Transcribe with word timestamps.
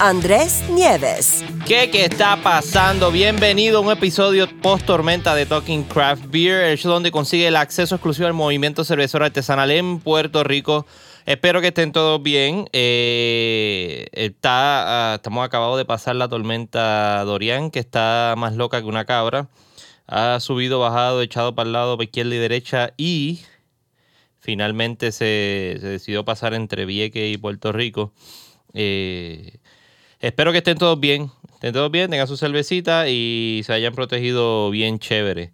Andrés 0.00 0.62
Nieves. 0.70 1.44
¿Qué, 1.66 1.90
¿Qué 1.90 2.04
está 2.04 2.40
pasando? 2.40 3.10
Bienvenido 3.10 3.78
a 3.78 3.80
un 3.80 3.90
episodio 3.90 4.46
post 4.62 4.86
tormenta 4.86 5.34
de 5.34 5.44
Talking 5.44 5.82
Craft 5.82 6.26
Beer, 6.28 6.66
el 6.66 6.78
show 6.78 6.92
donde 6.92 7.10
consigue 7.10 7.48
el 7.48 7.56
acceso 7.56 7.96
exclusivo 7.96 8.28
al 8.28 8.32
movimiento 8.32 8.84
cervecero 8.84 9.24
artesanal 9.24 9.72
en 9.72 9.98
Puerto 9.98 10.44
Rico. 10.44 10.86
Espero 11.26 11.60
que 11.60 11.68
estén 11.68 11.90
todos 11.90 12.22
bien. 12.22 12.68
Eh, 12.72 14.06
está, 14.12 15.12
ah, 15.12 15.14
estamos 15.16 15.44
acabados 15.44 15.76
de 15.76 15.84
pasar 15.84 16.14
la 16.14 16.28
tormenta 16.28 17.24
Dorian, 17.24 17.72
que 17.72 17.80
está 17.80 18.34
más 18.38 18.54
loca 18.54 18.80
que 18.80 18.86
una 18.86 19.04
cabra. 19.04 19.48
Ha 20.06 20.38
subido, 20.38 20.78
bajado, 20.78 21.22
echado 21.22 21.56
para 21.56 21.66
el 21.66 21.72
lado, 21.72 21.96
para 21.96 22.04
izquierda 22.04 22.36
y 22.36 22.38
derecha 22.38 22.92
y 22.96 23.40
finalmente 24.38 25.10
se, 25.10 25.76
decidió 25.82 26.24
pasar 26.24 26.54
entre 26.54 26.84
Vieques 26.84 27.34
y 27.34 27.36
Puerto 27.36 27.72
Rico. 27.72 28.12
Eh, 28.74 29.58
espero 30.20 30.52
que 30.52 30.58
estén 30.58 30.78
todos 30.78 30.98
bien, 30.98 31.30
estén 31.54 31.72
todos 31.72 31.90
bien, 31.90 32.10
tengan 32.10 32.28
su 32.28 32.36
cervecita 32.36 33.08
y 33.08 33.62
se 33.64 33.72
hayan 33.72 33.94
protegido 33.94 34.70
bien 34.70 34.98
chévere. 34.98 35.50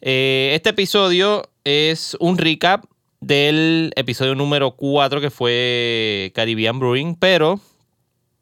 Eh, 0.00 0.50
este 0.54 0.70
episodio 0.70 1.48
es 1.64 2.16
un 2.20 2.38
recap 2.38 2.84
del 3.20 3.92
episodio 3.96 4.34
número 4.34 4.72
4 4.72 5.20
que 5.20 5.30
fue 5.30 6.32
Caribbean 6.34 6.80
Brewing, 6.80 7.14
pero 7.14 7.60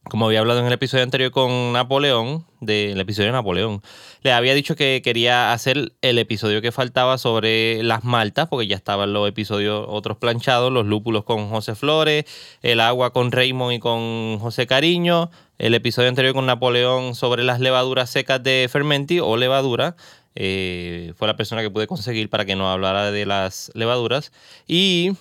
como 0.04 0.26
había 0.26 0.40
hablado 0.40 0.60
en 0.60 0.66
el 0.66 0.72
episodio 0.72 1.04
anterior 1.04 1.30
con 1.30 1.72
Napoleón, 1.72 2.44
del 2.60 2.98
episodio 3.00 3.28
de 3.28 3.32
Napoleón, 3.32 3.82
le 4.22 4.32
había 4.32 4.54
dicho 4.54 4.74
que 4.74 5.02
quería 5.04 5.52
hacer 5.52 5.92
el 6.00 6.18
episodio 6.18 6.62
que 6.62 6.72
faltaba 6.72 7.18
sobre 7.18 7.82
las 7.82 8.02
maltas, 8.02 8.48
porque 8.48 8.66
ya 8.66 8.76
estaban 8.76 9.12
los 9.12 9.28
episodios 9.28 9.84
otros 9.88 10.16
planchados, 10.16 10.72
los 10.72 10.86
lúpulos 10.86 11.24
con 11.24 11.48
José 11.48 11.74
Flores, 11.74 12.24
el 12.62 12.80
agua 12.80 13.12
con 13.12 13.30
Raymond 13.30 13.74
y 13.74 13.78
con 13.78 14.38
José 14.40 14.66
Cariño, 14.66 15.30
el 15.60 15.74
episodio 15.74 16.08
anterior 16.08 16.32
con 16.32 16.46
Napoleón 16.46 17.14
sobre 17.14 17.44
las 17.44 17.60
levaduras 17.60 18.08
secas 18.08 18.42
de 18.42 18.66
Fermenti 18.72 19.20
o 19.20 19.36
levadura. 19.36 19.94
Eh, 20.34 21.12
fue 21.16 21.28
la 21.28 21.36
persona 21.36 21.60
que 21.60 21.68
pude 21.68 21.86
conseguir 21.86 22.30
para 22.30 22.46
que 22.46 22.56
nos 22.56 22.68
hablara 22.68 23.10
de 23.10 23.26
las 23.26 23.70
levaduras. 23.74 24.32
Y 24.66 25.12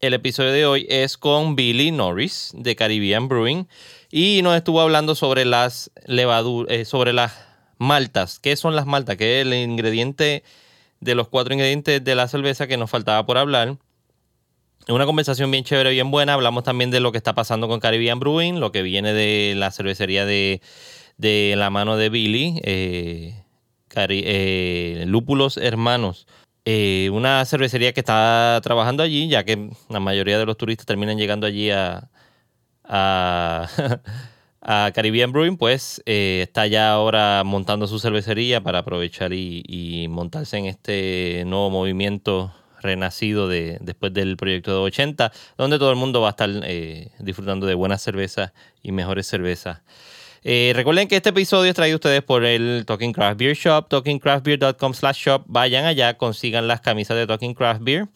el 0.00 0.14
episodio 0.14 0.52
de 0.52 0.66
hoy 0.66 0.86
es 0.88 1.18
con 1.18 1.56
Billy 1.56 1.90
Norris 1.90 2.52
de 2.54 2.76
Caribbean 2.76 3.26
Brewing 3.26 3.66
y 4.08 4.40
nos 4.44 4.56
estuvo 4.56 4.80
hablando 4.80 5.16
sobre 5.16 5.44
las 5.44 5.90
levaduras, 6.06 6.72
eh, 6.72 6.84
sobre 6.84 7.12
las 7.12 7.32
maltas. 7.76 8.38
¿Qué 8.38 8.54
son 8.54 8.76
las 8.76 8.86
maltas? 8.86 9.16
¿Qué 9.16 9.40
es 9.40 9.46
el 9.48 9.52
ingrediente 9.52 10.44
de 11.00 11.14
los 11.16 11.26
cuatro 11.26 11.54
ingredientes 11.54 12.04
de 12.04 12.14
la 12.14 12.28
cerveza 12.28 12.68
que 12.68 12.76
nos 12.76 12.88
faltaba 12.88 13.26
por 13.26 13.36
hablar? 13.36 13.78
Una 14.90 15.06
conversación 15.06 15.50
bien 15.50 15.62
chévere, 15.62 15.90
bien 15.90 16.10
buena. 16.10 16.34
Hablamos 16.34 16.64
también 16.64 16.90
de 16.90 17.00
lo 17.00 17.12
que 17.12 17.18
está 17.18 17.34
pasando 17.34 17.68
con 17.68 17.80
Caribbean 17.80 18.18
Brewing, 18.18 18.58
lo 18.58 18.72
que 18.72 18.82
viene 18.82 19.12
de 19.12 19.54
la 19.56 19.70
cervecería 19.70 20.26
de, 20.26 20.60
de 21.16 21.54
la 21.56 21.70
mano 21.70 21.96
de 21.96 22.08
Billy, 22.08 22.60
eh, 22.64 23.44
eh, 23.94 25.04
Lúpulos 25.06 25.56
Hermanos. 25.58 26.26
Eh, 26.64 27.08
una 27.12 27.44
cervecería 27.44 27.92
que 27.92 28.00
está 28.00 28.60
trabajando 28.62 29.02
allí, 29.02 29.28
ya 29.28 29.44
que 29.44 29.70
la 29.88 30.00
mayoría 30.00 30.38
de 30.38 30.46
los 30.46 30.56
turistas 30.56 30.86
terminan 30.86 31.18
llegando 31.18 31.46
allí 31.46 31.70
a, 31.70 32.10
a, 32.84 33.68
Caribbean 34.94 35.32
Brewing, 35.32 35.56
pues 35.56 36.02
eh, 36.06 36.40
está 36.42 36.66
ya 36.66 36.92
ahora 36.92 37.42
montando 37.44 37.86
su 37.86 37.98
cervecería 37.98 38.60
para 38.62 38.80
aprovechar 38.80 39.32
y, 39.32 40.06
montarse 40.10 40.58
en 40.58 40.66
este 40.66 41.44
nuevo 41.46 41.70
movimiento 41.70 42.52
renacido 42.80 43.48
de, 43.48 43.78
después 43.80 44.12
del 44.12 44.36
proyecto 44.36 44.72
de 44.72 44.78
80, 44.78 45.32
donde 45.56 45.78
todo 45.78 45.90
el 45.90 45.96
mundo 45.96 46.20
va 46.20 46.28
a 46.28 46.30
estar 46.30 46.50
eh, 46.64 47.10
disfrutando 47.18 47.66
de 47.66 47.74
buenas 47.74 48.02
cervezas 48.02 48.52
y 48.82 48.92
mejores 48.92 49.26
cervezas. 49.26 49.80
Eh, 50.42 50.72
recuerden 50.74 51.06
que 51.06 51.16
este 51.16 51.30
episodio 51.30 51.68
es 51.68 51.76
traído 51.76 51.96
a 51.96 51.98
ustedes 51.98 52.22
por 52.22 52.44
el 52.44 52.84
Talking 52.86 53.12
Craft 53.12 53.38
Beer 53.38 53.54
Shop, 53.54 53.88
talkingcraftbeer.com 53.88 54.94
slash 54.94 55.26
shop. 55.26 55.44
Vayan 55.46 55.84
allá, 55.84 56.16
consigan 56.16 56.66
las 56.66 56.80
camisas 56.80 57.16
de 57.16 57.26
Talking 57.26 57.54
Craft 57.54 57.82
Beer. 57.82 58.08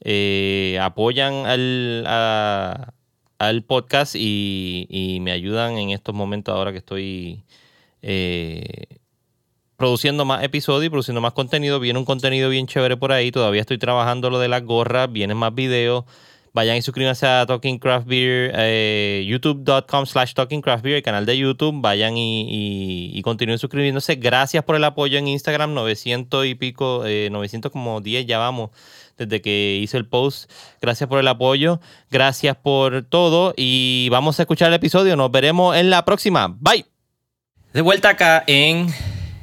Eh, 0.00 0.78
apoyan 0.82 1.46
al, 1.46 2.92
podcast 3.66 4.14
y, 4.16 5.18
me 5.22 5.32
ayudan 5.32 5.78
en 5.78 5.90
estos 5.90 6.14
momentos 6.14 6.54
ahora 6.54 6.72
que 6.72 6.78
estoy 6.78 7.44
produciendo 9.82 10.24
más 10.24 10.44
episodios 10.44 10.86
y 10.86 10.90
produciendo 10.90 11.20
más 11.20 11.32
contenido. 11.32 11.80
Viene 11.80 11.98
un 11.98 12.04
contenido 12.04 12.48
bien 12.48 12.68
chévere 12.68 12.96
por 12.96 13.10
ahí. 13.10 13.32
Todavía 13.32 13.62
estoy 13.62 13.78
trabajando 13.78 14.30
lo 14.30 14.38
de 14.38 14.46
las 14.46 14.62
gorras. 14.62 15.10
Vienen 15.10 15.36
más 15.36 15.52
videos. 15.52 16.04
Vayan 16.52 16.76
y 16.76 16.82
suscríbanse 16.82 17.26
a 17.26 17.44
Talking 17.46 17.80
Craft 17.80 18.06
Beer, 18.06 18.52
eh, 18.54 19.24
youtube.com 19.26 20.06
slash 20.06 20.34
Talking 20.34 20.60
Craft 20.60 20.84
Beer, 20.84 20.98
el 20.98 21.02
canal 21.02 21.26
de 21.26 21.36
YouTube. 21.36 21.80
Vayan 21.80 22.14
y, 22.16 23.20
continúen 23.24 23.58
suscribiéndose. 23.58 24.14
Gracias 24.14 24.62
por 24.62 24.76
el 24.76 24.84
apoyo 24.84 25.18
en 25.18 25.26
Instagram, 25.26 25.74
900 25.74 26.46
y 26.46 26.54
pico, 26.54 27.02
900 27.02 27.68
eh, 27.68 27.72
como 27.72 28.00
10 28.00 28.24
ya 28.26 28.38
vamos 28.38 28.70
desde 29.18 29.42
que 29.42 29.80
hice 29.82 29.96
el 29.96 30.06
post. 30.06 30.48
Gracias 30.80 31.08
por 31.08 31.18
el 31.18 31.26
apoyo, 31.26 31.80
gracias 32.08 32.56
por 32.56 33.02
todo 33.02 33.52
y 33.56 34.06
vamos 34.12 34.38
a 34.38 34.44
escuchar 34.44 34.68
el 34.68 34.74
episodio. 34.74 35.16
Nos 35.16 35.32
veremos 35.32 35.74
en 35.74 35.90
la 35.90 36.04
próxima. 36.04 36.54
Bye. 36.60 36.86
De 37.72 37.80
vuelta 37.80 38.10
acá 38.10 38.44
en 38.46 38.86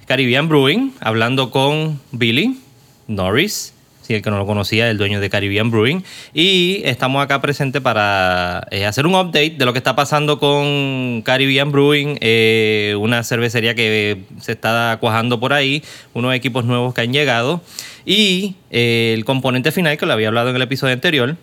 Caribbean 0.10 0.50
Brewing, 0.50 0.92
hablando 1.02 1.52
con 1.52 2.02
Billy 2.12 2.60
Norris 3.08 3.76
el 4.16 4.24
que 4.24 4.32
no 4.32 4.40
lo 4.40 4.48
conocía, 4.48 4.90
el 4.90 4.98
dueño 4.98 5.20
de 5.20 5.30
Caribbean 5.30 5.70
Brewing. 5.70 6.04
Y 6.34 6.82
estamos 6.84 7.24
acá 7.24 7.42
presentes 7.42 7.80
para 7.80 8.68
eh, 8.72 8.88
hacer 8.88 9.06
un 9.06 9.14
update 9.14 9.52
de 9.52 9.66
lo 9.66 9.72
que 9.72 9.78
está 9.78 9.96
pasando 9.96 10.40
con 10.40 11.22
Caribbean 11.24 11.72
Brewing, 11.72 12.18
eh, 12.22 12.96
una 13.00 13.24
cervecería 13.24 13.76
que 13.76 14.24
se 14.42 14.54
está 14.54 14.98
cuajando 15.00 15.40
por 15.40 15.54
ahí, 15.54 15.84
unos 16.16 16.34
equipos 16.34 16.66
nuevos 16.66 16.96
que 16.96 17.02
han 17.02 17.14
llegado. 17.14 17.62
Y 18.04 18.56
eh, 18.72 19.14
el 19.16 19.26
componente 19.26 19.72
final, 19.72 19.96
que 20.00 20.08
lo 20.08 20.14
había 20.14 20.30
hablado 20.30 20.50
en 20.50 20.56
el 20.56 20.62
episodio 20.64 20.96
anterior, 20.96 21.38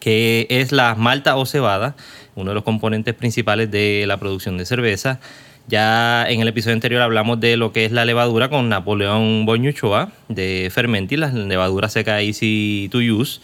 que 0.00 0.46
es 0.48 0.72
la 0.72 0.94
malta 0.94 1.36
o 1.36 1.44
cebada, 1.44 1.94
uno 2.36 2.52
de 2.52 2.54
los 2.54 2.64
componentes 2.64 3.14
principales 3.14 3.70
de 3.70 4.04
la 4.06 4.16
producción 4.16 4.56
de 4.56 4.64
cerveza. 4.64 5.20
Ya 5.68 6.24
en 6.28 6.40
el 6.40 6.46
episodio 6.46 6.74
anterior 6.74 7.02
hablamos 7.02 7.40
de 7.40 7.56
lo 7.56 7.72
que 7.72 7.84
es 7.84 7.90
la 7.90 8.04
levadura 8.04 8.48
con 8.48 8.68
Napoleón 8.68 9.46
Boñuchoa 9.46 10.12
de 10.28 10.70
Fermenti, 10.72 11.16
la 11.16 11.32
levadura 11.32 11.88
seca 11.88 12.22
Easy 12.22 12.88
to 12.92 12.98
Use. 12.98 13.40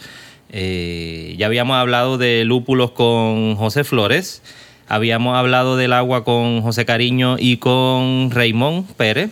Eh, 0.49 1.35
ya 1.37 1.47
habíamos 1.47 1.75
hablado 1.75 2.17
de 2.17 2.45
lúpulos 2.45 2.91
con 2.91 3.55
José 3.55 3.83
Flores. 3.83 4.41
Habíamos 4.87 5.35
hablado 5.35 5.75
del 5.75 5.91
agua 5.91 6.23
con 6.23 6.61
José 6.61 6.85
Cariño 6.85 7.35
y 7.37 7.57
con 7.57 8.31
Raymond 8.31 8.93
Pérez. 8.93 9.31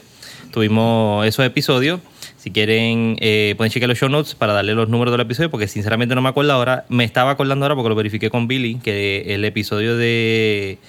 Tuvimos 0.51 1.25
esos 1.25 1.45
episodios. 1.45 2.01
Si 2.35 2.51
quieren, 2.51 3.15
eh, 3.21 3.53
pueden 3.55 3.71
chequear 3.71 3.87
los 3.87 3.99
show 3.99 4.09
notes 4.09 4.35
para 4.35 4.51
darle 4.51 4.73
los 4.73 4.89
números 4.89 5.13
del 5.13 5.21
episodio, 5.21 5.49
porque 5.49 5.67
sinceramente 5.67 6.15
no 6.15 6.21
me 6.21 6.29
acuerdo 6.29 6.51
ahora. 6.51 6.85
Me 6.89 7.05
estaba 7.05 7.31
acordando 7.31 7.63
ahora 7.63 7.75
porque 7.75 7.89
lo 7.89 7.95
verifiqué 7.95 8.29
con 8.29 8.47
Billy, 8.47 8.79
que 8.83 9.35
el 9.35 9.45
episodio 9.45 9.95
de 9.95 10.79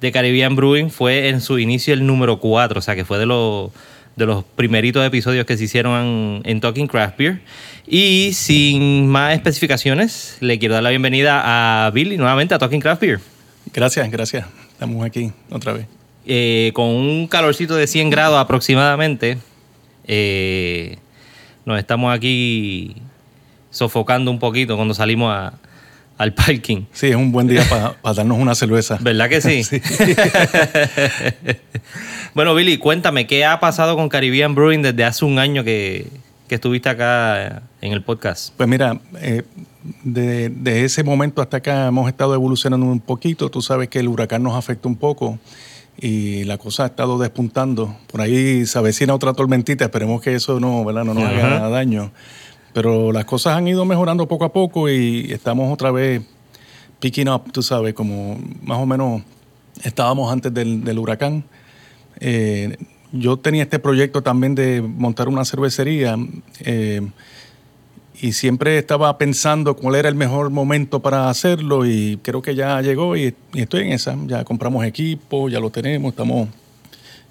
de 0.00 0.12
Caribbean 0.12 0.54
Brewing 0.56 0.90
fue 0.90 1.28
en 1.28 1.40
su 1.40 1.58
inicio 1.58 1.94
el 1.94 2.06
número 2.06 2.38
4, 2.38 2.78
o 2.78 2.82
sea 2.82 2.94
que 2.94 3.04
fue 3.04 3.18
de 3.18 3.26
los, 3.26 3.70
de 4.16 4.26
los 4.26 4.44
primeritos 4.44 5.04
episodios 5.06 5.46
que 5.46 5.56
se 5.56 5.64
hicieron 5.64 6.42
en, 6.44 6.60
Talking 6.60 6.86
Craft 6.86 7.18
Beer. 7.18 7.40
Y 7.86 8.32
sin 8.34 9.08
más 9.08 9.34
especificaciones, 9.34 10.36
le 10.40 10.58
quiero 10.58 10.74
dar 10.74 10.82
la 10.82 10.90
bienvenida 10.90 11.86
a 11.86 11.90
Billy 11.90 12.16
nuevamente 12.16 12.54
a 12.54 12.58
Talking 12.58 12.80
Craft 12.80 13.00
Beer. 13.00 13.20
Gracias, 13.72 14.10
gracias. 14.10 14.46
Estamos 14.72 15.04
aquí 15.04 15.32
otra 15.50 15.72
vez. 15.72 15.86
Eh, 16.26 16.72
con 16.74 16.86
un 16.88 17.26
calorcito 17.26 17.74
de 17.74 17.86
100 17.86 18.10
grados 18.10 18.38
aproximadamente, 18.38 19.38
eh, 20.06 20.98
nos 21.64 21.78
estamos 21.78 22.14
aquí 22.14 22.96
sofocando 23.70 24.30
un 24.30 24.38
poquito 24.38 24.76
cuando 24.76 24.94
salimos 24.94 25.34
a, 25.34 25.54
al 26.18 26.34
parking. 26.34 26.84
Sí, 26.92 27.06
es 27.06 27.16
un 27.16 27.32
buen 27.32 27.46
día 27.46 27.64
para 27.70 28.14
darnos 28.14 28.38
una 28.38 28.54
cerveza. 28.54 28.98
¿Verdad 29.00 29.28
que 29.28 29.40
sí? 29.40 29.62
bueno, 32.34 32.54
Billy, 32.54 32.76
cuéntame, 32.76 33.26
¿qué 33.26 33.44
ha 33.44 33.60
pasado 33.60 33.96
con 33.96 34.08
Caribbean 34.08 34.54
Brewing 34.54 34.82
desde 34.82 35.04
hace 35.04 35.24
un 35.24 35.38
año 35.38 35.64
que, 35.64 36.08
estuviste 36.48 36.88
acá 36.88 37.62
en 37.80 37.92
el 37.92 38.02
podcast? 38.02 38.52
Pues 38.56 38.68
mira, 38.68 38.98
eh, 39.20 39.44
de, 40.02 40.48
de 40.48 40.84
ese 40.84 41.04
momento 41.04 41.40
hasta 41.40 41.58
acá 41.58 41.86
hemos 41.86 42.08
estado 42.08 42.34
evolucionando 42.34 42.84
un 42.84 43.00
poquito. 43.00 43.48
Tú 43.48 43.62
sabes 43.62 43.88
que 43.88 44.00
el 44.00 44.08
huracán 44.08 44.42
nos 44.42 44.56
afecta 44.56 44.88
un 44.88 44.96
poco 44.96 45.38
y 46.00 46.44
la 46.44 46.58
cosa 46.58 46.84
ha 46.84 46.86
estado 46.86 47.18
despuntando. 47.18 47.96
Por 48.10 48.20
ahí 48.20 48.66
se 48.66 48.78
avecina 48.78 49.14
otra 49.14 49.34
tormentita, 49.34 49.84
esperemos 49.84 50.20
que 50.20 50.34
eso 50.34 50.58
no, 50.58 50.84
¿verdad? 50.84 51.04
no 51.04 51.14
nos 51.14 51.24
haga 51.24 51.68
daño. 51.68 52.10
Pero 52.78 53.10
las 53.10 53.24
cosas 53.24 53.56
han 53.56 53.66
ido 53.66 53.84
mejorando 53.84 54.28
poco 54.28 54.44
a 54.44 54.52
poco 54.52 54.88
y 54.88 55.32
estamos 55.32 55.72
otra 55.72 55.90
vez 55.90 56.22
picking 57.00 57.28
up, 57.28 57.50
tú 57.50 57.60
sabes, 57.60 57.92
como 57.92 58.38
más 58.62 58.78
o 58.78 58.86
menos 58.86 59.22
estábamos 59.82 60.32
antes 60.32 60.54
del, 60.54 60.96
huracán. 60.96 61.42
Eh, 62.20 62.76
yo 63.10 63.36
tenía 63.36 63.64
este 63.64 63.80
proyecto 63.80 64.22
también 64.22 64.54
de 64.54 64.80
montar 64.80 65.26
una 65.26 65.44
cervecería. 65.44 66.14
Eh, 66.60 67.00
y 68.22 68.30
siempre 68.30 68.78
estaba 68.78 69.18
pensando 69.18 69.74
cuál 69.74 69.96
era 69.96 70.08
el 70.08 70.14
mejor 70.14 70.50
momento 70.50 71.00
para 71.00 71.28
hacerlo 71.28 71.84
y 71.84 72.20
creo 72.22 72.42
que 72.42 72.54
ya 72.54 72.80
llegó 72.80 73.16
y, 73.16 73.34
estoy 73.54 73.86
en 73.86 73.92
esa. 73.92 74.16
Ya 74.28 74.44
compramos 74.44 74.84
equipo, 74.84 75.48
ya 75.48 75.58
lo 75.58 75.70
tenemos, 75.70 76.12
estamos 76.12 76.48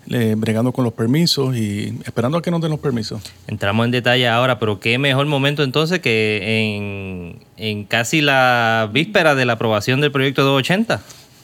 eh, 0.09 0.36
bregando 0.38 0.71
con 0.71 0.83
los 0.86 0.94
permisos 0.94 1.56
y 1.56 1.94
esperando 2.06 2.38
a 2.38 2.42
que 2.42 2.51
nos 2.51 2.62
den 2.62 2.71
los 2.71 2.80
permisos. 2.80 3.21
Entramos 3.48 3.86
en 3.86 3.92
detalle 3.92 4.27
ahora, 4.27 4.59
pero 4.59 4.80
qué 4.80 4.98
mejor 4.98 5.25
momento 5.25 5.63
entonces 5.63 6.00
que 6.00 7.38
en, 7.57 7.83
casi 7.86 8.21
la 8.21 8.89
víspera 8.92 9.36
de 9.36 9.45
la 9.45 9.54
aprobación 9.54 10.01
del 10.01 10.12
proyecto 10.12 10.44
280. 10.44 11.01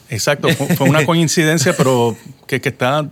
Exacto, 0.10 0.50
fue 0.50 0.88
una 0.88 1.06
coincidencia, 1.08 1.76
pero 1.76 2.16
que, 2.48 2.62
está, 2.64 3.10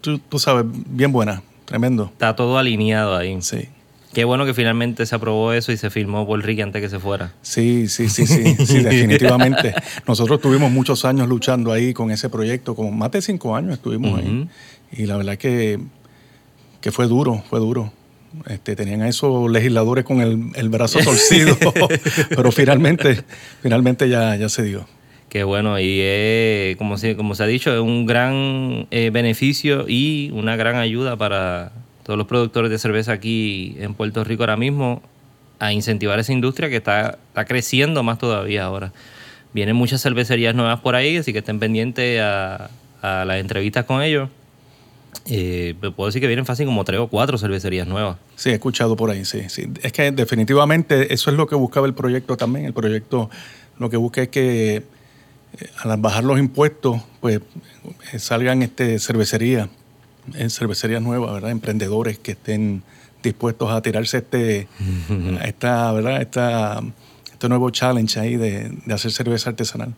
tú, 0.00 0.18
tú 0.18 0.38
sabes, 0.38 0.64
bien 0.68 1.12
buena, 1.12 1.42
tremendo. 1.64 2.10
Está 2.12 2.34
todo 2.36 2.58
alineado 2.58 3.16
ahí. 3.16 3.36
Sí. 3.42 3.68
Qué 4.14 4.22
bueno 4.24 4.46
que 4.46 4.54
finalmente 4.54 5.04
se 5.06 5.14
aprobó 5.14 5.52
eso 5.52 5.72
y 5.72 5.76
se 5.76 5.90
firmó 5.90 6.24
por 6.24 6.40
Ricky 6.42 6.62
antes 6.62 6.80
que 6.80 6.88
se 6.88 7.00
fuera. 7.00 7.32
Sí, 7.42 7.88
sí, 7.88 8.08
sí, 8.08 8.26
sí, 8.26 8.54
sí, 8.64 8.78
definitivamente. 8.82 9.74
Nosotros 10.06 10.40
tuvimos 10.40 10.70
muchos 10.70 11.04
años 11.04 11.28
luchando 11.28 11.72
ahí 11.72 11.92
con 11.92 12.12
ese 12.12 12.28
proyecto, 12.28 12.76
como 12.76 12.92
más 12.92 13.10
de 13.10 13.20
cinco 13.20 13.56
años 13.56 13.74
estuvimos 13.74 14.20
ahí. 14.20 14.48
Y 14.96 15.06
la 15.06 15.16
verdad 15.16 15.36
que, 15.36 15.78
que 16.80 16.92
fue 16.92 17.06
duro, 17.06 17.42
fue 17.48 17.58
duro. 17.58 17.92
Este, 18.46 18.74
tenían 18.74 19.02
a 19.02 19.08
esos 19.08 19.50
legisladores 19.50 20.04
con 20.04 20.20
el, 20.20 20.68
brazo 20.68 20.98
torcido, 21.04 21.56
pero 22.30 22.50
finalmente, 22.50 23.22
finalmente 23.62 24.08
ya, 24.08 24.34
ya 24.36 24.48
se 24.48 24.64
dio. 24.64 24.86
Qué 25.28 25.42
bueno, 25.42 25.80
y 25.80 26.76
como, 26.78 26.96
se, 26.96 27.16
como 27.16 27.34
se 27.34 27.42
ha 27.42 27.46
dicho, 27.46 27.74
es 27.74 27.80
un 27.80 28.06
gran 28.06 28.86
eh, 28.92 29.10
beneficio 29.12 29.86
y 29.88 30.30
una 30.32 30.54
gran 30.54 30.76
ayuda 30.76 31.16
para 31.16 31.72
todos 32.04 32.16
los 32.16 32.28
productores 32.28 32.70
de 32.70 32.78
cerveza 32.78 33.12
aquí 33.12 33.76
en 33.80 33.94
Puerto 33.94 34.22
Rico 34.22 34.44
ahora 34.44 34.56
mismo 34.56 35.02
a 35.58 35.72
incentivar 35.72 36.18
esa 36.20 36.32
industria 36.32 36.68
que 36.68 36.76
está, 36.76 37.18
está 37.28 37.44
creciendo 37.46 38.02
más 38.02 38.18
todavía 38.18 38.64
ahora. 38.64 38.92
Vienen 39.52 39.74
muchas 39.76 40.02
cervecerías 40.02 40.54
nuevas 40.54 40.80
por 40.80 40.94
ahí, 40.94 41.16
así 41.16 41.32
que 41.32 41.38
estén 41.38 41.58
pendientes 41.58 42.20
a, 42.20 42.70
las 43.02 43.36
entrevistas 43.38 43.84
con 43.84 44.02
ellos. 44.02 44.30
Eh, 45.26 45.74
puedo 45.96 46.06
decir 46.06 46.20
que 46.20 46.26
vienen 46.26 46.44
fácil 46.44 46.66
como 46.66 46.84
tres 46.84 47.00
o 47.00 47.08
cuatro 47.08 47.38
cervecerías 47.38 47.86
nuevas. 47.86 48.18
Sí, 48.36 48.50
he 48.50 48.54
escuchado 48.54 48.94
por 48.96 49.10
ahí, 49.10 49.24
sí, 49.24 49.48
sí. 49.48 49.68
Es 49.82 49.92
que 49.92 50.12
definitivamente 50.12 51.14
eso 51.14 51.30
es 51.30 51.36
lo 51.36 51.46
que 51.46 51.54
buscaba 51.54 51.86
el 51.86 51.94
proyecto 51.94 52.36
también. 52.36 52.66
El 52.66 52.74
proyecto 52.74 53.30
lo 53.78 53.88
que 53.88 53.96
busca 53.96 54.22
es 54.22 54.28
que 54.28 54.76
eh, 54.76 54.82
al 55.82 55.96
bajar 55.98 56.24
los 56.24 56.38
impuestos, 56.38 57.00
pues 57.20 57.40
eh, 58.12 58.18
salgan 58.18 58.62
este, 58.62 58.98
cervecerías 58.98 59.68
en 60.34 60.50
cervecerías 60.50 61.02
nuevas, 61.02 61.32
¿verdad? 61.34 61.50
Emprendedores 61.50 62.18
que 62.18 62.32
estén 62.32 62.82
dispuestos 63.22 63.70
a 63.70 63.80
tirarse 63.82 64.18
este, 64.18 64.68
esta, 65.44 65.92
¿verdad? 65.92 66.20
Esta, 66.22 66.82
este 67.32 67.48
nuevo 67.48 67.70
challenge 67.70 68.18
ahí 68.18 68.36
de, 68.36 68.72
hacer 68.92 69.12
cerveza 69.12 69.50
artesanal. 69.50 69.94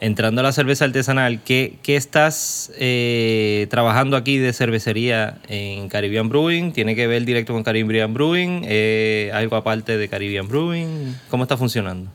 Entrando 0.00 0.40
a 0.40 0.44
la 0.44 0.52
cerveza 0.52 0.84
artesanal, 0.84 1.40
¿qué, 1.42 1.78
qué 1.82 1.96
estás 1.96 2.72
eh, 2.78 3.66
trabajando 3.70 4.16
aquí 4.16 4.38
de 4.38 4.52
cervecería 4.52 5.38
en 5.48 5.88
Caribbean 5.88 6.28
Brewing? 6.28 6.72
¿Tiene 6.72 6.94
que 6.94 7.06
ver 7.06 7.24
directo 7.24 7.52
con 7.52 7.62
Caribbean 7.62 8.12
Brewing? 8.12 8.62
Eh, 8.64 9.30
¿Algo 9.32 9.56
aparte 9.56 9.96
de 9.96 10.08
Caribbean 10.08 10.48
Brewing? 10.48 11.14
¿Cómo 11.30 11.44
está 11.44 11.56
funcionando? 11.56 12.10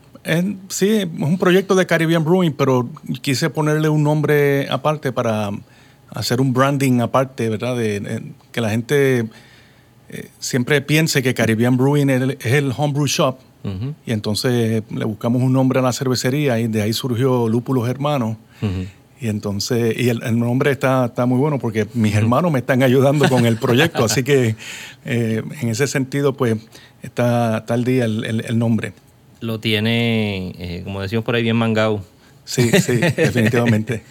sí, 0.68 0.90
es 0.90 1.08
un 1.18 1.38
proyecto 1.38 1.74
de 1.74 1.86
Caribbean 1.86 2.22
Brewing, 2.22 2.52
pero 2.52 2.90
quise 3.22 3.48
ponerle 3.48 3.88
un 3.88 4.02
nombre 4.02 4.68
aparte 4.68 5.12
para 5.12 5.50
hacer 6.10 6.40
un 6.40 6.52
branding 6.52 7.00
aparte, 7.00 7.48
¿verdad? 7.48 7.76
Que 8.52 8.60
la 8.60 8.70
gente 8.70 9.26
eh, 10.12 10.28
siempre 10.40 10.80
piense 10.80 11.22
que 11.22 11.34
Caribbean 11.34 11.76
Brewing 11.76 12.10
es 12.10 12.52
el, 12.52 12.72
homebrew 12.76 13.06
shop. 13.06 13.38
Y 14.06 14.12
entonces 14.12 14.82
le 14.90 15.04
buscamos 15.04 15.42
un 15.42 15.52
nombre 15.52 15.80
a 15.80 15.82
la 15.82 15.92
cervecería 15.92 16.58
y 16.58 16.66
de 16.66 16.82
ahí 16.82 16.92
surgió 16.92 17.48
Lúpulos 17.48 17.88
Hermanos. 17.88 18.36
Y 19.20 19.28
entonces, 19.28 19.98
y 19.98 20.08
el, 20.08 20.38
nombre 20.38 20.70
está, 20.70 21.06
está, 21.06 21.26
muy 21.26 21.38
bueno 21.38 21.58
porque 21.58 21.86
mis 21.92 22.14
hermanos 22.14 22.50
me 22.50 22.60
están 22.60 22.82
ayudando 22.82 23.28
con 23.28 23.44
el 23.44 23.58
proyecto, 23.58 24.04
así 24.04 24.22
que 24.22 24.56
eh, 25.04 25.42
en 25.60 25.68
ese 25.68 25.86
sentido, 25.86 26.32
pues 26.32 26.56
está, 27.02 27.58
está 27.58 27.74
al 27.74 27.84
día 27.84 28.06
el, 28.06 28.58
nombre. 28.58 28.94
Lo 29.40 29.60
tiene, 29.60 30.54
eh, 30.58 30.80
como 30.84 31.02
decimos 31.02 31.24
por 31.24 31.34
ahí, 31.34 31.42
bien 31.42 31.56
mangado. 31.56 32.02
Sí, 32.46 32.70
sí, 32.80 32.96
definitivamente. 33.16 34.02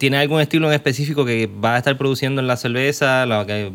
¿Tiene 0.00 0.16
algún 0.16 0.40
estilo 0.40 0.66
en 0.66 0.72
específico 0.72 1.26
que 1.26 1.46
va 1.46 1.74
a 1.74 1.78
estar 1.78 1.98
produciendo 1.98 2.40
en 2.40 2.46
la 2.46 2.56
cerveza, 2.56 3.26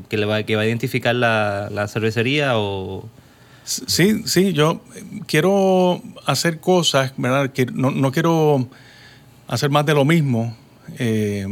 que, 0.09 0.17
le 0.17 0.25
va, 0.25 0.41
que 0.41 0.55
va 0.55 0.63
a 0.63 0.65
identificar 0.65 1.13
la, 1.13 1.87
cervecería? 1.87 2.57
O... 2.57 3.07
Sí, 3.65 4.21
sí, 4.25 4.53
yo 4.53 4.81
quiero 5.25 6.01
hacer 6.25 6.59
cosas, 6.59 7.13
¿verdad? 7.17 7.49
Que 7.51 7.65
no, 7.65 8.11
quiero 8.11 8.69
hacer 9.47 9.71
más 9.71 9.85
de 9.87 9.95
lo 9.95 10.05
mismo. 10.05 10.55
Eh, 10.99 11.47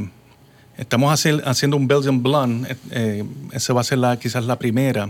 estamos 0.78 1.26
haciendo 1.46 1.76
un 1.76 1.88
Belgian 1.88 2.22
Blonde, 2.22 2.72
eh, 2.72 2.78
eh, 2.92 3.24
esa 3.52 3.74
va 3.74 3.82
a 3.82 3.84
ser 3.84 3.98
la, 3.98 4.18
quizás 4.18 4.46
la 4.46 4.60
primera, 4.60 5.10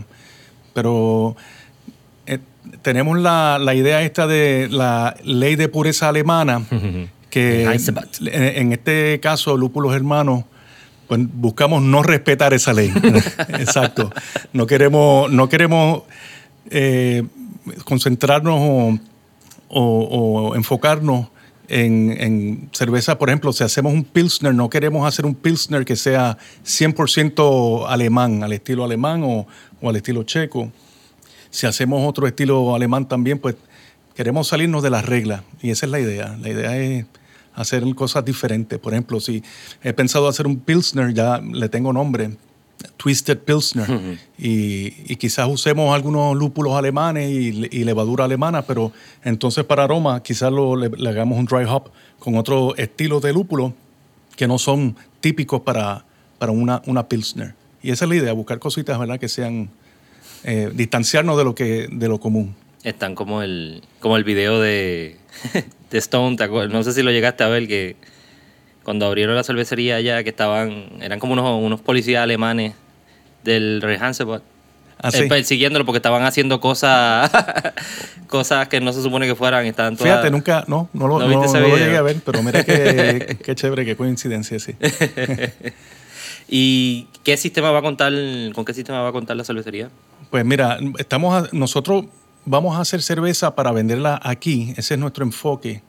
pero 0.72 1.36
tenemos 2.80 3.18
la, 3.20 3.58
la, 3.60 3.74
idea 3.74 4.02
esta 4.02 4.26
de 4.26 4.68
la 4.70 5.14
ley 5.24 5.56
de 5.56 5.68
pureza 5.68 6.08
alemana, 6.08 6.62
que 7.30 7.64
en, 7.64 8.72
este 8.72 9.20
caso, 9.20 9.58
Lúpulos 9.58 9.94
Hermanos, 9.94 10.44
pues 11.06 11.20
buscamos 11.34 11.82
no 11.82 12.02
respetar 12.02 12.54
esa 12.54 12.72
ley. 12.72 12.90
Exacto. 13.58 14.10
No 14.54 14.66
queremos, 14.66 15.30
no 15.30 15.50
queremos 15.50 16.04
eh, 16.70 17.22
concentrarnos 17.84 18.98
o, 19.68 20.52
enfocarnos 20.54 21.28
en, 21.68 22.68
cerveza. 22.72 23.18
Por 23.18 23.30
ejemplo, 23.30 23.52
si 23.52 23.64
hacemos 23.64 23.92
un 23.92 24.04
Pilsner, 24.04 24.54
no 24.54 24.68
queremos 24.70 25.06
hacer 25.06 25.26
un 25.26 25.34
Pilsner 25.34 25.84
que 25.84 25.96
sea 25.96 26.38
100% 26.64 27.86
alemán, 27.88 28.42
al 28.42 28.52
estilo 28.52 28.84
alemán 28.84 29.22
o, 29.24 29.46
o 29.80 29.88
al 29.88 29.96
estilo 29.96 30.22
checo. 30.22 30.70
Si 31.50 31.66
hacemos 31.66 32.08
otro 32.08 32.26
estilo 32.26 32.74
alemán 32.74 33.08
también, 33.08 33.38
pues 33.38 33.56
queremos 34.14 34.48
salirnos 34.48 34.82
de 34.82 34.90
las 34.90 35.04
reglas. 35.04 35.42
Y 35.62 35.70
esa 35.70 35.86
es 35.86 35.92
la 35.92 36.00
idea. 36.00 36.36
La 36.40 36.48
idea 36.48 36.76
es 36.76 37.06
hacer 37.54 37.82
cosas 37.94 38.24
diferentes. 38.24 38.78
Por 38.78 38.92
ejemplo, 38.92 39.20
si 39.20 39.42
he 39.82 39.92
pensado 39.92 40.28
hacer 40.28 40.46
un 40.46 40.58
Pilsner, 40.58 41.14
ya 41.14 41.40
le 41.40 41.68
tengo 41.68 41.92
nombre, 41.92 42.36
Twisted 42.96 43.38
Pilsner, 43.38 44.18
y, 44.38 45.16
quizás 45.16 45.48
usemos 45.48 45.94
algunos 45.94 46.36
lúpulos 46.36 46.74
alemanes 46.74 47.30
y, 47.30 47.84
levadura 47.84 48.24
alemana, 48.24 48.62
pero 48.62 48.92
entonces 49.24 49.64
para 49.64 49.84
aroma 49.84 50.22
quizás 50.22 50.52
lo, 50.52 50.76
le, 50.76 50.90
hagamos 51.08 51.38
un 51.38 51.44
dry 51.44 51.64
hop 51.68 51.90
con 52.18 52.36
otro 52.36 52.74
estilo 52.76 53.20
de 53.20 53.32
lúpulo 53.32 53.74
que 54.36 54.48
no 54.48 54.58
son 54.58 54.96
típicos 55.20 55.60
para, 55.60 56.04
para 56.38 56.52
una, 56.52 56.82
una 56.86 57.08
Pilsner. 57.08 57.54
Y 57.82 57.90
esa 57.90 58.06
es 58.06 58.08
la 58.08 58.16
idea, 58.16 58.32
buscar 58.32 58.58
cositas 58.58 58.98
¿verdad? 58.98 59.18
que 59.18 59.28
sean, 59.28 59.70
eh, 60.44 60.70
distanciarnos 60.72 61.36
de 61.36 61.44
lo, 61.44 61.54
que, 61.54 61.88
de 61.90 62.08
lo 62.08 62.18
común. 62.18 62.54
Están 62.82 63.14
como 63.14 63.42
el, 63.42 63.82
como 64.00 64.16
el 64.16 64.24
video 64.24 64.60
de, 64.60 65.16
de 65.90 65.98
Stone, 65.98 66.36
no 66.70 66.82
sé 66.82 66.92
si 66.92 67.02
lo 67.02 67.10
llegaste 67.10 67.44
a 67.44 67.48
ver, 67.48 67.68
que 67.68 67.96
cuando 68.84 69.06
abrieron 69.06 69.34
la 69.34 69.42
cervecería 69.42 69.96
allá, 69.96 70.22
que 70.22 70.30
estaban, 70.30 70.88
eran 71.00 71.18
como 71.18 71.32
unos, 71.32 71.62
unos 71.62 71.80
policías 71.80 72.22
alemanes 72.22 72.74
del 73.42 73.82
Rey 73.82 73.98
Ah, 75.04 75.10
eh, 75.12 75.28
persiguiéndolo 75.28 75.84
porque 75.84 75.98
estaban 75.98 76.22
haciendo 76.22 76.60
cosas 76.60 77.30
cosas 78.26 78.68
que 78.68 78.80
no 78.80 78.92
se 78.92 79.02
supone 79.02 79.26
que 79.26 79.34
fueran. 79.34 79.66
Estaban 79.66 79.96
todas... 79.96 80.12
Fíjate, 80.12 80.30
nunca, 80.30 80.64
no, 80.66 80.88
no, 80.92 81.08
lo, 81.08 81.18
no, 81.18 81.28
lo 81.28 81.76
llegué 81.76 81.96
a 81.96 82.02
ver, 82.02 82.22
pero 82.24 82.42
mira 82.42 82.64
qué, 82.64 83.36
qué 83.44 83.54
chévere, 83.54 83.84
qué 83.84 83.96
coincidencia, 83.96 84.58
sí. 84.58 84.74
¿Y 86.48 87.08
qué 87.22 87.36
sistema 87.36 87.70
va 87.70 87.80
a 87.80 87.82
contar, 87.82 88.12
con 88.54 88.64
qué 88.64 88.72
sistema 88.72 89.02
va 89.02 89.08
a 89.08 89.12
contar 89.12 89.36
la 89.36 89.44
cervecería? 89.44 89.90
Pues 90.30 90.44
mira, 90.44 90.78
estamos 90.98 91.52
nosotros 91.52 92.06
vamos 92.44 92.76
a 92.76 92.80
hacer 92.80 93.02
cerveza 93.02 93.54
para 93.54 93.72
venderla 93.72 94.20
aquí, 94.22 94.74
ese 94.76 94.94
es 94.94 95.00
nuestro 95.00 95.24
enfoque. 95.24 95.82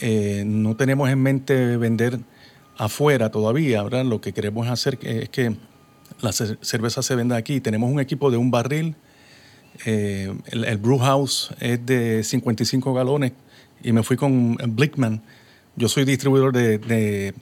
Eh, 0.00 0.44
no 0.46 0.76
tenemos 0.76 1.10
en 1.10 1.20
mente 1.20 1.76
vender 1.76 2.20
afuera 2.76 3.30
todavía, 3.30 3.82
¿verdad? 3.82 4.04
Lo 4.04 4.20
que 4.20 4.32
queremos 4.32 4.68
hacer 4.68 4.98
es 5.02 5.28
que 5.28 5.56
la 6.20 6.32
cerveza 6.32 7.02
se 7.02 7.14
venda 7.14 7.36
aquí. 7.36 7.60
Tenemos 7.60 7.90
un 7.90 8.00
equipo 8.00 8.30
de 8.30 8.36
un 8.36 8.50
barril 8.50 8.96
Eh, 9.84 10.34
el, 10.46 10.64
el 10.64 10.78
brew 10.78 10.98
house 10.98 11.50
es 11.60 11.78
de 11.86 12.24
55 12.24 12.92
galones 12.94 13.32
y 13.80 13.92
me 13.92 14.02
fui 14.02 14.16
con 14.16 14.56
Blickman. 14.56 15.22
Yo 15.76 15.88
soy 15.88 16.04
distribuidor 16.04 16.52
de 16.52 17.32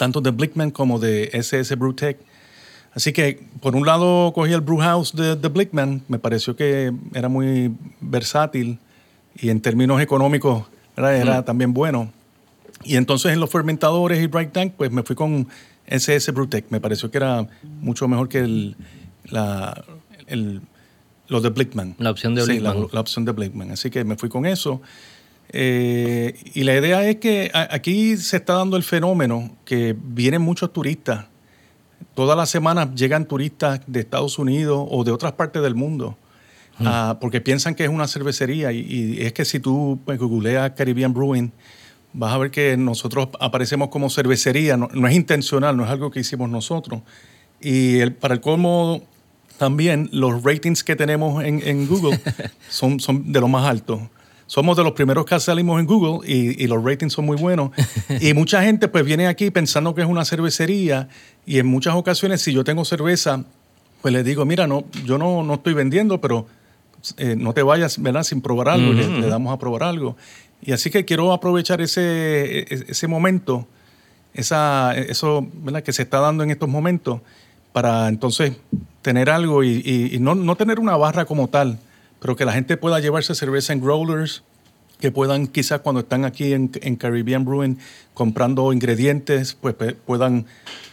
tanto 0.00 0.22
de 0.22 0.30
Blickman 0.30 0.70
como 0.70 0.98
de 0.98 1.28
SS 1.34 1.76
Brewtech. 1.76 2.16
Así 2.94 3.12
que, 3.12 3.38
por 3.60 3.76
un 3.76 3.84
lado, 3.84 4.32
cogí 4.32 4.50
el 4.54 4.62
brew 4.62 4.78
house 4.78 5.14
de, 5.14 5.36
de 5.36 5.48
Blickman, 5.48 6.02
me 6.08 6.18
pareció 6.18 6.56
que 6.56 6.90
era 7.14 7.28
muy 7.28 7.76
versátil 8.00 8.78
y 9.36 9.50
en 9.50 9.60
términos 9.60 10.00
económicos 10.00 10.64
era 11.08 11.44
también 11.44 11.72
bueno. 11.74 12.12
Y 12.84 12.96
entonces 12.96 13.32
en 13.32 13.40
los 13.40 13.50
fermentadores 13.50 14.22
y 14.22 14.26
bright 14.26 14.52
tank, 14.52 14.72
pues 14.76 14.90
me 14.90 15.02
fui 15.02 15.14
con 15.16 15.48
SS 15.86 16.32
Brewtech. 16.32 16.66
Me 16.70 16.80
pareció 16.80 17.10
que 17.10 17.18
era 17.18 17.46
mucho 17.80 18.08
mejor 18.08 18.28
que 18.28 18.38
el, 18.38 18.76
la, 19.24 19.84
el, 20.26 20.60
los 21.28 21.42
de 21.42 21.50
Blickman. 21.50 21.94
La 21.98 22.10
opción 22.10 22.34
de 22.34 22.42
Sí, 22.42 22.52
Blickman. 22.52 22.80
la, 22.82 22.86
la 22.92 23.00
opción 23.00 23.24
de 23.24 23.32
Blickman. 23.32 23.70
Así 23.72 23.90
que 23.90 24.04
me 24.04 24.16
fui 24.16 24.28
con 24.28 24.46
eso. 24.46 24.80
Eh, 25.52 26.38
y 26.54 26.62
la 26.62 26.76
idea 26.76 27.06
es 27.08 27.16
que 27.16 27.50
aquí 27.52 28.16
se 28.16 28.36
está 28.36 28.54
dando 28.54 28.76
el 28.76 28.82
fenómeno 28.84 29.50
que 29.64 29.96
vienen 30.00 30.42
muchos 30.42 30.72
turistas. 30.72 31.26
Todas 32.14 32.36
las 32.36 32.50
semanas 32.50 32.94
llegan 32.94 33.26
turistas 33.26 33.80
de 33.86 34.00
Estados 34.00 34.38
Unidos 34.38 34.86
o 34.90 35.04
de 35.04 35.10
otras 35.12 35.32
partes 35.32 35.60
del 35.62 35.74
mundo. 35.74 36.16
Ah, 36.84 37.18
porque 37.20 37.40
piensan 37.40 37.74
que 37.74 37.84
es 37.84 37.90
una 37.90 38.06
cervecería 38.08 38.72
y, 38.72 38.80
y 38.80 39.22
es 39.22 39.32
que 39.32 39.44
si 39.44 39.60
tú 39.60 39.98
pues, 40.04 40.18
googleas 40.18 40.72
Caribbean 40.72 41.12
Brewing 41.14 41.52
vas 42.12 42.32
a 42.32 42.38
ver 42.38 42.50
que 42.50 42.76
nosotros 42.76 43.28
aparecemos 43.38 43.88
como 43.88 44.10
cervecería, 44.10 44.76
no, 44.76 44.88
no 44.92 45.06
es 45.08 45.14
intencional, 45.14 45.76
no 45.76 45.84
es 45.84 45.90
algo 45.90 46.10
que 46.10 46.20
hicimos 46.20 46.50
nosotros. 46.50 47.02
Y 47.60 47.98
el- 47.98 48.12
para 48.14 48.34
el 48.34 48.40
colmo 48.40 49.02
también 49.58 50.08
los 50.12 50.42
ratings 50.42 50.82
que 50.82 50.96
tenemos 50.96 51.44
en, 51.44 51.62
en 51.66 51.86
Google 51.86 52.18
son, 52.68 52.98
son 53.00 53.30
de 53.32 53.40
los 53.40 53.48
más 53.50 53.66
altos. 53.68 54.00
Somos 54.46 54.76
de 54.76 54.82
los 54.82 54.92
primeros 54.92 55.26
que 55.26 55.38
salimos 55.38 55.78
en 55.78 55.86
Google 55.86 56.26
y, 56.28 56.64
y 56.64 56.66
los 56.66 56.82
ratings 56.82 57.12
son 57.12 57.24
muy 57.26 57.36
buenos. 57.36 57.70
Y 58.20 58.34
mucha 58.34 58.62
gente 58.62 58.88
pues 58.88 59.04
viene 59.04 59.28
aquí 59.28 59.50
pensando 59.52 59.94
que 59.94 60.00
es 60.00 60.08
una 60.08 60.24
cervecería 60.24 61.08
y 61.46 61.58
en 61.60 61.66
muchas 61.68 61.94
ocasiones 61.94 62.42
si 62.42 62.52
yo 62.52 62.64
tengo 62.64 62.84
cerveza, 62.84 63.44
pues 64.02 64.12
les 64.12 64.24
digo, 64.24 64.44
mira, 64.44 64.66
no, 64.66 64.82
yo 65.04 65.18
no, 65.18 65.44
no 65.44 65.54
estoy 65.54 65.74
vendiendo, 65.74 66.20
pero 66.20 66.46
eh, 67.16 67.34
no 67.36 67.52
te 67.54 67.62
vayas 67.62 68.00
¿verdad? 68.02 68.22
sin 68.22 68.40
probar 68.40 68.68
algo, 68.68 68.92
y 68.92 68.96
le, 68.96 69.20
le 69.20 69.26
damos 69.28 69.52
a 69.52 69.58
probar 69.58 69.82
algo. 69.84 70.16
Y 70.62 70.72
así 70.72 70.90
que 70.90 71.04
quiero 71.04 71.32
aprovechar 71.32 71.80
ese, 71.80 72.60
e- 72.60 72.84
ese 72.88 73.06
momento, 73.08 73.66
esa, 74.34 74.94
eso 74.96 75.46
¿verdad? 75.54 75.82
que 75.82 75.92
se 75.92 76.02
está 76.02 76.20
dando 76.20 76.44
en 76.44 76.50
estos 76.50 76.68
momentos, 76.68 77.20
para 77.72 78.08
entonces 78.08 78.56
tener 79.02 79.30
algo 79.30 79.62
y, 79.64 79.80
y- 79.84 80.14
y 80.16 80.18
no, 80.18 80.34
no 80.34 80.56
tener 80.56 80.80
una 80.80 80.96
barra 80.96 81.24
como 81.24 81.48
tal, 81.48 81.78
pero 82.20 82.36
que 82.36 82.44
la 82.44 82.52
gente 82.52 82.76
pueda 82.76 83.00
llevarse 83.00 83.34
cerveza 83.34 83.72
en 83.72 83.80
growlers, 83.80 84.42
que 85.00 85.10
puedan 85.10 85.46
quizás 85.46 85.80
cuando 85.80 86.00
están 86.00 86.26
aquí 86.26 86.52
en, 86.52 86.70
en 86.82 86.96
Caribbean 86.96 87.44
Brewing 87.46 87.78
comprando 88.12 88.70
ingredientes, 88.74 89.54
pues 89.58 89.74
puedan 90.04 90.44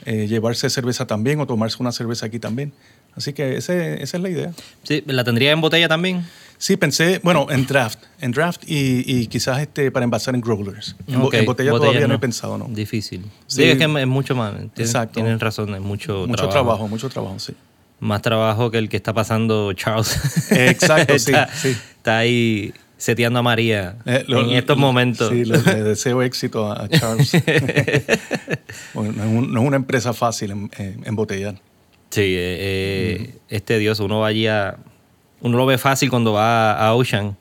eh, 0.06 0.28
llevarse 0.28 0.70
cerveza 0.70 1.06
también 1.08 1.42
o 1.42 1.46
tomarse 1.48 1.76
una 1.82 1.92
cerveza 1.92 2.28
aquí 2.28 2.40
también. 2.40 2.72
Así 3.18 3.34
que 3.34 3.58
ese- 3.58 4.02
esa 4.02 4.18
es 4.18 4.24
la 4.24 4.30
idea. 4.30 4.52
Sí, 4.84 5.04
¿La 5.08 5.24
tendría 5.24 5.52
en 5.52 5.60
botella 5.60 5.88
también? 5.88 6.24
Sí, 6.60 6.76
pensé, 6.78 7.20
bueno, 7.24 7.48
en 7.52 7.68
draft, 7.68 8.00
en 8.20 8.32
draft 8.32 8.64
y, 8.66 9.04
y 9.06 9.28
quizás 9.28 9.60
este 9.60 9.92
para 9.92 10.04
envasar 10.06 10.34
en 10.34 10.42
growlers. 10.42 10.96
En, 11.08 11.20
botella, 11.46 11.72
todavía 11.72 12.02
no. 12.02 12.08
no. 12.10 12.14
he 12.16 12.20
pensado, 12.20 12.58
¿no? 12.58 12.66
Difícil. 12.70 13.22
Sí. 13.48 13.58
Sí, 13.58 13.64
es 13.66 13.78
que 13.78 13.84
es 13.84 14.08
mucho 14.08 14.36
más. 14.36 14.54
Exacto. 14.78 15.16
Tienen 15.16 15.40
razón, 15.40 15.76
es 15.76 15.82
mucho, 15.82 16.26
Mucho 16.28 16.48
trabajo. 16.50 16.88
mucho 16.88 17.10
trabajo, 17.10 17.38
sí. 17.40 17.54
Más 18.00 18.22
trabajo 18.22 18.70
que 18.72 18.78
el 18.80 18.90
que 18.90 18.98
está 18.98 19.14
pasando 19.14 19.74
Charles. 19.74 20.52
Exacto, 20.52 21.14
sí, 21.20 21.32
está, 21.32 21.48
sí. 21.54 21.70
está 21.98 22.18
ahí 22.20 22.74
seteando 22.98 23.38
a 23.40 23.44
María 23.44 23.96
Eh, 24.06 24.24
lo- 24.28 24.42
en 24.42 24.52
estos 24.58 24.78
momentos. 24.78 25.30
Sí, 25.30 25.46
le, 25.46 25.58
le 25.62 25.84
deseo 25.84 26.22
éxito 26.24 26.72
a, 26.72 26.88
Charles. 26.90 27.32
Bueno, 28.94 29.14
no, 29.14 29.24
es 29.24 29.30
un- 29.30 29.54
no 29.54 29.62
es 29.62 29.68
una 29.68 29.76
empresa 29.78 30.14
fácil 30.14 30.52
en, 30.52 30.72
en- 30.78 31.02
embotellar. 31.06 31.56
Sí, 32.10 32.22
eh, 32.22 32.58
eh, 32.60 33.36
es 33.50 33.64
tedioso. 33.64 34.06
Uno 34.06 34.20
va 34.20 34.28
allí 34.28 34.48
a- 34.48 34.78
Uno 35.42 35.58
lo 35.58 35.66
ve 35.66 35.78
fácil 35.78 36.10
cuando 36.10 36.34
va 36.34 36.74
a 36.74 36.94
Ocean, 36.96 37.36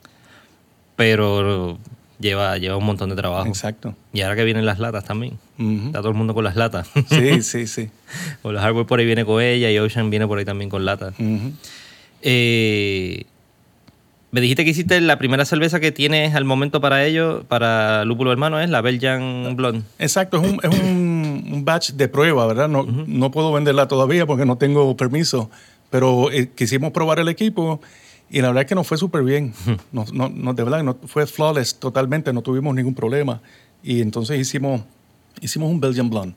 pero 0.95 1.77
lleva, 2.19 2.57
lleva 2.57 2.77
un 2.77 2.85
montón 2.85 3.09
de 3.09 3.15
trabajo. 3.15 3.47
Exacto. 3.47 3.95
Y 4.13 4.21
ahora 4.21 4.35
que 4.35 4.43
vienen 4.43 4.65
las 4.65 4.79
latas 4.79 5.03
también. 5.05 5.37
Está 5.59 5.99
todo 5.99 6.09
el 6.09 6.15
mundo 6.15 6.33
con 6.35 6.43
las 6.43 6.55
latas. 6.55 6.89
Sí, 7.09 7.41
sí, 7.41 7.65
sí. 7.67 7.89
o 8.43 8.51
la 8.51 8.61
Hardware 8.61 8.85
por 8.85 8.99
ahí 8.99 9.05
viene 9.05 9.25
con 9.25 9.41
ella 9.41 9.71
y 9.71 9.79
Ocean 9.79 10.09
viene 10.09 10.27
por 10.27 10.37
ahí 10.37 10.45
también 10.45 10.69
con 10.69 10.85
latas. 10.85 11.13
Eh, 12.21 13.23
me 14.31 14.41
dijiste 14.41 14.65
que 14.65 14.71
hiciste 14.71 14.99
la 15.01 15.17
primera 15.17 15.45
cerveza 15.45 15.79
que 15.79 15.91
tienes 15.91 16.35
al 16.35 16.43
momento 16.45 16.81
para 16.81 17.05
ello, 17.05 17.43
para 17.47 18.03
Lúpulo 18.05 18.31
Hermano, 18.31 18.59
es 18.59 18.69
la 18.69 18.81
Belgian 18.81 19.55
Blonde. 19.55 19.83
Exacto, 19.99 20.41
es 20.43 20.51
un, 20.51 20.59
es 20.63 20.79
un, 20.79 21.16
un 21.51 21.65
batch 21.65 21.91
de 21.91 22.07
prueba, 22.07 22.45
¿verdad? 22.47 22.67
No, 22.69 22.83
no 22.83 23.31
puedo 23.31 23.51
venderla 23.51 23.87
todavía 23.87 24.25
porque 24.25 24.45
no 24.45 24.57
tengo 24.57 24.95
permiso, 24.97 25.49
pero 25.89 26.31
eh, 26.31 26.49
quisimos 26.55 26.91
probar 26.91 27.19
el 27.19 27.27
equipo 27.29 27.81
y 28.29 28.41
la 28.41 28.47
verdad 28.49 28.63
es 28.63 28.67
que 28.69 28.75
nos 28.75 28.87
fue 28.87 28.97
súper 28.97 29.23
bien. 29.23 29.53
No, 29.91 30.05
no, 30.13 30.29
no, 30.29 30.53
de 30.53 30.63
verdad, 30.63 30.83
no, 30.83 30.97
fue 31.05 31.25
flawless 31.27 31.75
totalmente, 31.79 32.33
no 32.33 32.41
tuvimos 32.41 32.75
ningún 32.75 32.93
problema. 32.93 33.41
Y 33.83 34.01
entonces 34.01 34.39
hicimos, 34.39 34.81
hicimos 35.41 35.69
un 35.71 35.79
Belgian 35.79 36.09
Blonde. 36.09 36.35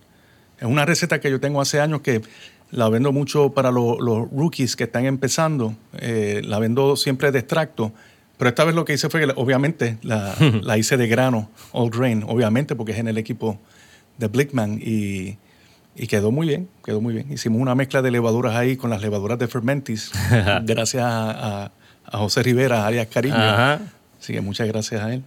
Es 0.58 0.66
una 0.66 0.84
receta 0.84 1.20
que 1.20 1.30
yo 1.30 1.40
tengo 1.40 1.60
hace 1.60 1.80
años 1.80 2.02
que 2.02 2.20
la 2.70 2.88
vendo 2.88 3.10
mucho 3.12 3.50
para 3.50 3.70
lo- 3.72 3.98
los 4.00 4.30
rookies 4.30 4.76
que 4.76 4.84
están 4.84 5.06
empezando. 5.06 5.74
Eh, 5.98 6.42
la 6.44 6.58
vendo 6.60 6.94
siempre 6.96 7.32
de 7.32 7.38
extracto. 7.40 7.92
Pero 8.38 8.50
esta 8.50 8.64
vez 8.64 8.74
lo 8.74 8.84
que 8.84 8.92
hice 8.94 9.08
fue 9.10 9.20
que, 9.26 9.32
obviamente, 9.36 9.98
la, 10.02 10.34
la 10.62 10.78
hice 10.78 10.96
de 10.96 11.08
grano, 11.08 11.50
all 11.72 11.90
grain, 11.90 12.22
obviamente, 12.26 12.74
porque 12.76 12.92
es 12.92 12.98
en 12.98 13.08
el 13.08 13.18
equipo 13.18 13.58
de 14.20 14.28
Blickman. 14.28 14.78
Y, 14.80 15.36
y 15.96 16.06
quedó 16.06 16.30
muy 16.30 16.46
bien, 16.46 16.68
quedó 16.84 17.00
muy 17.00 17.12
bien. 17.14 17.32
Hicimos 17.32 17.60
una 17.60 17.74
mezcla 17.74 18.00
de 18.02 18.10
levaduras 18.12 18.54
ahí 18.54 18.76
con 18.76 18.90
las 18.90 19.02
levaduras 19.02 19.38
de 19.38 19.48
Fermentis, 19.48 20.12
gracias 20.62 21.02
a, 21.02 21.64
a- 21.64 21.72
a 22.12 22.18
José 22.18 22.42
Rivera, 22.42 22.86
alias 22.86 23.06
Cariño. 23.08 23.34
Ajá. 23.36 23.80
Así 24.20 24.32
que 24.32 24.40
muchas 24.40 24.66
gracias 24.68 25.00
a 25.02 25.12
él. 25.14 25.22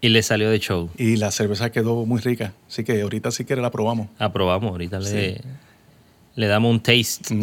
Y 0.00 0.08
le 0.08 0.22
salió 0.22 0.48
de 0.50 0.58
show. 0.58 0.88
Y 0.96 1.16
la 1.16 1.30
cerveza 1.30 1.70
quedó 1.70 2.06
muy 2.06 2.20
rica. 2.20 2.54
Así 2.66 2.82
que 2.84 3.02
ahorita 3.02 3.30
sí 3.30 3.44
que 3.44 3.54
la 3.56 3.70
probamos. 3.70 4.08
Aprobamos, 4.18 4.70
ahorita 4.70 4.98
le, 5.00 5.34
Sí. 5.36 5.40
le 6.36 6.46
damos 6.46 6.70
un 6.70 6.80
taste. 6.80 7.34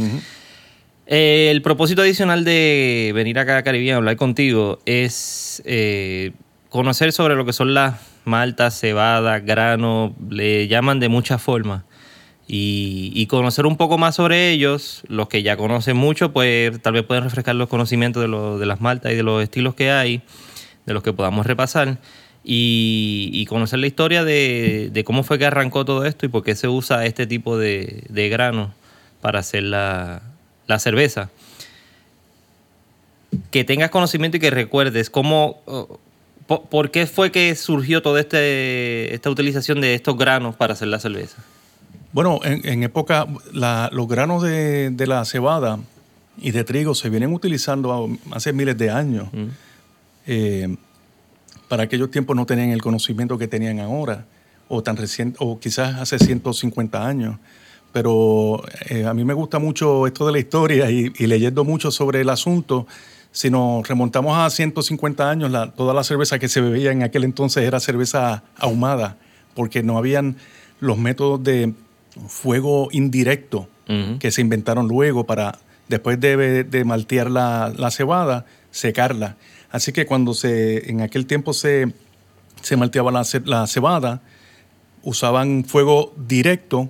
Eh, 1.06 1.50
el 1.52 1.62
propósito 1.62 2.02
adicional 2.02 2.44
de 2.44 3.12
venir 3.14 3.38
acá 3.40 3.58
a 3.58 3.64
Caribbean 3.64 3.94
a 3.94 3.98
hablar 3.98 4.16
contigo 4.18 4.80
es 4.86 5.62
eh, 5.66 6.32
conocer 6.70 7.12
sobre 7.14 7.36
lo 7.36 7.46
que 7.46 7.54
son 7.54 7.74
las 7.76 7.96
maltas, 8.28 8.80
cebada, 8.80 9.40
grano, 9.40 10.16
le 10.30 10.68
llaman 10.68 11.00
de 11.00 11.10
muchas 11.10 11.42
formas. 11.42 11.84
Y, 12.50 13.26
conocer 13.28 13.66
un 13.66 13.76
poco 13.76 13.98
más 13.98 14.16
sobre 14.16 14.52
ellos, 14.52 15.04
los 15.10 15.28
que 15.28 15.44
ya 15.44 15.58
conocen 15.58 15.98
mucho, 15.98 16.32
pues 16.32 16.82
tal 16.82 16.94
vez 16.94 17.04
pueden 17.04 17.24
refrescar 17.26 17.56
los 17.56 17.68
conocimientos 17.68 18.22
de, 18.22 18.30
lo- 18.30 18.58
de 18.58 18.66
las 18.66 18.80
maltas 18.80 19.12
y 19.12 19.16
de 19.16 19.24
los 19.24 19.44
estilos 19.44 19.76
que 19.76 19.92
hay, 19.92 20.22
de 20.86 20.94
los 20.94 21.04
que 21.04 21.12
podamos 21.12 21.46
repasar. 21.46 21.98
Y, 22.46 23.46
conocer 23.50 23.80
la 23.80 23.88
historia 23.88 24.24
de, 24.24 24.90
de 24.94 25.04
cómo 25.04 25.24
fue 25.24 25.38
que 25.38 25.46
arrancó 25.46 25.84
todo 25.84 26.06
esto 26.06 26.26
y 26.26 26.30
por 26.30 26.44
qué 26.44 26.56
se 26.56 26.70
usa 26.70 27.06
este 27.06 27.28
tipo 27.28 27.58
de, 27.58 28.04
de 28.08 28.30
grano 28.30 28.74
para 29.20 29.40
hacer 29.40 29.64
la, 29.64 30.22
la 30.68 30.80
cerveza. 30.80 31.30
Que 33.52 33.66
tengas 33.66 33.90
conocimiento 33.90 34.38
y 34.38 34.40
que 34.40 34.52
recuerdes 34.52 35.10
cómo, 35.10 35.62
por, 36.48 36.92
qué 36.92 37.06
fue 37.08 37.32
que 37.32 37.54
surgió 37.56 38.02
toda 38.02 38.20
este, 38.22 39.14
esta 39.14 39.30
utilización 39.30 39.82
de 39.82 39.94
estos 39.96 40.18
granos 40.18 40.56
para 40.56 40.74
hacer 40.74 40.88
la 40.88 41.00
cerveza. 41.00 41.38
Bueno, 42.14 42.40
en, 42.44 42.66
en 42.68 42.84
época, 42.84 43.28
la- 43.54 43.90
los 43.92 44.08
granos 44.08 44.42
de, 44.44 44.90
de 44.92 45.08
la 45.08 45.24
cebada 45.26 45.78
y 46.40 46.52
de 46.52 46.64
trigo 46.64 46.96
se 46.96 47.10
vienen 47.10 47.34
utilizando 47.34 48.10
hace 48.32 48.54
miles 48.54 48.78
de 48.78 48.90
años. 48.90 49.28
Eh, 50.26 50.76
para 51.68 51.84
aquellos 51.84 52.10
tiempos 52.12 52.36
no 52.36 52.46
tenían 52.46 52.70
el 52.70 52.82
conocimiento 52.82 53.38
que 53.38 53.48
tenían 53.48 53.80
ahora, 53.80 54.26
o 54.70 54.82
tan 54.84 54.96
reciente, 54.98 55.38
o 55.42 55.60
quizás 55.60 55.96
hace 56.00 56.18
150 56.20 57.06
años. 57.06 57.38
Pero 57.92 58.64
eh, 58.90 59.06
a 59.06 59.14
mí 59.14 59.24
me 59.26 59.34
gusta 59.34 59.60
mucho 59.60 60.06
esto 60.08 60.26
de 60.26 60.32
la 60.34 60.40
historia 60.40 60.90
y, 60.92 61.12
y 61.18 61.28
leyendo 61.28 61.64
mucho 61.64 61.92
sobre 61.92 62.22
el 62.22 62.30
asunto. 62.30 62.86
Si 63.38 63.52
nos 63.52 63.88
remontamos 63.88 64.36
a 64.36 64.50
150 64.50 65.30
años, 65.30 65.52
la- 65.52 65.72
toda 65.72 65.94
la 65.94 66.04
cerveza 66.04 66.40
que 66.40 66.48
se 66.48 66.60
bebía 66.60 66.92
en 66.92 67.04
aquel 67.04 67.24
entonces 67.24 67.64
era 67.66 67.80
cerveza 67.80 68.44
ahumada, 68.58 69.18
porque 69.54 69.84
no 69.84 70.00
habían 70.00 70.38
los 70.80 70.98
métodos 70.98 71.44
de 71.44 71.72
fuego 72.28 72.88
indirecto 72.92 73.70
que 74.20 74.32
se 74.32 74.42
inventaron 74.42 74.88
luego 74.88 75.26
para, 75.28 75.60
después 75.88 76.20
de, 76.20 76.64
de 76.64 76.84
maltear 76.84 77.30
la, 77.30 77.72
la 77.78 77.92
cebada, 77.92 78.46
secarla. 78.72 79.38
Así 79.70 79.92
que 79.92 80.08
cuando 80.08 80.34
se, 80.34 80.90
en 80.90 81.02
aquel 81.02 81.28
tiempo 81.28 81.54
se, 81.54 81.94
se 82.64 82.76
malteaba 82.76 83.12
la, 83.12 83.24
ce- 83.24 83.44
la 83.46 83.68
cebada, 83.68 84.24
usaban 85.04 85.64
fuego 85.64 86.12
directo 86.18 86.90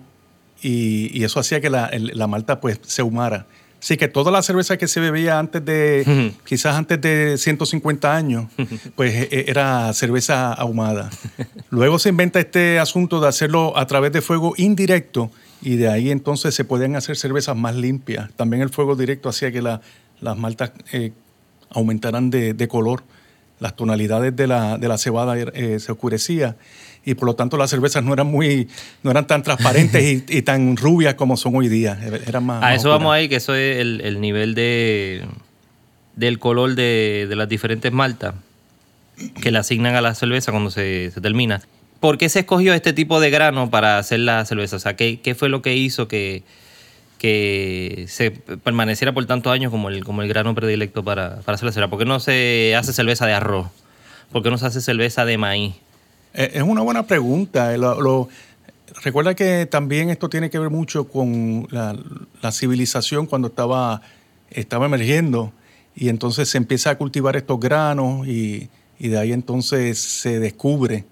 y, 0.61 1.11
y 1.15 1.25
eso 1.25 1.41
hacía 1.41 1.59
que 1.59 1.69
la, 1.69 1.87
el- 1.87 2.11
la 2.15 2.27
malta 2.27 2.61
pues 2.61 2.79
se 2.83 3.01
ahumara. 3.01 3.47
Sí, 3.79 3.95
que 3.95 4.07
toda 4.07 4.31
la 4.31 4.41
cerveza 4.41 4.77
que 4.77 4.87
se 4.87 4.99
bebía 4.99 5.37
antes 5.37 5.63
de, 5.63 6.33
quizás 6.45 6.75
antes 6.75 6.99
de 6.99 7.37
150 7.37 8.15
años, 8.15 8.47
pues 8.95 9.13
e, 9.13 9.29
e, 9.31 9.45
era 9.47 9.93
cerveza 9.93 10.51
ahumada. 10.53 11.09
Luego 11.69 11.99
se 11.99 12.09
inventa 12.09 12.39
este 12.39 12.79
asunto 12.79 13.19
de 13.19 13.27
hacerlo 13.27 13.77
a 13.77 13.85
través 13.85 14.11
de 14.11 14.21
fuego 14.21 14.53
indirecto 14.57 15.31
y 15.61 15.75
de 15.75 15.89
ahí 15.89 16.11
entonces 16.11 16.55
se 16.55 16.63
pueden 16.63 16.95
hacer 16.95 17.17
cervezas 17.17 17.55
más 17.55 17.75
limpias. 17.75 18.31
También 18.35 18.63
el 18.63 18.69
fuego 18.69 18.95
directo 18.95 19.29
hacía 19.29 19.51
que 19.51 19.61
las 19.61 20.37
maltas 20.37 20.71
eh, 20.91 21.11
aumentaran 21.69 22.29
de, 22.29 22.67
color, 22.67 23.03
las 23.59 23.75
tonalidades 23.75 24.35
de 24.35 24.47
la, 24.47 24.77
de 24.77 24.87
la 24.87 24.97
cebada 24.97 25.37
eh, 25.37 25.79
se 25.79 25.91
oscurecía 25.91 26.55
y 27.07 27.15
por 27.15 27.25
lo 27.25 27.35
tanto 27.35 27.55
las 27.55 27.69
cervezas 27.69 28.03
no 28.03 28.11
eran 28.11 28.27
muy, 28.27 28.67
no 29.01 29.11
eran 29.11 29.25
tan 29.25 29.41
transparentes 29.41 30.25
y, 30.27 30.41
tan 30.41 30.75
rubias 30.75 31.15
como 31.15 31.37
son 31.37 31.55
hoy 31.55 31.69
día. 31.69 31.97
Eran 32.27 32.45
más, 32.45 32.61
a 32.61 32.75
eso 32.75 32.89
vamos 32.89 33.13
ahí, 33.13 33.29
que 33.29 33.37
eso 33.37 33.55
es 33.55 33.79
el, 33.79 34.19
nivel 34.19 34.55
de 34.55 35.23
del 36.17 36.37
color 36.37 36.75
de, 36.75 37.25
las 37.31 37.47
diferentes 37.47 37.93
maltas 37.93 38.35
que 39.41 39.51
le 39.51 39.57
asignan 39.57 39.95
a 39.95 40.01
la 40.01 40.15
cerveza 40.15 40.51
cuando 40.51 40.69
se, 40.69 41.13
termina. 41.21 41.61
¿Por 42.01 42.17
qué 42.17 42.27
se 42.27 42.39
escogió 42.39 42.73
este 42.73 42.91
tipo 42.91 43.21
de 43.21 43.29
grano 43.29 43.69
para 43.69 43.99
hacer 43.99 44.19
la 44.19 44.43
cerveza? 44.43 44.75
O 44.75 44.79
sea, 44.79 44.97
¿qué, 44.97 45.35
fue 45.39 45.47
lo 45.47 45.61
que 45.61 45.77
hizo 45.77 46.09
que, 46.09 46.43
que 47.19 48.03
se 48.09 48.31
permaneciera 48.31 49.13
por 49.13 49.25
tantos 49.27 49.53
años 49.53 49.71
como 49.71 49.87
el, 49.87 50.03
como 50.03 50.23
el 50.23 50.27
grano 50.27 50.53
predilecto 50.55 51.05
para, 51.05 51.37
para 51.37 51.55
hacer 51.55 51.67
la 51.67 51.71
cerveza? 51.71 51.89
¿Por 51.89 51.99
qué 51.99 52.05
no 52.05 52.19
se 52.19 52.75
hace 52.75 52.91
cerveza 52.91 53.25
de 53.25 53.31
arroz? 53.31 53.67
¿Por 54.29 54.43
qué 54.43 54.49
no 54.49 54.57
se 54.57 54.65
hace 54.65 54.81
cerveza 54.81 55.23
de 55.23 55.37
maíz? 55.37 55.75
Eh, 56.33 56.51
es 56.53 56.63
una 56.63 56.81
buena 56.81 57.03
pregunta. 57.03 57.73
Eh, 57.73 57.79
recuerda 59.03 59.35
que 59.35 59.65
también 59.65 60.09
esto 60.09 60.29
tiene 60.29 60.49
que 60.49 60.59
ver 60.59 60.69
mucho 60.69 61.07
con 61.07 61.67
la, 61.71 61.95
civilización 62.51 63.25
cuando 63.25 63.49
estaba, 63.49 64.01
estaba 64.49 64.85
emergiendo 64.85 65.51
y 65.95 66.09
entonces 66.09 66.49
se 66.49 66.57
empieza 66.57 66.91
a 66.91 66.97
cultivar 66.97 67.35
estos 67.35 67.59
granos 67.59 68.27
y, 68.27 68.69
de 68.99 69.17
ahí 69.17 69.31
entonces 69.31 69.99
se 69.99 70.39
descubre 70.39 71.05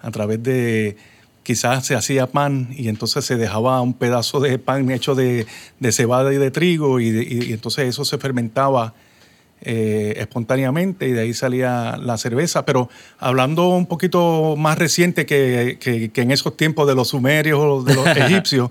a 0.00 0.10
través 0.12 0.42
de 0.42 0.96
quizás 1.42 1.84
se 1.84 1.96
hacía 1.96 2.28
pan 2.28 2.68
y 2.76 2.88
entonces 2.88 3.24
se 3.24 3.36
dejaba 3.36 3.80
un 3.80 3.94
pedazo 3.94 4.38
de 4.38 4.58
pan 4.58 4.88
hecho 4.92 5.16
de, 5.16 5.46
cebada 5.90 6.32
y 6.32 6.36
de 6.36 6.52
trigo 6.52 7.00
y, 7.00 7.08
y, 7.08 7.52
entonces 7.52 7.88
eso 7.88 8.04
se 8.04 8.18
fermentaba 8.18 8.94
eh, 9.64 10.14
espontáneamente 10.16 11.06
y 11.06 11.12
de 11.12 11.20
ahí 11.20 11.34
salía 11.34 11.96
la 11.96 12.18
cerveza. 12.18 12.64
Pero 12.64 12.90
hablando 13.18 13.68
un 13.68 13.86
poquito 13.86 14.56
más 14.56 14.76
reciente 14.76 15.24
que, 15.24 15.78
en 16.14 16.30
esos 16.32 16.56
tiempos 16.56 16.88
de 16.88 16.96
los 16.96 17.08
sumerios 17.08 17.60
o 17.60 17.82
de 17.84 17.94
los 17.94 18.06
egipcios, 18.16 18.70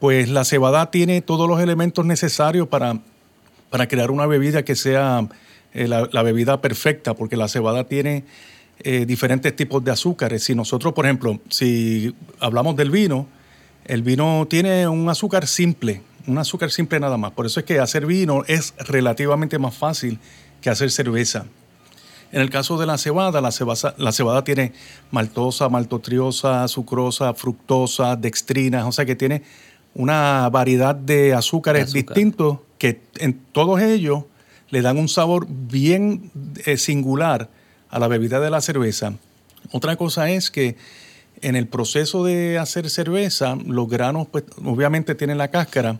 pues 0.00 0.30
la 0.30 0.44
cebada 0.44 0.90
tiene 0.90 1.20
todos 1.20 1.46
los 1.48 1.60
elementos 1.60 2.06
necesarios 2.06 2.66
para, 2.66 2.98
para 3.68 3.88
crear 3.88 4.10
una 4.10 4.26
bebida 4.26 4.64
que 4.64 4.74
sea 4.74 5.28
eh, 5.74 5.86
la, 5.86 6.22
bebida 6.22 6.60
perfecta, 6.60 7.14
porque 7.14 7.36
la 7.36 7.48
cebada 7.48 7.84
tiene 7.84 8.24
eh, 8.80 9.04
diferentes 9.06 9.54
tipos 9.54 9.84
de 9.84 9.90
azúcares. 9.90 10.44
Si 10.44 10.54
nosotros, 10.54 10.94
por 10.94 11.04
ejemplo, 11.04 11.40
si 11.50 12.14
hablamos 12.40 12.74
del 12.76 12.90
vino, 12.90 13.26
el 13.84 14.02
vino 14.02 14.46
tiene 14.48 14.88
un 14.88 15.08
azúcar 15.08 15.46
simple, 15.46 16.00
un 16.26 16.38
azúcar 16.38 16.70
simple 16.70 17.00
nada 17.00 17.16
más. 17.16 17.32
Por 17.32 17.46
eso 17.46 17.60
es 17.60 17.66
que 17.66 17.78
hacer 17.78 18.06
vino 18.06 18.44
es 18.46 18.74
relativamente 18.78 19.58
más 19.58 19.74
fácil 19.74 20.18
que 20.60 20.70
hacer 20.70 20.90
cerveza. 20.90 21.46
En 22.30 22.40
el 22.40 22.48
caso 22.48 22.78
de 22.78 22.86
la 22.86 22.96
cebada, 22.96 23.40
la 23.40 23.52
cebada, 23.52 23.94
la 23.98 24.12
cebada 24.12 24.42
tiene 24.42 24.72
maltosa, 25.10 25.68
maltotriosa, 25.68 26.66
sucrosa, 26.66 27.34
fructosa, 27.34 28.16
dextrina, 28.16 28.86
o 28.86 28.92
sea 28.92 29.04
que 29.04 29.16
tiene 29.16 29.42
una 29.94 30.48
variedad 30.48 30.94
de 30.94 31.34
azúcares 31.34 31.92
distintos 31.92 32.60
que 32.78 33.02
en 33.18 33.38
todos 33.52 33.80
ellos 33.82 34.24
le 34.70 34.80
dan 34.80 34.96
un 34.96 35.08
sabor 35.08 35.46
bien 35.48 36.30
eh, 36.64 36.78
singular 36.78 37.50
a 37.90 37.98
la 37.98 38.08
bebida 38.08 38.40
de 38.40 38.50
la 38.50 38.62
cerveza. 38.62 39.12
Otra 39.70 39.96
cosa 39.96 40.30
es 40.30 40.50
que 40.50 40.76
en 41.42 41.56
el 41.56 41.68
proceso 41.68 42.24
de 42.24 42.58
hacer 42.58 42.88
cerveza, 42.88 43.56
los 43.66 43.88
granos 43.88 44.28
pues, 44.28 44.44
obviamente 44.64 45.14
tienen 45.14 45.36
la 45.36 45.48
cáscara, 45.48 45.98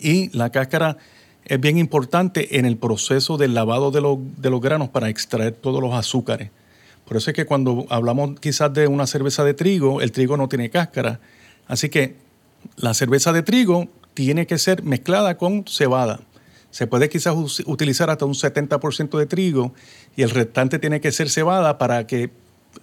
y 0.00 0.36
la 0.36 0.50
cáscara 0.50 0.96
es 1.44 1.60
bien 1.60 1.78
importante 1.78 2.58
en 2.58 2.64
el 2.64 2.76
proceso 2.76 3.36
del 3.36 3.54
lavado 3.54 3.90
de, 3.90 4.00
los 4.50 4.60
granos 4.60 4.88
para 4.88 5.08
extraer 5.08 5.52
todos 5.52 5.80
los 5.80 5.92
azúcares. 5.92 6.50
Por 7.04 7.18
eso 7.18 7.30
es 7.30 7.36
que 7.36 7.44
cuando 7.44 7.84
hablamos 7.90 8.40
quizás 8.40 8.72
de 8.72 8.86
una 8.86 9.06
cerveza 9.06 9.44
de 9.44 9.52
trigo, 9.52 10.00
el 10.00 10.10
trigo 10.10 10.36
no 10.38 10.48
tiene 10.48 10.70
cáscara. 10.70 11.20
Así 11.66 11.90
que 11.90 12.16
la 12.76 12.94
cerveza 12.94 13.32
de 13.32 13.42
trigo 13.42 13.88
tiene 14.14 14.46
que 14.46 14.56
ser 14.56 14.82
mezclada 14.82 15.36
con 15.36 15.66
cebada. 15.66 16.20
Se 16.70 16.86
puede 16.86 17.08
quizás 17.08 17.34
utilizar 17.66 18.08
hasta 18.08 18.24
un 18.24 18.34
70% 18.34 19.18
de 19.18 19.26
trigo 19.26 19.74
y 20.16 20.22
el 20.22 20.30
restante 20.30 20.78
tiene 20.78 21.00
que 21.00 21.12
ser 21.12 21.28
cebada 21.28 21.76
para 21.76 22.06
que 22.06 22.30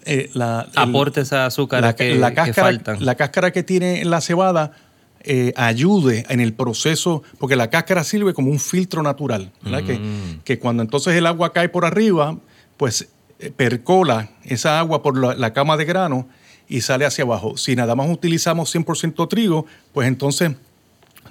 eh, 0.06 0.30
la, 0.34 0.68
aporte 0.76 1.22
esa 1.22 1.48
azúcar 1.48 1.96
que, 1.96 2.16
la 2.16 2.34
cáscara, 2.34 2.72
La 3.00 3.16
cáscara 3.16 3.52
que 3.52 3.64
tiene 3.64 4.06
la 4.06 4.22
cebada 4.22 4.72
eh, 5.24 5.54
ayude 5.56 6.26
en 6.30 6.40
el 6.40 6.54
proceso, 6.54 7.24
porque 7.38 7.56
la 7.56 7.70
cáscara 7.70 8.04
sirve 8.04 8.34
como 8.34 8.50
un 8.50 8.60
filtro 8.60 9.04
natural, 9.04 9.52
que, 9.86 10.00
mm. 10.00 10.42
que, 10.44 10.60
cuando 10.60 10.82
entonces 10.82 11.16
el 11.16 11.28
agua 11.28 11.54
cae 11.54 11.70
por 11.70 11.86
arriba, 11.86 12.38
pues 12.78 13.10
eh, 13.42 13.52
percola 13.52 14.30
esa 14.44 14.80
agua 14.80 15.02
por 15.02 15.18
la, 15.18 15.54
cama 15.54 15.76
de 15.76 15.86
grano 15.86 16.28
y 16.68 16.82
sale 16.82 17.06
hacia 17.06 17.24
abajo. 17.24 17.58
Si 17.58 17.76
nada 17.76 17.96
más 17.96 18.10
utilizamos 18.10 18.74
100% 18.74 19.28
trigo, 19.28 19.66
pues 19.94 20.08
entonces 20.08 20.52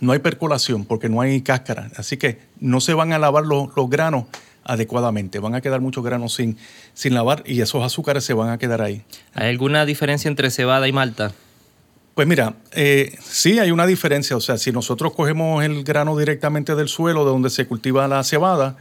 no 0.01 0.13
hay 0.13 0.19
percolación 0.19 0.85
porque 0.85 1.09
no 1.09 1.21
hay 1.21 1.41
cáscara. 1.43 1.91
Así 1.97 2.17
que 2.17 2.41
no 2.59 2.81
se 2.81 2.95
van 2.95 3.13
a 3.13 3.19
lavar 3.19 3.45
los, 3.45 3.69
granos 3.89 4.25
adecuadamente. 4.65 5.39
Van 5.39 5.55
a 5.55 5.61
quedar 5.61 5.81
muchos 5.81 6.05
granos 6.05 6.35
sin, 6.35 6.57
sin 6.95 7.15
lavar 7.15 7.45
y 7.47 7.61
esos 7.61 7.83
azúcares 7.85 8.25
se 8.25 8.35
van 8.35 8.51
a 8.51 8.59
quedar 8.59 8.83
ahí. 8.83 9.03
¿Hay 9.35 9.49
alguna 9.49 9.87
diferencia 9.87 10.29
entre 10.29 10.51
cebada 10.51 10.89
y 10.89 10.93
malta? 10.93 11.33
Pues 12.15 12.27
mira, 12.27 12.55
eh, 12.73 13.17
sí 13.23 13.59
hay 13.59 13.71
una 13.71 13.87
diferencia. 13.87 14.37
O 14.37 14.41
sea, 14.41 14.59
si 14.59 14.73
nosotros 14.73 15.13
cogemos 15.15 15.65
el 15.65 15.85
grano 15.85 16.17
directamente 16.19 16.75
del 16.75 16.89
suelo 16.89 17.25
de 17.25 17.31
donde 17.31 17.51
se 17.51 17.67
cultiva 17.67 18.09
la 18.09 18.23
cebada, 18.25 18.77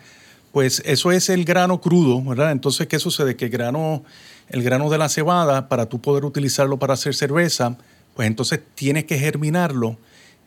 pues 0.51 0.81
eso 0.85 1.11
es 1.11 1.29
el 1.29 1.45
grano 1.45 1.79
crudo, 1.79 2.23
¿verdad? 2.23 2.51
Entonces, 2.51 2.87
¿qué 2.87 2.99
sucede? 2.99 3.35
Que 3.35 3.45
el 3.45 3.51
grano, 3.51 4.03
el 4.49 4.63
grano 4.63 4.89
de 4.89 4.97
la 4.97 5.09
cebada, 5.09 5.69
para 5.69 5.87
tú 5.87 6.01
poder 6.01 6.25
utilizarlo 6.25 6.77
para 6.77 6.95
hacer 6.95 7.13
cerveza, 7.13 7.77
pues 8.15 8.27
entonces 8.27 8.59
tienes 8.75 9.05
que 9.05 9.17
germinarlo 9.19 9.97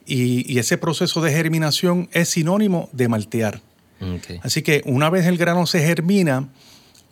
y, 0.05 0.59
ese 0.59 0.79
proceso 0.79 1.21
de 1.21 1.33
germinación 1.33 2.09
es 2.12 2.31
sinónimo 2.31 2.88
de 2.92 3.09
maltear. 3.09 3.61
Así 4.42 4.62
que 4.62 4.83
una 4.85 5.11
vez 5.11 5.27
el 5.27 5.38
grano 5.38 5.64
se 5.64 5.79
germina, 5.79 6.49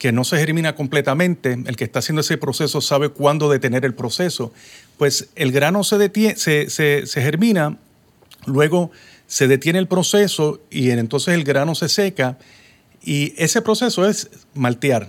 que 0.00 0.12
no 0.12 0.24
se 0.24 0.38
germina 0.38 0.74
completamente, 0.74 1.52
el 1.52 1.76
que 1.76 1.84
está 1.84 1.98
haciendo 1.98 2.22
ese 2.22 2.38
proceso 2.38 2.80
sabe 2.80 3.10
cuándo 3.10 3.50
detener 3.50 3.84
el 3.84 3.94
proceso, 3.94 4.50
pues 4.96 5.28
el 5.36 5.52
grano 5.52 5.84
se, 5.84 5.98
detiene, 5.98 6.36
se, 6.36 6.70
se, 6.70 7.04
germina, 7.22 7.76
luego 8.46 8.90
se 9.26 9.46
detiene 9.46 9.78
el 9.78 9.88
proceso 9.88 10.62
y 10.70 10.88
entonces 10.88 11.34
el 11.34 11.44
grano 11.44 11.74
se 11.74 11.90
seca 11.90 12.38
y 13.02 13.34
ese 13.36 13.60
proceso 13.60 14.08
es 14.08 14.30
maltear. 14.54 15.06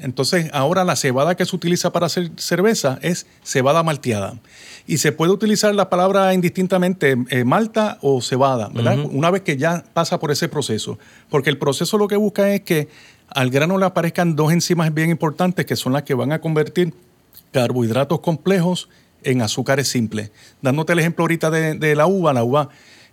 Entonces 0.00 0.48
ahora 0.54 0.84
la 0.84 0.96
cebada 0.96 1.34
que 1.34 1.44
se 1.44 1.54
utiliza 1.54 1.92
para 1.92 2.06
hacer 2.06 2.30
cerveza 2.36 2.98
es 3.02 3.26
cebada 3.44 3.82
malteada. 3.82 4.38
Y 4.86 4.96
se 4.96 5.12
puede 5.12 5.32
utilizar 5.32 5.74
la 5.74 5.90
palabra 5.90 6.32
indistintamente 6.32 7.14
eh, 7.28 7.44
malta 7.44 7.98
o 8.00 8.22
cebada, 8.22 8.70
¿verdad? 8.72 8.98
Una 9.12 9.30
vez 9.30 9.42
que 9.42 9.58
ya 9.58 9.84
pasa 9.92 10.18
por 10.18 10.30
ese 10.30 10.48
proceso. 10.48 10.98
Porque 11.28 11.50
el 11.50 11.58
proceso 11.58 11.98
lo 11.98 12.08
que 12.08 12.16
busca 12.16 12.54
es 12.54 12.62
que 12.62 12.88
al 13.30 13.50
grano 13.50 13.78
le 13.78 13.86
aparezcan 13.86 14.36
dos 14.36 14.52
enzimas 14.52 14.92
bien 14.92 15.10
importantes 15.10 15.66
que 15.66 15.76
son 15.76 15.92
las 15.92 16.02
que 16.02 16.14
van 16.14 16.32
a 16.32 16.40
convertir 16.40 16.94
carbohidratos 17.52 18.20
complejos 18.20 18.88
en 19.22 19.42
azúcares 19.42 19.88
simples. 19.88 20.30
Dándote 20.62 20.92
el 20.92 20.98
ejemplo 20.98 21.24
ahorita 21.24 21.50
de, 21.50 21.94
la 21.94 22.06
uva, 22.06 22.32
la 22.32 22.44
uva 22.44 22.68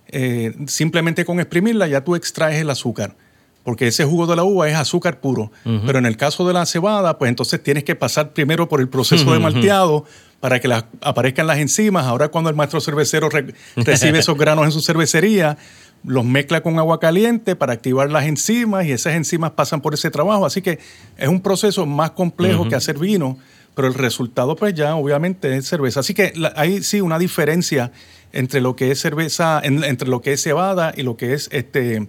eh, 0.08 0.54
simplemente 0.66 1.24
con 1.24 1.38
exprimirla 1.38 1.86
ya 1.86 2.02
tú 2.02 2.16
extraes 2.16 2.60
el 2.60 2.70
azúcar, 2.70 3.14
porque 3.62 3.88
ese 3.88 4.04
jugo 4.04 4.26
de 4.26 4.36
la 4.36 4.44
uva 4.44 4.68
es 4.68 4.76
azúcar 4.76 5.20
puro. 5.20 5.52
Pero 5.64 5.98
en 5.98 6.06
el 6.06 6.16
caso 6.16 6.46
de 6.46 6.54
la 6.54 6.64
cebada, 6.64 7.18
pues 7.18 7.28
entonces 7.28 7.62
tienes 7.62 7.84
que 7.84 7.94
pasar 7.94 8.32
primero 8.32 8.68
por 8.68 8.80
el 8.80 8.88
proceso 8.88 9.32
de 9.32 9.38
malteado 9.38 10.06
para 10.40 10.60
que 10.60 10.72
aparezcan 11.02 11.46
las 11.46 11.58
enzimas. 11.58 12.06
Ahora 12.06 12.28
cuando 12.28 12.48
el 12.48 12.56
maestro 12.56 12.80
cervecero 12.80 13.28
recibe 13.76 14.18
esos 14.20 14.38
granos 14.38 14.64
en 14.64 14.72
su 14.72 14.80
cervecería, 14.80 15.58
los 16.04 16.24
mezcla 16.24 16.62
con 16.62 16.78
agua 16.78 17.00
caliente 17.00 17.56
para 17.56 17.72
activar 17.72 18.10
las 18.10 18.24
enzimas 18.24 18.86
y 18.86 18.92
esas 18.92 19.14
enzimas 19.14 19.52
pasan 19.52 19.80
por 19.80 19.94
ese 19.94 20.10
trabajo. 20.10 20.46
Así 20.46 20.62
que 20.62 20.78
es 21.16 21.28
un 21.28 21.40
proceso 21.40 21.86
más 21.86 22.12
complejo 22.12 22.68
que 22.68 22.76
hacer 22.76 22.98
vino, 22.98 23.38
pero 23.74 23.88
el 23.88 23.94
resultado 23.94 24.56
pues 24.56 24.74
ya 24.74 24.96
obviamente 24.96 25.56
es 25.56 25.66
cerveza. 25.68 26.00
Así 26.00 26.14
que 26.14 26.32
hay 26.56 26.82
sí 26.82 27.00
una 27.00 27.18
diferencia 27.18 27.92
entre 28.32 28.60
lo 28.60 28.76
que 28.76 28.90
es 28.90 29.00
cerveza, 29.00 29.60
entre 29.62 30.08
lo 30.08 30.20
que 30.20 30.32
es 30.32 30.42
cebada 30.42 30.92
y 30.96 31.02
lo 31.02 31.16
que 31.16 31.34
es 31.34 31.48
este 31.52 32.08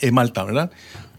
eh, 0.00 0.10
malta, 0.10 0.44
¿verdad? 0.44 0.70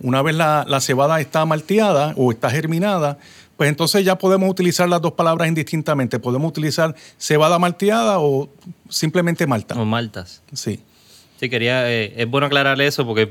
Una 0.02 0.22
vez 0.22 0.36
la, 0.36 0.66
la 0.68 0.80
cebada 0.80 1.20
está 1.20 1.46
malteada 1.46 2.14
o 2.16 2.32
está 2.32 2.50
germinada, 2.50 3.18
pues 3.58 3.68
entonces 3.70 4.06
ya 4.06 4.18
podemos 4.18 4.50
utilizar 4.50 4.88
las 4.88 5.02
dos 5.02 5.14
palabras 5.14 5.50
indistintamente. 5.50 6.18
Podemos 6.20 6.50
utilizar 6.50 6.96
cebada 7.18 7.60
malteada 7.60 8.20
o 8.20 8.50
simplemente 8.88 9.46
malta. 9.48 9.76
O 9.76 9.84
maltas. 9.84 10.42
Sí. 10.54 10.80
Sí, 11.40 11.50
quería, 11.50 11.90
eh, 11.90 12.14
es 12.18 12.28
bueno 12.28 12.48
aclararle 12.48 12.86
eso 12.86 13.06
porque 13.06 13.30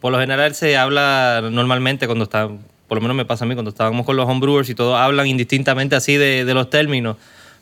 por 0.00 0.12
lo 0.12 0.20
general 0.20 0.54
se 0.54 0.76
habla 0.76 1.40
normalmente 1.50 2.06
cuando 2.06 2.24
está, 2.24 2.46
por 2.46 2.98
lo 2.98 3.00
menos 3.00 3.16
me 3.16 3.24
pasa 3.24 3.46
a 3.46 3.48
mí, 3.48 3.54
cuando 3.54 3.70
estábamos 3.70 4.04
con 4.04 4.16
los 4.16 4.28
homebrewers 4.28 4.68
y 4.68 4.74
todos 4.74 4.98
hablan 4.98 5.26
indistintamente 5.26 5.96
así 5.96 6.16
de, 6.16 6.44
de 6.44 6.54
los 6.54 6.68
términos. 6.68 7.16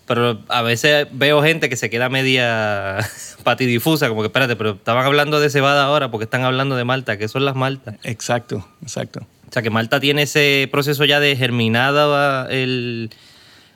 Pero 0.07 0.41
a 0.49 0.63
veces 0.63 1.07
veo 1.13 1.41
gente 1.43 1.69
que 1.69 1.77
se 1.77 1.89
queda 1.89 2.09
media 2.09 2.99
patidifusa, 3.45 4.09
como 4.09 4.23
que 4.23 4.27
espérate, 4.27 4.57
pero 4.57 4.71
estaban 4.73 5.07
hablando 5.07 5.39
de 5.39 5.51
cebada 5.51 5.85
ahora 5.85 6.11
porque 6.11 6.25
están 6.25 6.43
hablando 6.43 6.77
de 6.77 6.83
malta, 6.83 7.17
que 7.17 7.29
son 7.29 7.45
las 7.45 7.55
maltas. 7.55 7.95
Exacto, 8.03 8.69
exacto. 8.83 9.21
O 9.49 9.53
sea 9.53 9.63
que 9.63 9.71
Malta 9.71 10.01
tiene 10.01 10.23
ese 10.23 10.69
proceso 10.73 11.05
ya 11.05 11.21
de 11.21 11.37
germinada 11.37 12.49
el, 12.51 13.11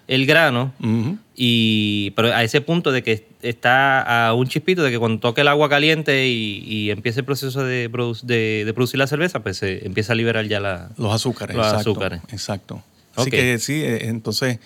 el 0.08 0.26
grano, 0.26 0.72
y, 1.36 2.10
pero 2.16 2.34
a 2.34 2.42
ese 2.42 2.60
punto 2.60 2.90
de 2.90 3.04
que 3.04 3.29
está 3.42 4.28
a 4.28 4.34
un 4.34 4.46
chispito 4.48 4.82
de 4.82 4.90
que 4.90 4.98
cuando 4.98 5.20
toque 5.20 5.40
el 5.40 5.48
agua 5.48 5.68
caliente 5.68 6.26
y, 6.26 6.62
y 6.66 6.90
empiece 6.90 7.20
el 7.20 7.26
proceso 7.26 7.64
de, 7.64 7.90
produ- 7.90 8.20
de, 8.22 8.64
de 8.64 8.74
producir 8.74 8.98
la 8.98 9.06
cerveza, 9.06 9.40
pues 9.40 9.56
se 9.58 9.86
empieza 9.86 10.12
a 10.12 10.16
liberar 10.16 10.46
ya 10.46 10.60
la... 10.60 10.90
Los 10.96 11.12
azúcares, 11.14 11.56
Los 11.56 11.66
exacto. 11.66 11.90
azúcares. 11.90 12.20
Exacto. 12.32 12.82
Así 13.16 13.30
que 13.30 13.58
sí, 13.58 13.74
eh, 13.82 14.08
entonces, 14.08 14.60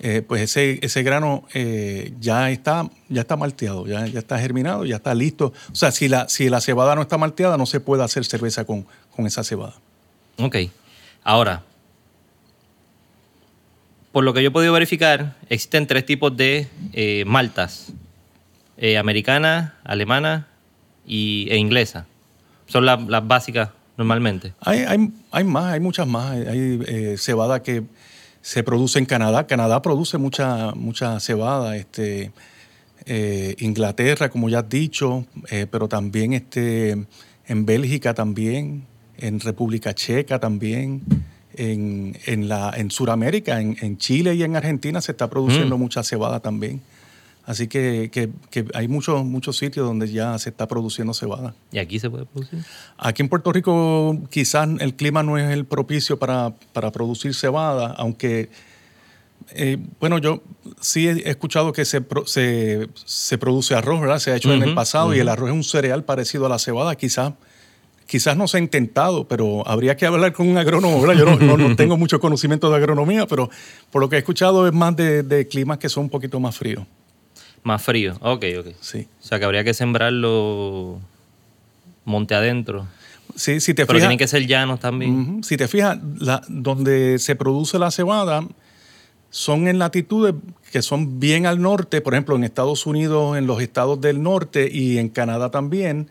eh, 0.00 0.22
pues 0.26 0.42
ese, 0.42 0.78
ese 0.82 1.02
grano 1.02 1.44
eh, 1.54 2.12
ya 2.20 2.50
está, 2.50 2.88
ya 3.08 3.20
está 3.20 3.36
malteado, 3.36 3.86
ya, 3.86 4.06
ya 4.06 4.18
está 4.18 4.38
germinado, 4.38 4.84
ya 4.84 4.96
está 4.96 5.14
listo. 5.14 5.52
O 5.70 5.74
sea, 5.74 5.90
si 5.92 6.08
la, 6.08 6.28
si 6.28 6.48
la 6.48 6.60
cebada 6.60 6.94
no 6.94 7.02
está 7.02 7.18
malteada, 7.18 7.56
no 7.56 7.66
se 7.66 7.80
puede 7.80 8.02
hacer 8.02 8.24
cerveza 8.24 8.64
con, 8.64 8.86
con 9.14 9.26
esa 9.26 9.44
cebada. 9.44 9.74
Ok. 10.38 10.56
Ahora, 11.22 11.62
por 14.10 14.24
lo 14.24 14.34
que 14.34 14.42
yo 14.42 14.48
he 14.48 14.52
podido 14.52 14.72
verificar, 14.72 15.36
existen 15.48 15.86
tres 15.86 16.04
tipos 16.04 16.36
de 16.36 16.68
eh, 16.92 17.24
maltas. 17.26 17.92
Eh, 18.78 18.96
americana, 18.98 19.74
alemana 19.84 20.48
y, 21.06 21.46
e 21.50 21.56
inglesa. 21.56 22.06
Son 22.66 22.86
la- 22.86 22.96
las 22.96 23.26
básicas 23.26 23.70
normalmente. 23.96 24.54
Hay, 24.60 24.80
hay, 24.80 25.10
hay 25.30 25.44
más, 25.44 25.72
hay 25.74 25.80
muchas 25.80 26.06
más. 26.06 26.32
Hay, 26.32 26.80
eh, 26.86 27.16
cebada 27.18 27.62
que 27.62 27.82
se 28.40 28.62
produce 28.62 28.98
en 28.98 29.04
Canadá. 29.06 29.46
Canadá 29.46 29.82
produce 29.82 30.16
mucha, 30.18 30.72
mucha 30.74 31.20
cebada. 31.20 31.76
Este, 31.76 32.32
eh, 33.04 33.54
Inglaterra, 33.58 34.30
como 34.30 34.48
ya 34.48 34.60
has 34.60 34.68
dicho, 34.68 35.26
pero 35.70 35.88
también 35.88 36.32
este, 36.32 36.92
en 37.46 37.66
Bélgica 37.66 38.14
también, 38.14 38.84
en 39.18 39.38
República 39.40 39.94
Checa 39.94 40.38
también, 40.40 41.02
en, 41.54 42.16
en, 42.26 42.48
la, 42.48 42.72
en 42.76 42.90
Sudamérica, 42.90 43.60
en, 43.60 43.76
en 43.82 43.98
Chile 43.98 44.34
y 44.34 44.42
en 44.42 44.56
Argentina 44.56 45.00
se 45.02 45.12
está 45.12 45.28
produciendo 45.28 45.76
Mm. 45.76 45.80
mucha 45.80 46.02
cebada 46.02 46.40
también. 46.40 46.80
Así 47.52 47.68
que, 47.68 48.08
que- 48.10 48.30
que 48.50 48.64
hay 48.74 48.88
muchos, 48.88 49.24
muchos 49.24 49.58
sitios 49.58 49.86
donde 49.86 50.10
ya 50.10 50.38
se 50.38 50.48
está 50.48 50.66
produciendo 50.66 51.12
cebada. 51.12 51.54
¿Y 51.70 51.78
aquí 51.78 51.98
se 51.98 52.08
puede 52.08 52.24
producir? 52.24 52.60
Aquí 52.96 53.20
en 53.22 53.28
Puerto 53.28 53.52
Rico 53.52 54.18
quizás 54.30 54.68
el 54.80 54.94
clima 54.94 55.22
no 55.22 55.36
es 55.38 55.50
el 55.52 55.64
propicio 55.66 56.18
para, 56.18 56.54
para 56.72 56.90
producir 56.92 57.34
cebada, 57.34 57.94
aunque, 57.98 58.48
eh, 59.54 59.76
bueno, 60.00 60.18
yo 60.18 60.42
sí 60.80 61.08
he 61.08 61.28
escuchado 61.28 61.72
que 61.72 61.84
se, 61.84 62.00
se, 62.26 62.88
se 63.04 63.38
produce 63.38 63.74
arroz, 63.74 64.00
¿verdad? 64.00 64.18
Se 64.18 64.30
ha 64.30 64.36
hecho 64.36 64.52
en 64.52 64.62
el 64.62 64.74
pasado 64.74 65.14
y 65.14 65.18
el 65.20 65.28
arroz 65.28 65.50
es 65.50 65.54
un 65.54 65.64
cereal 65.64 66.04
parecido 66.04 66.46
a 66.46 66.48
la 66.48 66.58
cebada, 66.58 66.94
quizás. 66.96 67.34
Quizás 68.06 68.36
no 68.36 68.46
se 68.46 68.58
ha 68.58 68.60
intentado, 68.60 69.26
pero 69.26 69.66
habría 69.66 69.96
que 69.96 70.04
hablar 70.04 70.32
con 70.32 70.46
un 70.48 70.58
agrónomo, 70.58 71.00
¿verdad? 71.00 71.16
Yo 71.18 71.24
no, 71.24 71.36
no- 71.56 71.56
no 71.68 71.76
tengo 71.76 71.96
mucho 72.02 72.20
conocimiento 72.20 72.68
de 72.70 72.76
agronomía, 72.76 73.26
pero 73.26 73.48
por 73.90 74.02
lo 74.02 74.08
que 74.08 74.16
he 74.16 74.18
escuchado 74.18 74.66
es 74.66 74.72
más 74.74 74.94
de, 74.96 75.22
de 75.22 75.48
climas 75.48 75.78
que 75.78 75.88
son 75.88 76.04
un 76.04 76.10
poquito 76.10 76.38
más 76.38 76.56
fríos. 76.56 76.84
Más 77.62 77.82
frío. 77.82 78.14
Ok, 78.20 78.44
ok. 78.58 78.66
Sí. 78.80 79.06
O 79.20 79.24
sea 79.24 79.38
que 79.38 79.44
habría 79.44 79.62
que 79.64 79.74
sembrarlo 79.74 80.98
monte 82.04 82.34
adentro. 82.34 82.86
Sí, 83.36 83.60
si 83.60 83.72
te 83.72 83.86
Pero 83.86 83.96
fijas, 83.96 84.02
tienen 84.08 84.18
que 84.18 84.26
ser 84.26 84.46
llanos 84.46 84.80
también. 84.80 85.42
Si 85.44 85.56
te 85.56 85.68
fijas, 85.68 85.98
la- 86.18 86.42
donde 86.48 87.18
se 87.18 87.36
produce 87.36 87.78
la 87.78 87.90
cebada 87.90 88.44
son 89.30 89.68
en 89.68 89.78
latitudes 89.78 90.34
que 90.70 90.82
son 90.82 91.18
bien 91.20 91.46
al 91.46 91.60
norte, 91.62 92.00
por 92.00 92.14
ejemplo, 92.14 92.34
en 92.36 92.44
Estados 92.44 92.84
Unidos, 92.86 93.36
en 93.38 93.46
los 93.46 93.62
estados 93.62 94.00
del 94.00 94.22
norte 94.22 94.68
y 94.70 94.98
en 94.98 95.08
Canadá 95.08 95.50
también. 95.50 96.08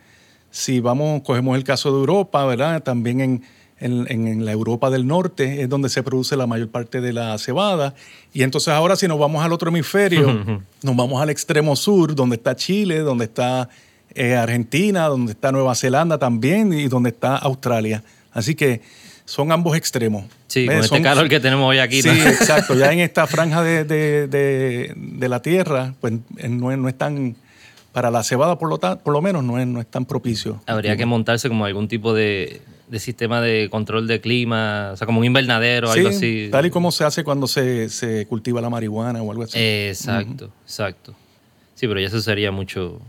Si 0.50 0.80
vamos, 0.80 1.22
cogemos 1.24 1.56
el 1.58 1.64
caso 1.64 1.92
de 1.92 1.98
Europa, 2.00 2.46
¿verdad? 2.46 2.82
También 2.82 3.22
en, 3.22 3.44
en- 3.82 4.06
en- 4.10 4.28
en 4.28 4.46
la 4.46 4.52
Europa 4.54 4.90
del 4.90 5.06
norte 5.06 5.62
es 5.62 5.68
donde 5.70 5.90
se 5.90 6.02
produce 6.04 6.38
la 6.38 6.48
mayor 6.48 6.70
parte 6.70 7.02
de 7.02 7.12
la 7.12 7.38
cebada. 7.38 7.94
Y 8.34 8.44
entonces 8.44 8.70
ahora 8.70 8.96
si 8.96 9.08
nos 9.08 9.20
vamos 9.20 9.44
al 9.44 9.52
otro 9.52 9.70
hemisferio, 9.70 10.46
nos 10.82 10.96
vamos 10.96 11.22
al 11.22 11.30
extremo 11.30 11.76
sur, 11.76 12.16
donde 12.16 12.38
está 12.38 12.56
Chile, 12.56 13.00
donde 13.00 13.26
está 13.26 13.68
eh, 14.14 14.36
Argentina, 14.36 15.06
donde 15.08 15.32
está 15.34 15.52
Nueva 15.52 15.74
Zelanda 15.76 16.18
también 16.18 16.72
y 16.74 16.88
donde 16.88 17.10
está 17.10 17.38
Australia. 17.38 18.04
Así 18.34 18.56
que 18.56 18.82
son 19.26 19.52
ambos 19.54 19.78
extremos. 19.78 20.26
Sí, 20.48 20.68
¿Ves? 20.68 20.76
con 20.76 20.84
este 20.84 20.96
Son- 20.98 21.04
calor 21.04 21.30
que 21.30 21.40
tenemos 21.40 21.70
hoy 21.70 21.78
aquí. 21.80 22.02
Sí, 22.02 22.10
¿no? 22.10 22.14
exacto. 22.28 22.74
Ya 22.76 22.92
en 22.92 23.00
esta 23.10 23.26
franja 23.28 23.62
de, 23.64 23.86
de- 23.86 24.28
de- 24.28 24.94
de 24.98 25.30
la 25.30 25.42
tierra, 25.42 25.94
pues 26.02 26.14
eh, 26.38 26.50
no 26.50 26.72
es, 26.74 26.78
no 26.78 26.90
es 26.90 26.98
tan, 26.98 27.36
para 27.94 28.12
la 28.12 28.22
cebada 28.24 28.58
por 28.60 28.68
lo, 28.70 28.78
ta- 28.80 29.00
por 29.00 29.14
lo 29.14 29.22
menos 29.22 29.44
no 29.46 29.58
es, 29.60 29.66
no 29.68 29.80
es 29.80 29.88
tan 29.88 30.04
propicio. 30.06 30.62
Habría 30.66 30.98
que 30.98 31.06
montarse 31.06 31.48
como 31.48 31.64
algún 31.66 31.88
tipo 31.88 32.14
de, 32.14 32.62
de 32.92 33.00
sistema 33.00 33.42
de 33.42 33.70
control 33.72 34.06
de 34.06 34.22
clima, 34.22 34.92
o 34.94 34.98
sea, 34.98 35.08
como 35.08 35.20
un 35.22 35.26
invernadero 35.26 35.90
o 35.90 35.94
Sí, 35.94 36.00
algo 36.02 36.10
así. 36.10 36.50
tal 36.52 36.66
y 36.66 36.70
como 36.70 36.92
se 36.92 37.06
hace 37.06 37.24
cuando 37.24 37.48
se, 37.48 37.90
se 37.90 38.28
cultiva 38.28 38.60
la 38.62 38.70
marihuana 38.70 39.24
o 39.24 39.32
algo 39.32 39.44
así. 39.44 39.58
Exacto, 39.58 40.52
exacto. 40.66 41.16
Sí, 41.74 41.88
pero 41.88 42.00
ya 42.00 42.08
eso 42.08 42.22
sería 42.22 42.52
mucho 42.52 43.00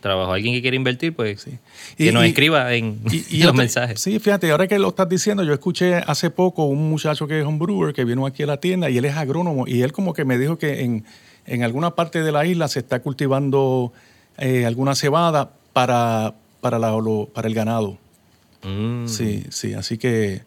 trabajo. 0.00 0.32
Alguien 0.32 0.54
que 0.54 0.60
quiera 0.62 0.76
invertir, 0.76 1.14
pues 1.16 1.40
Sí. 1.42 1.58
que 1.96 2.12
nos 2.12 2.24
y- 2.24 2.28
escriba 2.28 2.72
en, 2.74 3.00
Y- 3.10 3.38
y 3.38 3.42
los 3.42 3.54
mensajes. 3.54 4.00
Sí, 4.00 4.18
fíjate, 4.20 4.50
ahora 4.52 4.68
que 4.68 4.78
lo 4.78 4.88
estás 4.88 5.08
diciendo, 5.08 5.42
yo 5.42 5.52
escuché 5.52 5.96
hace 5.96 6.30
poco 6.30 6.66
un 6.66 6.88
muchacho 6.88 7.26
que 7.26 7.40
es 7.40 7.44
un 7.46 7.58
brewer 7.58 7.92
que 7.92 8.04
vino 8.04 8.26
aquí 8.26 8.44
a 8.44 8.46
la 8.46 8.58
tienda 8.60 8.88
y 8.88 8.98
él 8.98 9.04
es 9.04 9.16
agrónomo 9.16 9.66
y 9.66 9.82
él 9.82 9.92
como 9.92 10.12
que 10.14 10.24
me 10.24 10.38
dijo 10.38 10.58
que 10.58 10.82
en, 10.82 11.04
en 11.46 11.64
alguna 11.64 11.90
parte 11.96 12.22
de 12.22 12.30
la 12.32 12.46
isla 12.46 12.68
se 12.68 12.78
está 12.78 13.00
cultivando 13.00 13.92
eh, 14.38 14.64
alguna 14.64 14.94
cebada 14.94 15.50
para, 15.72 16.34
para, 16.60 16.78
la- 16.78 16.90
lo- 16.92 17.28
para 17.34 17.48
el 17.48 17.54
ganado. 17.54 17.98
Mm. 18.64 19.06
Sí, 19.06 19.44
sí, 19.50 19.74
así 19.74 19.98
que 19.98 20.34
eh, 20.34 20.42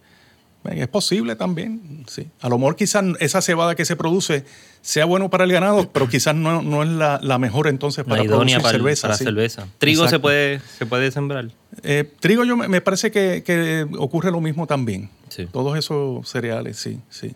es 0.65 0.87
posible 0.87 1.35
también, 1.35 2.03
sí. 2.07 2.27
A 2.41 2.49
lo 2.49 2.57
mejor 2.57 2.75
quizás 2.75 3.03
esa 3.19 3.41
cebada 3.41 3.75
que 3.75 3.85
se 3.85 3.95
produce 3.95 4.43
sea 4.81 5.05
bueno 5.05 5.29
para 5.29 5.43
el 5.43 5.51
ganado, 5.51 5.89
pero 5.91 6.07
quizás 6.09 6.33
no, 6.35 6.61
no 6.61 6.83
es 6.83 6.89
la, 6.89 7.19
la 7.21 7.37
mejor 7.39 7.67
entonces 7.67 8.05
La 8.05 8.09
para 8.09 8.23
idónea 8.23 8.57
producir 8.59 8.61
para, 8.61 8.75
el- 8.75 8.81
cerveza. 8.81 9.01
para 9.07 9.17
sí. 9.17 9.23
cerveza. 9.25 9.67
Trigo 9.77 10.07
se 10.07 10.19
puede, 10.19 10.59
se 10.77 10.85
puede 10.85 11.11
sembrar. 11.11 11.49
Eh, 11.83 12.09
trigo 12.19 12.43
yo 12.43 12.57
me, 12.57 12.67
me 12.67 12.81
parece 12.81 13.11
que, 13.11 13.43
que 13.45 13.85
ocurre 13.97 14.31
lo 14.31 14.41
mismo 14.41 14.65
también. 14.67 15.09
Sí. 15.29 15.45
Todos 15.51 15.77
esos 15.77 16.27
cereales, 16.29 16.77
sí, 16.77 16.99
sí. 17.09 17.33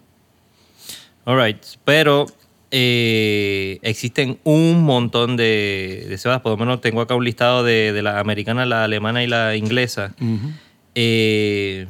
All 1.25 1.37
right. 1.41 1.57
Pero 1.85 2.25
eh, 2.71 3.79
existen 3.81 4.39
un 4.43 4.83
montón 4.83 5.35
de, 5.37 6.05
de 6.09 6.17
cebadas. 6.17 6.41
Por 6.41 6.51
lo 6.53 6.57
menos 6.57 6.81
tengo 6.81 7.01
acá 7.01 7.15
un 7.15 7.23
listado 7.25 7.63
de, 7.63 7.93
de 7.93 8.01
la 8.01 8.19
americana, 8.19 8.65
la 8.65 8.83
alemana 8.85 9.23
y 9.23 9.27
la 9.27 9.55
inglesa. 9.55 10.13
Ujú. 10.19 10.51
Eh, 10.95 11.87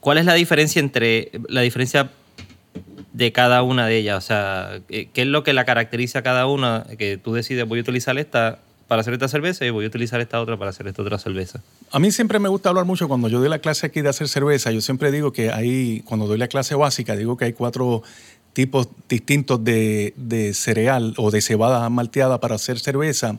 ¿Cuál 0.00 0.18
es 0.18 0.24
la 0.24 0.34
diferencia 0.34 0.80
entre 0.80 1.32
la 1.48 1.62
diferencia 1.62 2.10
de 3.12 3.32
cada 3.32 3.62
una 3.62 3.86
de 3.86 3.98
ellas? 3.98 4.24
O 4.24 4.26
sea, 4.26 4.80
¿qué 4.88 5.08
qué 5.12 5.22
es 5.22 5.28
lo 5.28 5.42
que 5.42 5.52
la 5.52 5.64
caracteriza 5.64 6.20
a 6.20 6.22
cada 6.22 6.46
una? 6.46 6.86
Que 6.98 7.16
tú 7.16 7.34
decides, 7.34 7.66
voy 7.66 7.80
a 7.80 7.82
utilizar 7.82 8.18
esta 8.18 8.60
para 8.88 9.00
hacer 9.00 9.14
esta 9.14 9.28
cerveza 9.28 9.66
y 9.66 9.70
voy 9.70 9.84
a 9.84 9.88
utilizar 9.88 10.20
esta 10.20 10.40
otra 10.40 10.56
para 10.56 10.70
hacer 10.70 10.86
esta 10.86 11.02
otra 11.02 11.18
cerveza. 11.18 11.60
A 11.90 11.98
mí 11.98 12.12
siempre 12.12 12.38
me 12.38 12.48
gusta 12.48 12.68
hablar 12.68 12.84
mucho 12.84 13.08
cuando 13.08 13.28
yo 13.28 13.40
doy 13.40 13.48
la 13.48 13.58
clase 13.58 13.86
aquí 13.86 14.00
de 14.00 14.08
hacer 14.08 14.28
cerveza. 14.28 14.70
Yo 14.70 14.80
siempre 14.80 15.10
digo 15.10 15.32
que 15.32 15.50
hay, 15.50 16.02
cuando 16.04 16.26
doy 16.26 16.38
la 16.38 16.48
clase 16.48 16.74
básica, 16.74 17.16
digo 17.16 17.36
que 17.36 17.46
hay 17.46 17.52
cuatro 17.52 18.02
tipos 18.52 18.88
distintos 19.08 19.62
de, 19.64 20.14
de 20.16 20.54
cereal 20.54 21.14
o 21.16 21.30
de 21.30 21.40
cebada 21.40 21.88
malteada 21.90 22.40
para 22.40 22.54
hacer 22.54 22.78
cerveza. 22.78 23.38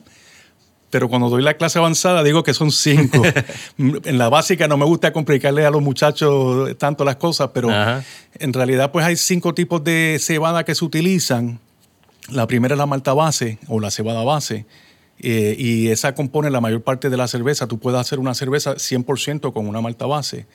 Pero 0.90 1.08
cuando 1.08 1.28
doy 1.28 1.42
la 1.42 1.54
clase 1.54 1.78
avanzada 1.78 2.22
digo 2.22 2.42
que 2.42 2.54
son 2.54 2.70
cinco. 2.70 3.22
en 3.78 4.18
la 4.18 4.28
básica 4.28 4.68
no 4.68 4.76
me 4.76 4.84
gusta 4.84 5.12
complicarle 5.12 5.66
a 5.66 5.70
los 5.70 5.82
muchachos 5.82 6.76
tanto 6.78 7.04
las 7.04 7.16
cosas, 7.16 7.50
pero 7.52 7.70
Ajá. 7.70 8.04
en 8.38 8.52
realidad 8.52 8.90
pues 8.90 9.04
hay 9.04 9.16
cinco 9.16 9.54
tipos 9.54 9.84
de 9.84 10.18
cebada 10.20 10.64
que 10.64 10.74
se 10.74 10.84
utilizan. 10.84 11.60
La 12.30 12.46
primera 12.46 12.74
es 12.74 12.78
la 12.78 12.86
malta 12.86 13.12
base 13.12 13.58
o 13.68 13.80
la 13.80 13.90
cebada 13.90 14.22
base. 14.24 14.66
eh, 15.20 15.56
y 15.58 15.88
esa 15.88 16.14
compone 16.14 16.50
la 16.50 16.60
mayor 16.60 16.82
parte 16.82 17.10
de 17.10 17.16
la 17.16 17.26
cerveza. 17.28 17.66
Tú 17.66 17.78
puedes 17.78 18.00
hacer 18.00 18.18
una 18.18 18.34
cerveza 18.34 18.74
100% 18.76 19.52
con 19.52 19.66
una 19.66 19.80
malta 19.80 20.06
base. 20.06 20.46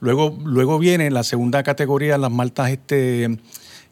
Luego, 0.00 0.38
luego 0.44 0.78
viene 0.78 1.10
la 1.10 1.24
segunda 1.24 1.62
categoría, 1.62 2.18
las 2.18 2.30
maltas 2.30 2.70
este, 2.70 3.38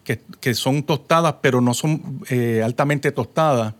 que, 0.03 0.21
que 0.39 0.53
son 0.53 0.83
tostadas, 0.83 1.35
pero 1.41 1.59
no 1.61 1.73
son 1.73 2.21
eh, 2.29 2.61
altamente 2.63 3.11
tostadas. 3.11 3.73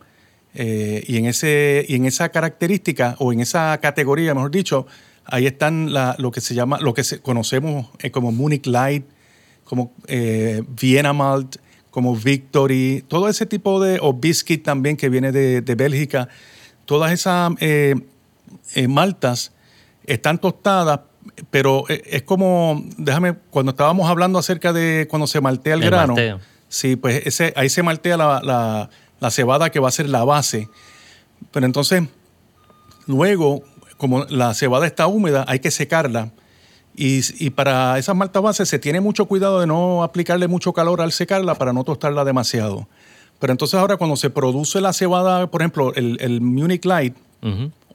Eh, 0.54 1.02
y, 1.06 1.16
en 1.16 1.26
ese, 1.26 1.84
y 1.88 1.96
en 1.96 2.06
esa 2.06 2.28
característica, 2.28 3.16
o 3.18 3.32
en 3.32 3.40
esa 3.40 3.78
categoría, 3.82 4.34
mejor 4.34 4.50
dicho, 4.52 4.86
ahí 5.24 5.46
están 5.46 5.92
la- 5.92 6.14
lo 6.18 6.30
que 6.30 6.40
se 6.40 6.54
llama, 6.54 6.78
lo 6.80 6.94
que 6.94 7.02
conocemos 7.22 7.88
eh, 7.98 8.10
como 8.10 8.30
Munich 8.30 8.66
Light, 8.66 9.04
como 9.64 9.92
eh, 10.06 10.62
Vienna 10.80 11.12
Malt, 11.12 11.56
como 11.90 12.14
Victory, 12.14 13.04
todo 13.08 13.28
ese 13.28 13.46
tipo 13.46 13.82
de, 13.82 13.98
o 14.00 14.12
Biscuit 14.12 14.62
también 14.62 14.96
que 14.96 15.08
viene 15.08 15.32
de, 15.32 15.60
de 15.60 15.74
Bélgica, 15.74 16.28
todas 16.86 17.12
esas 17.12 17.52
eh, 17.60 17.94
maltas 18.88 19.52
están 20.06 20.38
tostadas, 20.38 21.00
pero 21.50 21.84
es 21.88 22.22
como, 22.22 22.84
déjame, 22.98 23.34
cuando 23.50 23.70
estábamos 23.70 24.08
hablando 24.10 24.38
acerca 24.38 24.72
de 24.72 25.06
cuando 25.08 25.26
se 25.26 25.40
maltea 25.40 25.74
el, 25.74 25.82
El 25.82 25.90
grano, 25.90 26.14
malteo. 26.14 26.40
sí, 26.68 26.96
pues 26.96 27.26
ese, 27.26 27.52
ahí 27.56 27.68
se 27.70 27.82
maltea 27.82 28.16
la, 28.16 28.40
la- 28.42 28.90
la 29.24 29.30
cebada 29.30 29.70
que 29.70 29.80
va 29.80 29.88
a 29.88 29.92
ser 29.92 30.08
la 30.08 30.22
base. 30.24 30.68
Pero 31.50 31.64
entonces, 31.64 32.02
luego, 33.06 33.62
como 33.96 34.24
la 34.24 34.52
cebada 34.54 34.86
está 34.86 35.06
húmeda, 35.06 35.44
hay 35.48 35.60
que 35.60 35.70
secarla. 35.70 36.30
Y, 36.94 37.20
y 37.44 37.50
para 37.50 37.98
esas 37.98 38.14
maltas 38.14 38.42
bases 38.42 38.68
se 38.68 38.78
tiene 38.78 39.00
mucho 39.00 39.24
cuidado 39.24 39.60
de 39.60 39.66
no 39.66 40.02
aplicarle 40.02 40.46
mucho 40.46 40.72
calor 40.72 41.00
al 41.00 41.10
secarla 41.10 41.54
para 41.54 41.72
no 41.72 41.84
tostarla 41.84 42.24
demasiado. 42.24 42.86
Pero 43.40 43.52
entonces 43.52 43.80
ahora 43.80 43.96
cuando 43.96 44.16
se 44.16 44.30
produce 44.30 44.80
la 44.80 44.92
cebada, 44.92 45.50
por 45.50 45.62
ejemplo, 45.62 45.94
el, 45.94 46.18
el 46.20 46.40
Munich 46.40 46.84
Light 46.84 47.16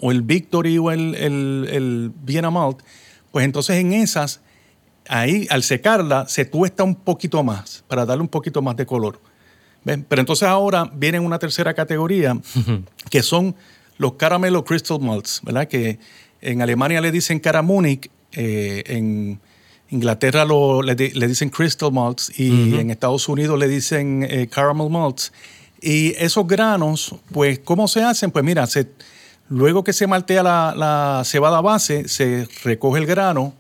o 0.01 0.11
el 0.11 0.21
Victory 0.21 0.77
o 0.77 0.91
el, 0.91 1.15
el, 1.15 1.67
el 1.71 2.11
Vienna 2.23 2.51
Malt, 2.51 2.79
pues 3.31 3.45
entonces 3.45 3.77
en 3.77 3.93
esas, 3.93 4.41
ahí 5.07 5.47
al 5.49 5.63
secarla 5.63 6.27
se 6.27 6.45
tuesta 6.45 6.83
un 6.83 6.95
poquito 6.95 7.43
más 7.43 7.83
para 7.87 8.05
darle 8.05 8.21
un 8.21 8.27
poquito 8.27 8.61
más 8.61 8.75
de 8.75 8.85
color. 8.85 9.28
¿Ven? 9.83 10.05
Pero 10.07 10.19
entonces 10.21 10.47
ahora 10.47 10.89
viene 10.93 11.19
una 11.19 11.39
tercera 11.39 11.73
categoría 11.73 12.37
que 13.09 13.23
son 13.23 13.55
los 13.97 14.13
caramelo 14.13 14.63
crystal 14.65 14.99
malts, 14.99 15.41
¿verdad? 15.43 15.67
Que 15.67 15.99
en 16.41 16.61
Alemania 16.61 17.01
le 17.01 17.11
dicen 17.11 17.39
Caramunic, 17.39 18.09
eh, 18.33 18.83
en 18.87 19.39
Inglaterra 19.89 20.45
lo- 20.45 20.81
le, 20.81 20.95
le 20.95 21.27
dicen 21.27 21.49
crystal 21.49 21.91
malts 21.91 22.31
y 22.39 22.75
en 22.77 22.91
Estados 22.91 23.27
Unidos 23.27 23.57
le 23.57 23.67
dicen 23.67 24.25
eh, 24.29 24.47
caramel 24.47 24.89
malts. 24.89 25.31
Y 25.81 26.09
esos 26.17 26.45
granos, 26.45 27.15
pues, 27.31 27.59
¿cómo 27.59 27.87
se 27.87 28.03
hacen? 28.03 28.31
Pues 28.31 28.43
mira, 28.45 28.67
se, 28.67 28.87
luego 29.47 29.83
que 29.83 29.93
se 29.93 30.07
maltea 30.07 30.43
la, 30.43 30.73
la 30.75 31.23
cebada 31.25 31.61
base, 31.61 32.07
se 32.09 32.47
recoge 32.63 32.99
el 32.99 33.05
grano 33.05 33.53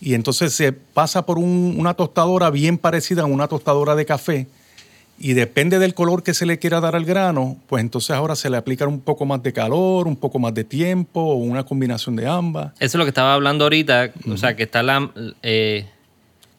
y 0.00 0.12
entonces 0.14 0.52
se 0.52 0.72
pasa 0.72 1.24
por 1.24 1.38
un- 1.38 1.74
una 1.78 1.94
tostadora 1.94 2.50
bien 2.50 2.76
parecida 2.78 3.22
a 3.22 3.26
una 3.26 3.48
tostadora 3.48 3.94
de 3.96 4.04
café. 4.06 4.46
Y 5.18 5.32
depende 5.32 5.78
del 5.78 5.94
color 5.94 6.22
que 6.22 6.34
se 6.34 6.44
le 6.44 6.58
quiera 6.58 6.80
dar 6.80 6.94
al 6.94 7.04
grano, 7.04 7.56
pues 7.68 7.80
entonces 7.82 8.10
ahora 8.10 8.36
se 8.36 8.50
le 8.50 8.56
aplica 8.58 8.86
un 8.86 9.00
poco 9.00 9.24
más 9.24 9.42
de 9.42 9.52
calor, 9.52 10.06
un 10.06 10.16
poco 10.16 10.38
más 10.38 10.52
de 10.52 10.64
tiempo, 10.64 11.20
o 11.20 11.34
una 11.36 11.64
combinación 11.64 12.16
de 12.16 12.26
ambas. 12.26 12.72
Eso 12.74 12.84
es 12.84 12.94
lo 12.96 13.04
que 13.04 13.08
estaba 13.10 13.32
hablando 13.34 13.64
ahorita, 13.64 14.10
o 14.30 14.36
sea, 14.36 14.56
que 14.56 14.64
está 14.64 14.82
la, 14.82 15.10
eh, 15.42 15.86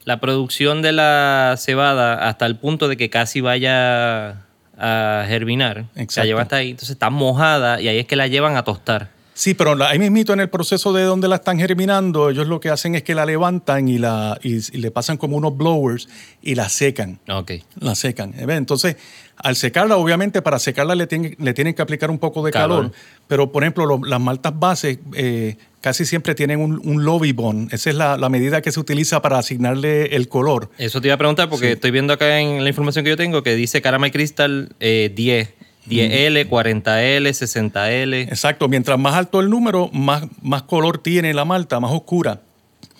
la 0.06 0.20
producción 0.20 0.82
de 0.82 0.92
la 0.92 1.56
cebada 1.58 2.28
hasta 2.28 2.46
el 2.48 2.56
punto 2.56 2.88
de 2.88 2.98
que 2.98 3.10
casi 3.12 3.42
vaya 3.42 4.46
a 4.78 5.26
germinar. 5.28 5.86
Se 5.94 5.96
la 5.96 6.04
Exacto. 6.04 6.28
lleva 6.28 6.42
hasta 6.42 6.56
ahí, 6.58 6.72
entonces 6.72 6.92
está 6.92 7.10
mojada 7.10 7.80
y 7.82 7.88
ahí 7.90 8.00
es 8.00 8.06
que 8.08 8.16
la 8.16 8.28
llevan 8.28 8.58
a 8.58 8.64
tostar. 8.64 9.10
Sí, 9.40 9.54
pero 9.54 9.76
ahí 9.86 10.00
mismito 10.00 10.34
en 10.34 10.40
el 10.40 10.50
proceso 10.50 10.92
de 10.94 11.04
donde 11.04 11.28
la 11.28 11.36
están 11.36 11.60
germinando, 11.60 12.32
ellos 12.32 12.48
lo 12.48 12.60
que 12.60 12.72
hacen 12.72 12.96
es 12.96 13.04
que 13.04 13.14
la 13.14 13.24
levantan 13.24 13.88
y, 13.88 14.00
la, 14.00 14.40
y, 14.42 14.56
y 14.56 14.78
le 14.80 14.90
pasan 14.90 15.18
como 15.18 15.38
unos 15.38 15.56
blowers 15.56 16.10
y 16.42 16.56
la 16.56 16.70
secan. 16.70 17.20
Ok. 17.30 17.52
La 17.80 17.94
secan. 17.94 18.34
¿eh? 18.36 18.46
Entonces, 18.50 18.96
al 19.36 19.56
secarla, 19.56 19.98
obviamente, 19.98 20.42
para 20.42 20.58
secarla 20.58 20.96
le, 20.96 21.06
tienen- 21.06 21.36
le 21.38 21.54
tienen 21.54 21.76
que 21.76 21.84
aplicar 21.84 22.10
un 22.10 22.18
poco 22.18 22.44
de 22.44 22.52
calor. 22.52 22.86
Calor. 22.88 22.92
Pero, 23.28 23.52
por 23.52 23.62
ejemplo, 23.62 23.86
lo- 23.86 24.02
las 24.04 24.20
maltas 24.20 24.58
bases 24.58 24.98
eh, 25.14 25.56
casi 25.82 26.06
siempre 26.06 26.34
tienen 26.34 26.60
un, 26.60 26.82
un 26.84 27.06
lobby 27.06 27.32
bond. 27.32 27.72
Esa 27.72 27.92
es 27.92 27.96
la, 27.96 28.18
la 28.18 28.30
medida 28.30 28.64
que 28.64 28.72
se 28.72 28.80
utiliza 28.80 29.22
para 29.22 29.38
asignarle 29.38 30.16
el 30.16 30.28
color. 30.30 30.72
Eso 30.80 31.00
te 31.00 31.10
iba 31.10 31.14
a 31.16 31.18
preguntar 31.20 31.48
porque 31.48 31.74
estoy 31.74 31.92
viendo 31.92 32.12
acá 32.14 32.40
en 32.40 32.64
la 32.64 32.70
información 32.70 33.06
que 33.06 33.10
yo 33.12 33.18
tengo 33.18 33.44
que 33.44 33.54
dice 33.56 33.84
Caramel 33.84 34.12
Crystal 34.12 34.70
eh, 34.80 35.12
10. 35.16 35.54
10L, 35.90 36.50
40L, 36.50 37.30
60L. 37.30 38.22
Exacto. 38.24 38.68
Mientras 38.68 38.98
más 39.00 39.16
alto 39.16 39.40
el 39.40 39.50
número, 39.50 39.90
más, 39.94 40.24
más 40.42 40.64
color 40.64 40.98
tiene 41.00 41.34
la 41.34 41.46
malta, 41.46 41.80
más 41.80 41.92
oscura. 41.92 42.42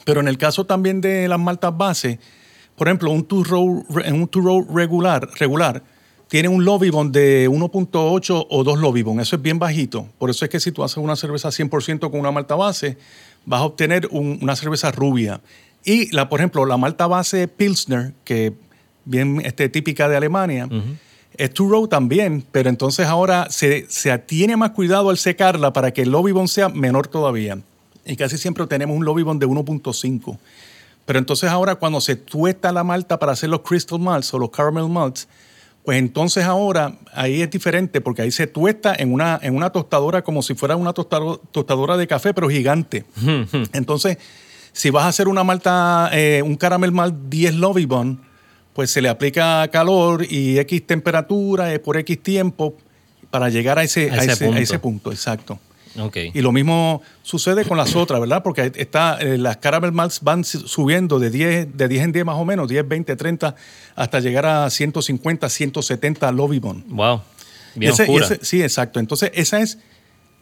Pero 0.06 0.20
en 0.22 0.28
el 0.28 0.38
caso 0.38 0.66
también 0.66 1.02
de 1.02 1.28
las 1.28 1.40
maltas 1.40 1.76
bases, 1.78 2.18
por 2.76 2.88
ejemplo, 2.88 3.12
un 3.12 3.26
two-row 3.26 3.86
un 4.14 4.28
two-row 4.28 4.66
regular, 4.74 5.28
regular 5.40 5.84
tiene 6.30 6.50
un 6.50 6.66
lobby 6.66 6.90
bond 6.90 7.14
de 7.14 7.48
1.8 7.50 8.48
o 8.50 8.64
2 8.64 8.80
lobby 8.80 9.02
bond. 9.02 9.22
Eso 9.22 9.38
es 9.38 9.42
bien 9.42 9.60
bajito. 9.60 10.08
Por 10.18 10.30
eso 10.30 10.44
es 10.46 10.52
que 10.52 10.60
si 10.60 10.72
tú 10.74 10.84
haces 10.84 10.98
una 10.98 11.16
cerveza 11.16 11.50
100% 11.50 12.12
con 12.12 12.20
una 12.20 12.32
malta 12.32 12.56
base, 12.56 12.98
vas 13.46 13.62
a 13.62 13.64
obtener 13.64 14.08
un- 14.12 14.38
una 14.42 14.56
cerveza 14.58 14.92
rubia. 14.92 15.40
Y, 15.86 16.14
la, 16.14 16.28
por 16.28 16.42
ejemplo, 16.42 16.66
la 16.66 16.76
malta 16.76 17.08
base 17.08 17.48
Pilsner, 17.48 18.12
que 18.26 18.52
bien 19.06 19.42
este, 19.46 19.70
típica 19.70 20.10
de 20.10 20.18
Alemania, 20.18 20.68
es 21.38 21.54
two 21.54 21.70
row 21.70 21.88
también, 21.88 22.44
pero 22.52 22.70
entonces 22.70 23.08
ahora 23.08 23.48
se, 23.50 23.86
se 23.90 24.18
tiene 24.20 24.58
más 24.58 24.72
cuidado 24.72 25.10
al 25.10 25.18
secarla 25.18 25.74
para 25.74 25.92
que 25.92 26.02
el 26.04 26.10
lobby 26.12 26.32
bond 26.32 26.48
sea 26.48 26.70
menor 26.70 27.08
todavía. 27.08 27.60
Y 28.06 28.16
casi 28.16 28.38
siempre 28.38 28.66
tenemos 28.68 28.96
un 28.98 29.06
lobby 29.06 29.24
bond 29.24 29.40
de 29.42 29.48
1.5. 29.48 30.38
Pero 31.06 31.20
entonces 31.20 31.50
ahora 31.50 31.76
cuando 31.76 32.02
se 32.02 32.16
tuesta 32.16 32.72
la 32.72 32.84
malta 32.84 33.18
para 33.20 33.32
hacer 33.34 33.50
los 33.50 33.62
crystal 33.62 34.00
malts 34.00 34.34
o 34.34 34.40
los 34.40 34.50
caramel 34.50 34.90
malts, 34.90 35.28
pues 35.86 36.00
entonces 36.00 36.44
ahora 36.44 36.96
ahí 37.14 37.42
es 37.42 37.50
diferente 37.50 38.02
porque 38.02 38.22
ahí 38.22 38.32
se 38.32 38.46
tuesta 38.48 38.94
en 38.98 39.14
una, 39.14 39.40
en 39.42 39.56
una 39.56 39.70
tostadora 39.70 40.22
como 40.22 40.42
si 40.42 40.54
fuera 40.54 40.76
una 40.76 40.94
tostado- 40.94 41.40
tostadora 41.52 41.96
de 41.96 42.08
café, 42.08 42.34
pero 42.34 42.50
gigante. 42.50 43.06
Entonces, 43.74 44.18
si 44.74 44.90
vas 44.90 45.06
a 45.06 45.08
hacer 45.08 45.30
una 45.30 45.46
malta, 45.46 46.10
eh, 46.12 46.42
un 46.44 46.58
caramel 46.58 46.92
malt 46.92 47.16
10 47.30 47.56
lobby 47.56 47.86
bond, 47.86 48.20
pues 48.78 48.92
se 48.92 49.02
le 49.02 49.10
aplica 49.10 49.68
calor 49.70 50.24
y 50.30 50.60
X 50.60 50.86
temperatura 50.86 51.74
eh, 51.74 51.80
por 51.80 51.98
X 51.98 52.22
tiempo 52.22 52.78
para 53.32 53.50
llegar 53.50 53.80
a 53.80 53.84
ese, 53.84 54.12
A 54.12 54.14
a 54.14 54.18
ese 54.18 54.32
ese- 54.34 54.44
a 54.44 54.48
punto. 54.48 54.62
ese 54.62 54.78
punto, 54.80 55.12
exacto. 55.12 55.60
Ok. 56.00 56.18
Y 56.36 56.42
lo 56.42 56.52
mismo 56.52 57.02
sucede 57.24 57.66
con 57.66 57.76
las 57.76 57.96
otras, 57.96 58.20
¿verdad? 58.20 58.44
Porque 58.44 58.72
está, 58.76 59.18
eh, 59.20 59.40
las 59.40 59.58
caramel 59.58 59.94
malts 59.94 60.20
van 60.22 60.44
su- 60.44 60.68
subiendo 60.68 61.18
de 61.18 61.32
10, 61.32 61.76
de 61.76 61.88
10 61.88 62.04
en 62.04 62.12
10 62.12 62.24
más 62.24 62.36
o 62.36 62.46
menos, 62.46 62.68
10, 62.68 62.88
20, 62.88 63.16
30, 63.16 63.56
hasta 63.96 64.20
llegar 64.20 64.46
a 64.46 64.70
150, 64.70 65.50
170 65.50 66.32
lobby 66.32 66.60
bond. 66.60 66.84
Wow. 66.90 67.22
Bien 67.74 67.92
Ese- 67.94 68.04
oscura. 68.04 68.26
ese- 68.28 68.46
sí, 68.46 68.62
exacto. 68.62 69.00
Entonces, 69.00 69.32
esa 69.34 69.60
es 69.60 69.80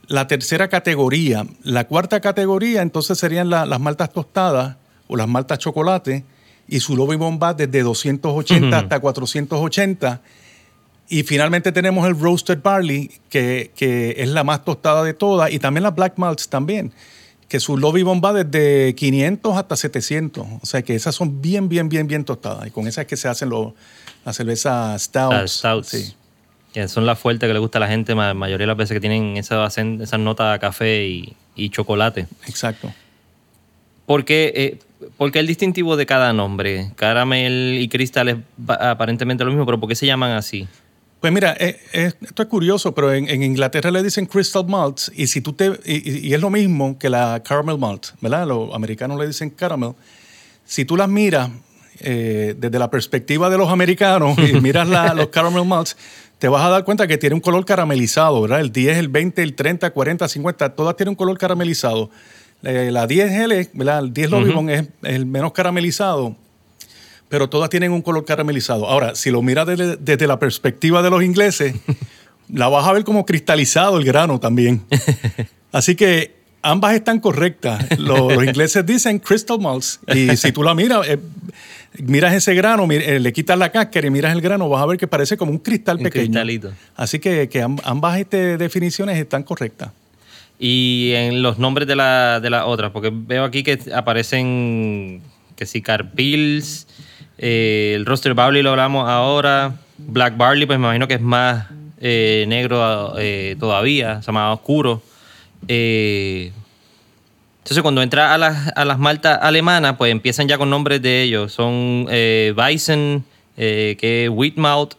la 0.08 0.28
tercera 0.28 0.68
categoría. 0.68 1.46
La 1.64 1.88
cuarta 1.88 2.20
categoría, 2.20 2.82
entonces, 2.82 3.18
serían 3.18 3.50
la- 3.50 3.66
las 3.66 3.80
maltas 3.80 4.12
tostadas 4.12 4.76
o 5.08 5.16
las 5.16 5.30
maltas 5.30 5.60
chocolate 5.60 6.26
y 6.68 6.80
su 6.80 6.96
lobby 6.96 7.16
bond 7.16 7.42
va 7.42 7.54
desde 7.54 7.84
280 7.84 8.78
hasta 8.78 9.00
480. 9.00 10.22
Y 11.08 11.24
finalmente 11.24 11.72
tenemos 11.72 12.08
el 12.08 12.20
roasted 12.20 12.60
barley, 12.64 13.12
que, 13.30 13.72
que 13.76 14.16
es 14.18 14.30
la 14.30 14.44
más 14.44 14.66
tostada 14.66 15.04
de 15.04 15.14
todas, 15.14 15.52
y 15.52 15.60
también 15.60 15.84
las 15.84 15.94
black 15.94 16.18
malts 16.18 16.50
también, 16.50 16.92
que 17.48 17.60
su 17.60 17.78
lobby 17.78 18.02
bomba 18.02 18.34
desde 18.34 18.96
500 18.96 19.56
hasta 19.56 19.76
700. 19.76 20.48
O 20.62 20.66
sea 20.66 20.82
que 20.82 20.96
esas 20.96 21.14
son 21.14 21.42
bien, 21.42 21.70
bien, 21.70 21.90
bien, 21.90 22.08
bien 22.08 22.26
tostadas. 22.26 22.66
Y 22.66 22.72
con 22.72 22.88
esas 22.88 23.04
es 23.04 23.08
que 23.08 23.18
se 23.18 23.28
hacen 23.28 23.50
los, 23.50 23.74
las 24.26 24.36
cervezas 24.36 25.00
stouts. 25.04 25.36
Las 25.36 25.52
stouts. 25.52 25.88
Sí. 25.90 26.16
Que 26.74 26.88
son 26.88 27.06
las 27.06 27.20
fuertes 27.20 27.48
que 27.48 27.54
le 27.54 27.60
gusta 27.60 27.78
a 27.78 27.82
la 27.82 27.88
gente, 27.88 28.16
la 28.16 28.34
mayoría 28.34 28.64
de 28.64 28.68
las 28.68 28.78
veces 28.78 28.96
que 28.96 29.00
tienen 29.00 29.38
esa, 29.38 29.68
esas 29.68 30.20
notas 30.20 30.56
a 30.56 30.60
café 30.60 31.06
y, 31.06 31.36
y 31.56 31.70
chocolate. 31.70 32.28
Exacto. 32.48 32.92
¿Por 34.06 34.24
qué, 34.26 34.52
eh, 34.56 34.80
por 35.18 35.32
qué 35.32 35.40
el 35.40 35.48
distintivo 35.48 35.98
de 35.98 36.06
cada 36.06 36.32
nombre? 36.34 36.92
Caramel 36.96 37.78
y 37.80 37.88
Crystal 37.90 38.28
es 38.30 38.38
aparentemente 38.68 39.44
lo 39.44 39.52
mismo, 39.52 39.66
pero 39.66 39.80
¿por 39.80 39.90
qué 39.90 39.96
se 39.96 40.06
llaman 40.06 40.32
así? 40.32 40.68
Pues 41.22 41.34
mira, 41.34 41.56
eh, 41.60 41.80
eh, 41.94 42.12
esto 42.22 42.44
es 42.44 42.50
curioso, 42.50 42.94
pero 42.94 43.12
en, 43.12 43.28
en 43.30 43.42
Inglaterra 43.42 43.90
le 43.90 44.04
dicen 44.04 44.28
crystal 44.28 44.66
malts 44.68 45.12
y 45.16 45.26
si 45.28 45.42
tú 45.42 45.54
te 45.54 45.72
y, 45.86 46.10
y- 46.12 46.28
y 46.28 46.34
es 46.36 46.40
lo 46.42 46.52
mismo 46.52 47.00
que 47.00 47.10
la 47.10 47.42
caramel 47.44 47.80
malt, 47.80 48.08
¿verdad? 48.22 48.46
Los 48.48 48.74
americanos 48.76 49.20
le 49.20 49.26
dicen 49.26 49.50
caramel. 49.50 49.94
Si 50.66 50.86
tú 50.86 50.96
las 50.98 51.10
miras 51.10 51.50
eh, 52.02 52.54
desde 52.58 52.78
la 52.78 52.92
perspectiva 52.92 53.50
de 53.50 53.58
los 53.58 53.70
americanos 53.70 54.38
y 54.38 54.54
miras 54.62 54.88
la- 54.88 55.14
los 55.16 55.30
caramel 55.30 55.66
malts, 55.66 55.98
te 56.38 56.48
vas 56.48 56.64
a 56.64 56.70
dar 56.70 56.84
cuenta 56.84 57.08
que 57.08 57.18
tiene 57.18 57.34
un 57.34 57.42
color 57.42 57.66
caramelizado, 57.66 58.42
¿verdad? 58.42 58.60
El 58.60 58.72
10, 58.72 58.98
el 58.98 59.08
20, 59.08 59.42
el 59.42 59.56
30, 59.56 59.90
40, 59.92 60.28
50, 60.28 60.76
todas 60.76 60.96
tienen 60.96 61.12
un 61.12 61.16
color 61.16 61.38
caramelizado. 61.40 62.12
Eh, 62.66 62.90
la 62.92 63.08
10L, 63.08 63.70
¿verdad? 63.74 64.00
El 64.00 64.14
10 64.14 64.30
Lobby 64.32 64.52
Bond 64.52 64.70
es, 64.72 64.82
es 64.82 64.90
el 65.16 65.26
menos 65.26 65.54
caramelizado 65.54 66.36
pero 67.28 67.50
todas 67.50 67.70
tienen 67.72 67.92
un 67.92 68.02
color 68.04 68.24
caramelizado. 68.24 68.88
Ahora, 68.88 69.16
si 69.16 69.32
lo 69.32 69.42
miras 69.42 69.66
desde, 69.66 69.98
desde 69.98 70.28
la 70.28 70.38
perspectiva 70.40 71.02
de 71.02 71.10
los 71.10 71.24
ingleses, 71.24 71.74
la 72.54 72.70
vas 72.70 72.88
a 72.88 72.94
ver 72.94 73.04
como 73.04 73.26
cristalizado 73.26 73.98
el 73.98 74.06
grano 74.06 74.40
también. 74.40 74.84
Así 75.72 75.96
que 75.96 76.36
ambas 76.62 76.94
están 76.94 77.20
correctas. 77.20 78.00
Lo- 78.00 78.30
Los, 78.30 78.44
ingleses 78.46 78.86
dicen 78.86 79.18
crystal 79.20 79.60
malts 79.60 80.00
y 80.14 80.38
si 80.38 80.52
tú 80.52 80.62
la 80.64 80.76
miras, 80.76 81.08
eh, 81.10 81.18
miras 82.04 82.34
ese 82.36 82.54
grano, 82.54 82.88
eh, 82.92 83.20
le 83.20 83.34
quitas 83.34 83.58
la 83.58 83.72
cáscara 83.72 84.06
y 84.08 84.12
miras 84.12 84.32
el 84.34 84.40
grano, 84.42 84.70
vas 84.70 84.84
a 84.84 84.86
ver 84.86 84.98
que 84.98 85.08
parece 85.08 85.36
como 85.36 85.52
un 85.52 85.58
cristal 85.58 85.98
Un 85.98 86.04
pequeño. 86.04 86.26
cristalito. 86.26 86.72
Así 86.96 87.18
que, 87.20 87.50
que 87.50 87.66
amb- 87.66 87.82
ambas 87.84 88.20
este, 88.20 88.58
definiciones 88.58 89.18
están 89.18 89.42
correctas. 89.44 89.90
Y 90.58 91.12
en 91.14 91.42
los 91.42 91.60
nombres 91.60 91.88
de 91.88 91.96
la, 91.96 92.40
de 92.40 92.50
las 92.50 92.64
otras, 92.66 92.92
porque 92.92 93.12
veo 93.14 93.44
aquí 93.44 93.64
que 93.64 93.80
aparecen 93.94 95.22
que 95.56 95.66
si 95.66 95.82
Carpils, 95.82 96.88
eh, 97.38 97.94
el 97.96 98.06
Roster 98.06 98.34
Barley 98.34 98.62
lo 98.62 98.72
hablamos 98.72 99.10
ahora, 99.10 99.76
Black 99.98 100.38
Barley, 100.38 100.66
pues 100.66 100.80
me 100.80 100.86
imagino 100.86 101.08
que 101.08 101.16
es 101.16 101.22
más 101.22 101.68
eh, 102.00 102.46
negro 102.48 103.16
eh, 103.18 103.56
todavía, 103.60 104.18
o 104.20 104.24
sea, 104.24 104.34
más 104.34 104.54
oscuro. 104.54 105.02
Entonces, 105.68 106.52
cuando 107.82 108.02
entra 108.02 108.34
a 108.34 108.38
las, 108.38 108.72
a 108.76 108.86
las 108.86 109.00
maltas 109.00 109.40
alemanas, 109.42 109.96
pues 109.98 110.12
empiezan 110.12 110.48
ya 110.48 110.58
con 110.58 110.70
nombres 110.70 111.02
de 111.02 111.24
ellos. 111.24 111.52
Son 111.52 112.06
Weizen, 112.06 113.26
que 113.56 114.26
es 114.26 114.30
Wheatmalt, 114.30 114.94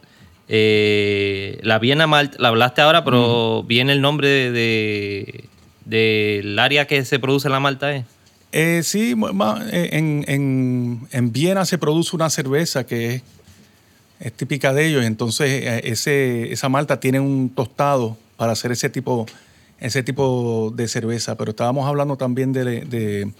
eh, 0.48 1.58
la 1.62 1.78
Viena 1.78 2.06
Malt, 2.06 2.34
la 2.38 2.48
hablaste 2.48 2.80
ahora, 2.80 3.04
pero 3.04 3.62
viene 3.64 3.92
el 3.92 4.00
nombre 4.00 4.28
de, 4.28 4.50
de- 4.52 5.44
del 5.84 6.58
área 6.58 6.86
que 6.86 7.04
se 7.04 7.18
produce 7.18 7.48
la 7.48 7.60
malta. 7.60 7.94
¿eh? 7.94 8.04
Eh, 8.52 8.80
sí, 8.82 9.14
eh, 9.72 9.88
en, 9.92 10.24
en- 10.28 11.08
en 11.12 11.32
Viena 11.32 11.64
se 11.64 11.78
produce 11.78 12.14
una 12.16 12.30
cerveza 12.30 12.84
que 12.86 13.14
es, 13.16 13.22
es 14.20 14.32
típica 14.32 14.72
de 14.72 14.86
ellos. 14.88 15.04
Entonces, 15.04 15.80
ese, 15.84 16.52
esa 16.52 16.68
malta 16.68 16.98
tiene 17.00 17.20
un 17.20 17.50
tostado 17.50 18.16
para 18.36 18.52
hacer 18.52 18.72
ese 18.72 18.88
tipo, 18.88 19.26
ese 19.80 20.02
tipo 20.02 20.72
de 20.74 20.88
cerveza. 20.88 21.36
Pero 21.36 21.50
estábamos 21.50 21.86
hablando 21.86 22.16
también 22.16 22.52
de, 22.52 23.30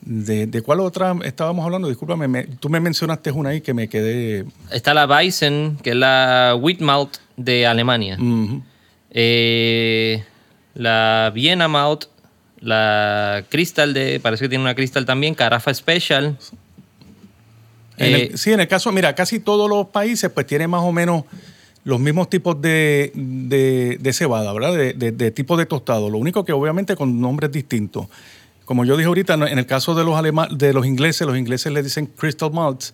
de, 0.00 0.62
cuál 0.62 0.80
otra 0.80 1.14
estábamos 1.24 1.64
hablando. 1.64 1.88
Discúlpame, 1.88 2.28
me- 2.28 2.44
tú 2.44 2.68
me 2.68 2.80
mencionaste 2.80 3.30
una 3.32 3.50
ahí 3.50 3.60
que 3.60 3.74
me 3.74 3.88
quedé. 3.88 4.44
Está 4.70 4.94
la 4.94 5.06
Weizen, 5.06 5.76
que 5.82 5.90
es 5.90 5.96
la 5.96 6.56
Wheatmalt 6.58 7.16
de 7.36 7.66
Alemania. 7.66 8.16
Eh, 9.10 10.22
la 10.74 11.30
Viena 11.34 11.68
Malt, 11.68 12.04
la 12.60 13.44
Crystal 13.48 13.92
de, 13.94 14.20
parece 14.20 14.44
que 14.44 14.48
tiene 14.48 14.62
una 14.64 14.74
Crystal 14.74 15.04
también, 15.04 15.34
Carafa 15.34 15.72
Special. 15.74 16.36
En 17.96 18.14
Eh, 18.14 18.28
el- 18.30 18.38
sí, 18.38 18.52
en 18.52 18.60
el 18.60 18.68
caso, 18.68 18.92
mira, 18.92 19.14
casi 19.14 19.40
todos 19.40 19.68
los 19.68 19.86
países 19.88 20.30
pues 20.30 20.46
tienen 20.46 20.70
más 20.70 20.82
o 20.82 20.92
menos 20.92 21.24
los 21.84 21.98
mismos 21.98 22.28
tipos 22.28 22.60
de, 22.60 23.10
de- 23.14 23.96
de 23.98 24.12
cebada, 24.12 24.52
¿verdad? 24.52 24.74
De, 24.74 24.92
de, 24.92 25.10
de 25.12 25.30
tipo 25.30 25.56
de 25.56 25.66
tostado. 25.66 26.10
Lo 26.10 26.18
único 26.18 26.44
que 26.44 26.52
obviamente 26.52 26.94
con 26.96 27.20
nombres 27.20 27.50
distintos. 27.50 28.06
Como 28.68 28.84
yo 28.84 28.98
dije 28.98 29.06
ahorita, 29.08 29.32
en 29.32 29.58
el 29.58 29.64
caso 29.64 29.94
de 29.94 30.04
los, 30.04 30.14
alema- 30.14 30.46
de 30.54 30.74
los 30.74 30.84
ingleses, 30.84 31.26
los 31.26 31.38
ingleses 31.38 31.72
le 31.72 31.82
dicen 31.82 32.04
crystal 32.04 32.50
malts, 32.52 32.92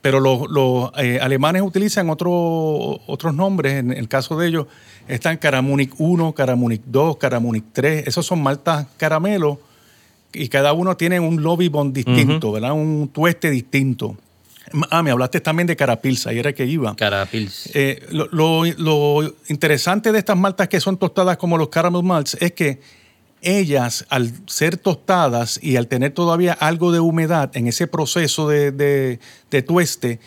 pero 0.00 0.18
los, 0.18 0.50
los, 0.50 0.90
eh, 0.96 1.18
alemanes 1.20 1.60
utilizan 1.60 2.08
otro- 2.08 3.00
otros 3.06 3.34
nombres. 3.34 3.74
En 3.74 3.90
el 3.92 4.08
caso 4.08 4.38
de 4.38 4.48
ellos 4.48 4.66
están 5.06 5.36
Caramunic 5.36 5.92
1, 5.98 6.32
Caramunic 6.32 6.80
2, 6.86 7.18
Caramunic 7.18 7.64
3. 7.74 8.06
Esos 8.06 8.24
son 8.24 8.42
maltas 8.42 8.86
caramelo 8.96 9.60
y 10.32 10.48
cada 10.48 10.72
uno 10.72 10.96
tiene 10.96 11.20
un 11.20 11.42
lobby 11.42 11.68
bond 11.68 11.94
distinto, 11.94 12.52
¿verdad? 12.52 12.72
Un 12.72 13.10
tueste 13.12 13.50
distinto. 13.50 14.16
Ah, 14.90 15.02
me 15.02 15.10
hablaste 15.10 15.38
también 15.42 15.66
de 15.66 15.76
Carapils, 15.76 16.26
ahí 16.26 16.38
era 16.38 16.54
que 16.54 16.64
iba. 16.64 16.96
Carapils. 16.96 17.68
Eh, 17.74 18.02
lo, 18.10 18.26
lo- 18.32 18.64
lo 18.78 19.34
interesante 19.50 20.12
de 20.12 20.18
estas 20.18 20.38
maltas 20.38 20.68
que 20.68 20.80
son 20.80 20.96
tostadas 20.96 21.36
como 21.36 21.58
los 21.58 21.68
caramel 21.68 22.02
malts 22.02 22.38
es 22.40 22.52
que 22.52 22.80
ellas, 23.44 24.06
al 24.08 24.32
ser 24.46 24.76
tostadas 24.76 25.60
y 25.62 25.76
al 25.76 25.86
tener 25.86 26.12
todavía 26.12 26.52
algo 26.54 26.90
de 26.92 27.00
humedad 27.00 27.50
en 27.54 27.68
ese 27.68 27.86
proceso 27.86 28.48
de, 28.48 28.72
de- 28.72 29.62
tueste, 29.62 30.18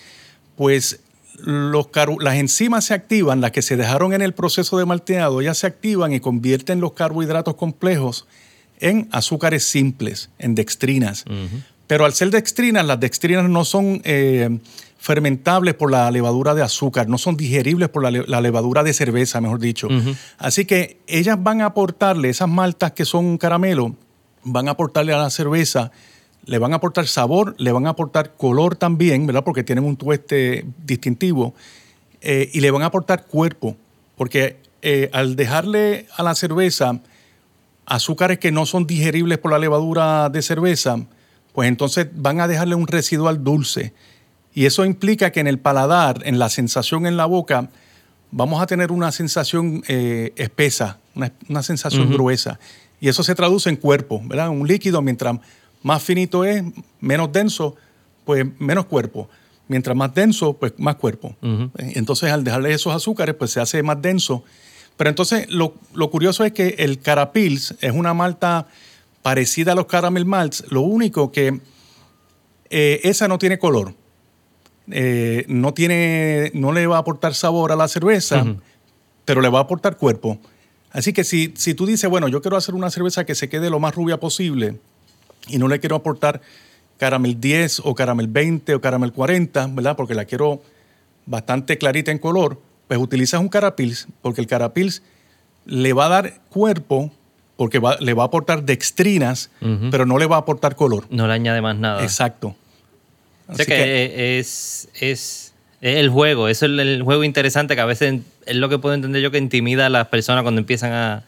pues 0.56 1.00
los 1.40 1.88
las 2.20 2.36
enzimas 2.36 2.86
se 2.86 2.94
activan, 2.94 3.42
las 3.42 3.52
que 3.52 3.62
se 3.62 3.76
dejaron 3.78 4.14
en 4.14 4.22
el 4.22 4.34
proceso 4.34 4.78
de 4.78 4.86
malteado, 4.86 5.42
ellas 5.42 5.58
se 5.60 5.68
activan 5.68 6.14
y 6.14 6.20
convierten 6.20 6.80
los 6.80 6.94
carbohidratos 6.94 7.56
complejos 7.56 8.26
en 8.80 9.08
azúcares 9.12 9.64
simples, 9.64 10.30
en 10.40 10.56
dextrinas. 10.56 11.26
Pero 11.88 12.06
al 12.06 12.14
ser 12.14 12.30
dextrinas, 12.32 12.86
las 12.86 13.00
dextrinas 13.00 13.50
no 13.50 13.64
son 13.66 14.02
eh, 14.04 14.60
fermentables 14.98 15.74
por 15.74 15.90
la 15.90 16.12
levadura 16.12 16.54
de 16.54 16.62
azúcar, 16.62 17.08
no 17.08 17.18
son 17.18 17.38
digeribles 17.38 17.88
por 17.90 18.04
la, 18.04 18.12
le- 18.12 18.28
la 18.28 18.42
levadura 18.42 18.84
de 18.84 18.94
cerveza, 18.94 19.40
mejor 19.42 19.60
dicho. 19.60 19.88
Así 20.38 20.66
que 20.66 21.00
ellas 21.08 21.38
van 21.42 21.62
a 21.62 21.68
aportarle, 21.68 22.30
esas 22.30 22.50
maltas 22.50 22.92
que 22.92 23.06
son 23.06 23.38
caramelo, 23.38 23.96
van 24.44 24.68
a 24.68 24.72
aportarle 24.72 25.14
a 25.14 25.18
la 25.18 25.30
cerveza, 25.30 25.92
le 26.46 26.58
van 26.60 26.74
a 26.74 26.78
aportar 26.78 27.08
sabor, 27.08 27.56
le 27.58 27.72
van 27.72 27.88
a 27.88 27.92
aportar 27.92 28.36
color 28.36 28.76
también, 28.76 29.26
¿verdad? 29.28 29.44
Porque 29.44 29.64
tienen 29.64 29.84
un 29.86 29.96
tueste 29.98 30.66
distintivo, 30.86 31.54
eh, 32.22 32.50
y 32.54 32.60
le 32.62 32.72
van 32.72 32.82
a 32.82 32.88
aportar 32.88 33.26
cuerpo, 33.28 33.78
porque 34.18 34.58
eh, 34.82 35.10
al 35.14 35.36
dejarle 35.36 36.06
a 36.18 36.24
la 36.24 36.36
cerveza 36.36 37.00
azúcares 37.86 38.40
que 38.40 38.52
no 38.52 38.66
son 38.66 38.86
digeribles 38.88 39.38
por 39.38 39.52
la 39.52 39.60
levadura 39.60 40.30
de 40.30 40.42
cerveza, 40.42 40.98
pues 41.58 41.70
entonces 41.70 42.06
van 42.14 42.40
a 42.40 42.48
dejarle 42.48 42.76
un 42.76 42.86
residual 42.86 43.44
dulce. 43.44 43.92
Y 44.54 44.68
eso 44.68 44.86
implica 44.86 45.32
que 45.32 45.40
en 45.40 45.48
el 45.48 45.58
paladar, 45.58 46.22
en 46.24 46.38
la 46.38 46.50
sensación 46.50 47.08
en 47.08 47.18
la 47.18 47.26
boca, 47.26 47.72
vamos 48.30 48.62
a 48.62 48.68
tener 48.68 48.92
una 48.92 49.12
sensación 49.12 49.82
eh, 49.88 50.34
espesa, 50.36 51.00
una, 51.16 51.34
una 51.50 51.64
sensación 51.64 52.12
gruesa. 52.14 52.60
Y 53.02 53.10
eso 53.10 53.24
se 53.24 53.34
traduce 53.34 53.72
en 53.72 53.76
cuerpo, 53.76 54.22
¿verdad? 54.24 54.50
Un 54.50 54.68
líquido, 54.68 55.02
mientras 55.02 55.40
más 55.82 56.04
finito 56.04 56.46
es, 56.46 56.64
menos 57.00 57.34
denso, 57.34 57.76
pues 58.24 58.46
menos 58.60 58.86
cuerpo. 58.86 59.28
Mientras 59.68 59.98
más 59.98 60.14
denso, 60.14 60.54
pues 60.54 60.74
más 60.78 60.98
cuerpo. 60.98 61.36
Entonces, 61.80 62.32
al 62.32 62.44
dejarle 62.44 62.72
esos 62.72 62.94
azúcares, 62.94 63.34
pues 63.34 63.50
se 63.50 63.60
hace 63.62 63.82
más 63.82 64.00
denso. 64.00 64.44
Pero 64.96 65.10
entonces, 65.10 65.50
lo, 65.50 65.74
lo 65.96 66.12
curioso 66.12 66.46
es 66.46 66.52
que 66.52 66.76
el 66.78 67.00
Carapils 67.00 67.74
es 67.82 67.94
una 67.94 68.14
malta 68.14 68.68
parecida 69.28 69.74
a 69.74 69.76
los 69.76 69.88
Caramel 69.88 70.24
Malts. 70.24 70.64
Lo 70.70 70.84
único 70.84 71.34
que 71.34 71.60
eh, 72.70 73.02
esa 73.04 73.28
no 73.28 73.38
tiene 73.38 73.60
color. 73.60 73.94
Eh, 74.90 75.44
no, 75.50 75.74
tiene, 75.74 76.50
no 76.54 76.72
le 76.72 76.88
va 76.88 76.96
a 76.96 77.00
aportar 77.00 77.36
sabor 77.36 77.74
a 77.74 77.76
la 77.76 77.90
cerveza, 77.90 78.46
pero 79.26 79.42
le 79.42 79.50
va 79.50 79.60
a 79.60 79.64
aportar 79.64 79.98
cuerpo. 79.98 80.40
Así 80.92 81.12
que 81.12 81.26
si, 81.26 81.52
si 81.58 81.74
tú 81.74 81.86
dices, 81.86 82.10
bueno, 82.10 82.30
yo 82.30 82.42
quiero 82.42 82.56
hacer 82.56 82.74
una 82.74 82.90
cerveza 82.90 83.26
que 83.26 83.36
se 83.36 83.50
quede 83.50 83.70
lo 83.70 83.82
más 83.82 83.94
rubia 83.96 84.18
posible 84.18 84.80
y 85.50 85.58
no 85.58 85.68
le 85.68 85.82
quiero 85.82 85.98
aportar 85.98 86.40
caramel 86.98 87.38
10 87.42 87.82
o 87.84 87.96
caramel 87.96 88.30
20 88.30 88.76
o 88.76 88.80
caramel 88.80 89.12
40, 89.12 89.68
¿verdad? 89.72 89.98
Porque 89.98 90.16
la 90.16 90.24
quiero 90.24 90.62
bastante 91.26 91.78
clarita 91.78 92.12
en 92.12 92.20
color, 92.20 92.62
pues 92.88 92.98
utilizas 92.98 93.42
un 93.42 93.50
carapils, 93.50 94.08
porque 94.22 94.40
el 94.40 94.48
carapils 94.48 95.04
le 95.66 95.92
va 95.92 96.06
a 96.06 96.10
dar 96.10 96.40
cuerpo, 96.48 97.12
porque 97.58 97.80
va- 97.80 97.98
le 98.00 98.14
va 98.14 98.24
a 98.24 98.28
aportar 98.28 98.64
dextrinas, 98.64 99.50
pero 99.92 100.06
no 100.06 100.18
le 100.18 100.26
va 100.28 100.38
a 100.38 100.40
aportar 100.40 100.76
color. 100.76 101.06
No 101.10 101.28
le 101.28 101.34
añade 101.34 101.62
más 101.62 101.76
nada. 101.76 102.02
Exacto. 102.04 102.56
O 103.50 103.56
sea 103.56 103.64
Así 103.64 103.66
que, 103.66 103.78
que- 103.78 104.40
es, 104.40 104.88
es, 105.00 105.54
es 105.82 105.96
el 105.98 106.10
juego, 106.10 106.48
eso 106.48 106.66
es 106.66 106.72
el, 106.72 107.02
juego 107.04 107.24
interesante 107.24 107.76
que 107.76 107.82
a 107.82 107.86
veces 107.86 108.22
es 108.46 108.56
lo 108.56 108.70
que 108.70 108.78
puedo 108.78 108.96
entender 108.96 109.22
yo 109.22 109.32
que 109.32 109.38
intimida 109.38 109.88
a 109.88 109.90
las 109.90 110.08
personas 110.08 110.44
cuando 110.44 110.60
empiezan 110.60 110.92
a, 110.94 111.24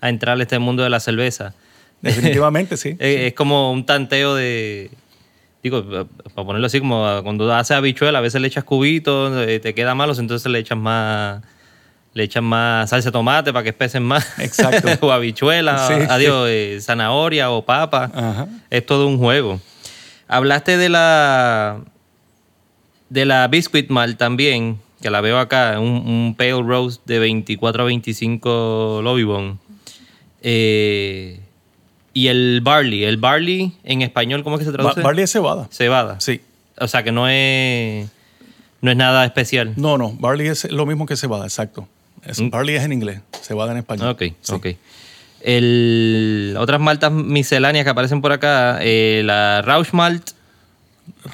a 0.00 0.08
entrar 0.08 0.38
a 0.38 0.42
este 0.42 0.58
mundo 0.58 0.82
de 0.82 0.90
la 0.90 1.00
cerveza. 1.00 1.54
Definitivamente, 2.00 2.76
sí. 2.76 2.90
Es, 2.98 3.20
es 3.20 3.34
como 3.34 3.72
un 3.72 3.84
tanteo 3.86 4.34
de. 4.34 4.90
Digo, 5.62 5.84
para 6.34 6.44
ponerlo 6.46 6.66
así, 6.66 6.80
como 6.80 7.20
cuando 7.22 7.52
haces 7.54 7.76
habichuela, 7.76 8.18
a 8.18 8.22
veces 8.22 8.40
le 8.40 8.48
echas 8.48 8.64
cubitos, 8.64 9.32
eh, 9.46 9.60
te 9.60 9.74
queda 9.74 9.94
malos, 9.94 10.18
entonces 10.18 10.50
le 10.50 10.58
echas 10.58 10.76
más. 10.76 11.42
Le 12.14 12.24
echas 12.24 12.42
más 12.42 12.90
salsa 12.90 13.08
de 13.08 13.12
tomate 13.12 13.52
para 13.52 13.62
que 13.62 13.70
espesen 13.70 14.02
más. 14.02 14.38
Exacto. 14.38 14.88
o 15.06 15.12
habichuela, 15.12 15.86
Sí, 15.88 15.94
adiós, 16.08 16.46
eh, 16.50 16.78
zanahoria 16.80 17.50
o 17.50 17.64
papa. 17.64 18.10
Ajá. 18.14 18.48
Es 18.70 18.84
todo 18.84 19.06
un 19.06 19.18
juego. 19.18 19.60
Hablaste 20.28 20.76
de 20.76 20.88
la. 20.88 21.80
De 23.08 23.24
la 23.26 23.46
Biscuit 23.48 23.90
Malt 23.90 24.16
también, 24.18 24.78
que 25.02 25.10
la 25.10 25.20
veo 25.20 25.38
acá, 25.38 25.78
un, 25.78 25.88
un 26.06 26.34
Pale 26.36 26.62
Roast 26.62 27.02
de 27.06 27.18
24 27.18 27.82
a 27.82 27.86
25 27.86 29.00
Lobby 29.02 29.24
Bone. 29.24 29.56
Eh, 30.42 31.40
y 32.14 32.26
el 32.28 32.60
barley. 32.62 33.04
El 33.04 33.16
barley 33.16 33.72
en 33.84 34.02
español, 34.02 34.42
¿cómo 34.44 34.56
es 34.56 34.60
que 34.60 34.64
se 34.66 34.70
Ba- 34.72 34.76
traduce? 34.78 35.00
barley 35.02 35.24
es 35.24 35.32
cebada. 35.32 35.68
Cebada. 35.70 36.20
Sí. 36.20 36.40
O 36.78 36.88
sea 36.88 37.02
que 37.02 37.12
no 37.12 37.28
es. 37.28 38.08
No 38.80 38.90
es 38.90 38.96
nada 38.96 39.24
especial. 39.24 39.74
No, 39.76 39.96
no, 39.96 40.12
barley 40.18 40.48
es 40.48 40.70
lo 40.70 40.86
mismo 40.86 41.06
que 41.06 41.16
cebada, 41.16 41.44
exacto. 41.44 41.86
Es-. 42.26 42.50
Barley 42.50 42.76
es 42.76 42.82
en 42.84 42.92
inglés, 42.92 43.20
cebada 43.42 43.72
en 43.72 43.78
español. 43.78 44.08
Ok, 44.10 44.22
Sí. 44.40 44.52
ok. 44.52 44.66
El, 45.40 46.54
otras 46.58 46.80
maltas 46.80 47.10
misceláneas 47.10 47.84
que 47.84 47.90
aparecen 47.90 48.20
por 48.20 48.30
acá, 48.32 48.78
eh, 48.80 49.22
la 49.24 49.60
Rauch 49.62 49.92
Malt, 49.92 50.30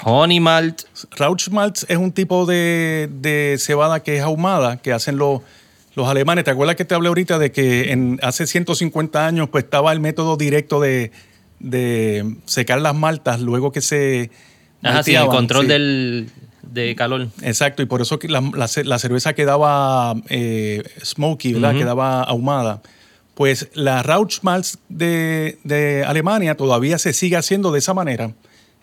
Honey 0.03 0.39
Malt, 0.39 0.81
Rauch 1.11 1.47
es 1.87 1.97
un 1.97 2.11
tipo 2.11 2.45
de, 2.47 3.07
de 3.11 3.55
cebada 3.59 4.01
que 4.01 4.17
es 4.17 4.23
ahumada, 4.23 4.77
que 4.77 4.93
hacen 4.93 5.17
los, 5.17 5.41
los 5.93 6.07
alemanes. 6.07 6.43
¿Te 6.43 6.49
acuerdas 6.51 6.75
que 6.75 6.85
te 6.85 6.95
hablé 6.95 7.07
ahorita 7.09 7.37
de 7.37 7.51
que 7.51 7.91
en, 7.91 8.19
hace 8.23 8.47
150 8.47 9.27
años 9.27 9.47
pues 9.49 9.65
estaba 9.65 9.91
el 9.91 9.99
método 9.99 10.37
directo 10.37 10.79
de, 10.79 11.11
de 11.59 12.35
secar 12.45 12.81
las 12.81 12.95
maltas 12.95 13.39
luego 13.41 13.71
que 13.71 13.81
se 13.81 14.31
Ajá, 14.81 15.03
sí, 15.03 15.11
el 15.11 15.17
malteaban? 15.19 15.29
control 15.35 15.61
Sí. 15.65 15.67
del, 15.71 16.29
de 16.73 16.95
calor. 16.95 17.27
Exacto, 17.41 17.81
y 17.81 17.85
por 17.85 18.01
eso 18.01 18.19
la, 18.23 18.41
la 18.55 18.67
ce- 18.67 18.83
la 18.83 18.99
cerveza 18.99 19.33
quedaba 19.33 20.15
eh, 20.29 20.83
smoky, 21.03 21.53
¿verdad? 21.53 21.73
Quedaba 21.75 22.23
ahumada. 22.23 22.81
Pues 23.35 23.69
la 23.73 24.03
Rauch 24.03 24.39
Malz 24.41 24.77
de, 24.89 25.57
de 25.63 26.03
Alemania 26.05 26.55
todavía 26.55 26.97
se 26.97 27.13
sigue 27.13 27.37
haciendo 27.37 27.71
de 27.71 27.79
esa 27.79 27.93
manera. 27.93 28.31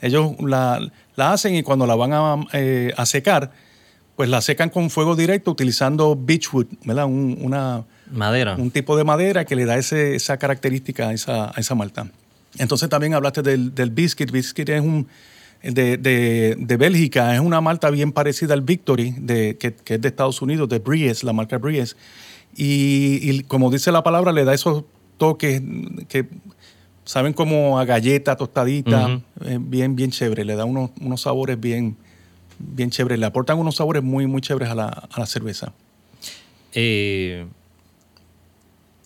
Ellos 0.01 0.33
la, 0.41 0.81
la 1.15 1.33
hacen 1.33 1.55
y 1.55 1.63
cuando 1.63 1.87
la 1.87 1.95
van 1.95 2.13
a, 2.13 2.37
eh, 2.53 2.93
a 2.97 3.05
secar, 3.07 3.51
pues 4.17 4.29
la 4.31 4.41
secan 4.41 4.71
con 4.71 4.89
fuego 4.89 5.15
directo 5.15 5.51
utilizando 5.51 6.17
beechwood, 6.19 6.67
¿verdad? 6.85 7.05
Un- 7.07 7.39
una, 7.41 7.85
Madera. 8.11 8.55
Un 8.57 8.71
tipo 8.71 8.97
de 8.97 9.03
madera 9.05 9.45
que 9.45 9.57
le 9.57 9.65
da 9.67 9.77
ese, 9.77 10.15
esa 10.15 10.37
característica 10.39 11.09
a 11.09 11.13
esa, 11.13 11.47
a 11.51 11.55
esa 11.59 11.75
malta. 11.75 12.07
Entonces 12.57 12.89
también 12.89 13.13
hablaste 13.15 13.43
del, 13.43 13.75
del 13.75 13.91
biscuit. 13.91 14.31
Biscuit 14.31 14.69
es 14.71 14.81
un 14.81 15.07
de, 15.75 15.97
de, 15.97 16.57
de, 16.59 16.77
Bélgica, 16.77 17.35
es 17.35 17.41
una 17.41 17.61
malta 17.61 17.91
bien 17.91 18.13
parecida 18.13 18.55
al 18.55 18.63
Victory, 18.63 19.15
de, 19.19 19.57
que, 19.59 19.75
que 19.75 19.95
es 19.95 20.01
de 20.01 20.09
Estados 20.09 20.43
Unidos, 20.43 20.69
de 20.69 20.79
Bries, 20.79 21.25
la 21.25 21.33
marca 21.33 21.59
Bries. 21.59 21.97
Y, 22.57 23.19
y, 23.23 23.43
como 23.43 23.71
dice 23.71 23.93
la 23.93 24.03
palabra, 24.03 24.33
le 24.33 24.45
da 24.45 24.55
esos 24.55 24.85
toques 25.19 25.63
que 26.09 26.27
saben 27.05 27.33
como 27.33 27.79
a 27.79 27.85
galleta 27.85 28.37
tostadita, 28.37 29.21
eh, 29.45 29.59
bien, 29.61 29.97
bien 29.97 30.11
chévere. 30.11 30.45
Le 30.45 30.57
da 30.57 30.65
unos, 30.65 30.91
unos 31.01 31.23
sabores 31.23 31.59
bien, 31.59 31.97
bien 32.59 32.91
chéveres. 32.91 33.19
Le 33.19 33.27
aportan 33.27 33.59
unos 33.59 33.77
sabores 33.77 34.03
muy, 34.03 34.27
muy 34.27 34.41
chéveres 34.41 34.69
a 34.71 34.75
la, 34.75 34.87
a 34.87 35.21
la 35.21 35.27
cerveza. 35.27 35.73
Eh, 36.73 37.47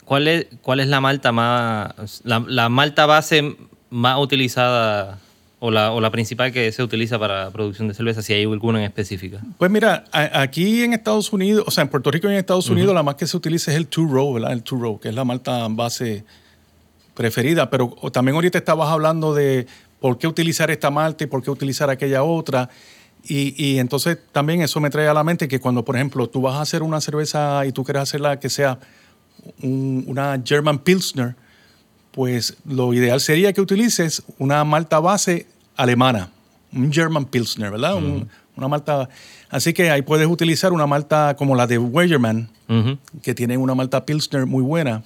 ¿cuál, 0.04 0.26
es, 0.26 0.46
¿Cuál 0.62 0.80
es 0.80 0.88
la 0.88 1.00
malta 1.00 1.30
más. 1.30 2.22
La, 2.24 2.42
la, 2.46 2.68
malta 2.68 3.06
base 3.06 3.56
más 3.90 4.18
utilizada 4.18 5.20
o 5.62 5.70
la, 5.70 5.92
o 5.92 6.00
la 6.00 6.10
principal 6.10 6.50
que 6.52 6.72
se 6.72 6.82
utiliza 6.82 7.18
para 7.18 7.50
producción 7.50 7.86
de 7.86 7.94
cerveza, 7.94 8.22
si 8.22 8.32
hay 8.32 8.44
alguna 8.44 8.78
en 8.78 8.86
específica? 8.86 9.40
Pues 9.58 9.70
mira, 9.70 10.04
a, 10.10 10.40
aquí 10.40 10.82
en 10.82 10.94
Estados 10.94 11.32
Unidos, 11.32 11.64
o 11.66 11.70
sea, 11.70 11.82
en 11.82 11.88
Puerto 11.88 12.10
Rico 12.10 12.28
y 12.28 12.32
en 12.32 12.38
Estados 12.38 12.66
uh 12.66 12.70
-huh. 12.70 12.76
Unidos, 12.76 12.94
la 12.94 13.02
más 13.02 13.16
que 13.16 13.26
se 13.26 13.36
utiliza 13.36 13.70
es 13.70 13.76
el 13.76 13.86
Two 13.86 14.08
Row, 14.08 14.32
¿verdad? 14.32 14.52
El 14.52 14.62
Two 14.62 14.80
Row, 14.80 14.98
que 14.98 15.10
es 15.10 15.14
la 15.14 15.24
malta 15.24 15.66
base 15.68 16.24
preferida. 17.14 17.68
Pero 17.68 17.94
también 18.10 18.34
ahorita 18.36 18.56
estabas 18.56 18.88
hablando 18.88 19.34
de 19.34 19.66
por 20.00 20.16
qué 20.16 20.26
utilizar 20.26 20.70
esta 20.70 20.90
malta 20.90 21.24
y 21.24 21.26
por 21.26 21.42
qué 21.42 21.50
utilizar 21.50 21.90
aquella 21.90 22.22
otra. 22.22 22.70
Y, 23.22 23.54
y, 23.62 23.78
entonces 23.78 24.16
también 24.32 24.62
eso 24.62 24.80
me 24.80 24.88
trae 24.88 25.08
a 25.08 25.12
la 25.12 25.22
mente 25.22 25.46
que 25.46 25.60
cuando, 25.60 25.84
por 25.84 25.94
ejemplo, 25.94 26.26
tú 26.26 26.40
vas 26.40 26.54
a 26.54 26.62
hacer 26.62 26.82
una 26.82 27.02
cerveza 27.02 27.66
y 27.66 27.72
tú 27.72 27.84
quieres 27.84 28.04
hacerla 28.04 28.40
que 28.40 28.48
sea 28.48 28.78
un, 29.62 30.04
una 30.06 30.40
German 30.42 30.78
Pilsner, 30.78 31.34
pues 32.12 32.56
lo 32.64 32.92
ideal 32.92 33.20
sería 33.20 33.52
que 33.52 33.60
utilices 33.60 34.22
una 34.38 34.64
malta 34.64 34.98
base 35.00 35.46
alemana, 35.76 36.30
un 36.72 36.92
German 36.92 37.24
Pilsner, 37.24 37.70
¿verdad? 37.70 37.94
Uh 37.94 38.00
-huh. 38.00 38.04
un, 38.04 38.28
una 38.56 38.68
malta. 38.68 39.08
Así 39.48 39.72
que 39.72 39.90
ahí 39.90 40.02
puedes 40.02 40.26
utilizar 40.26 40.72
una 40.72 40.86
malta 40.86 41.34
como 41.36 41.54
la 41.54 41.66
de 41.66 41.78
Weyermann, 41.78 42.48
uh 42.68 42.72
-huh. 42.72 42.98
que 43.22 43.34
tiene 43.34 43.56
una 43.56 43.74
malta 43.74 44.04
Pilsner 44.04 44.46
muy 44.46 44.62
buena. 44.62 45.02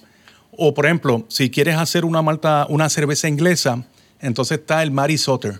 O, 0.57 0.73
por 0.73 0.85
ejemplo, 0.85 1.25
si 1.27 1.49
quieres 1.49 1.75
hacer 1.75 2.05
una 2.05 2.21
malta, 2.21 2.65
una 2.69 2.89
cerveza 2.89 3.27
inglesa, 3.27 3.83
entonces 4.21 4.59
está 4.59 4.81
el 4.83 4.91
Mary 4.91 5.17
Sotter, 5.17 5.53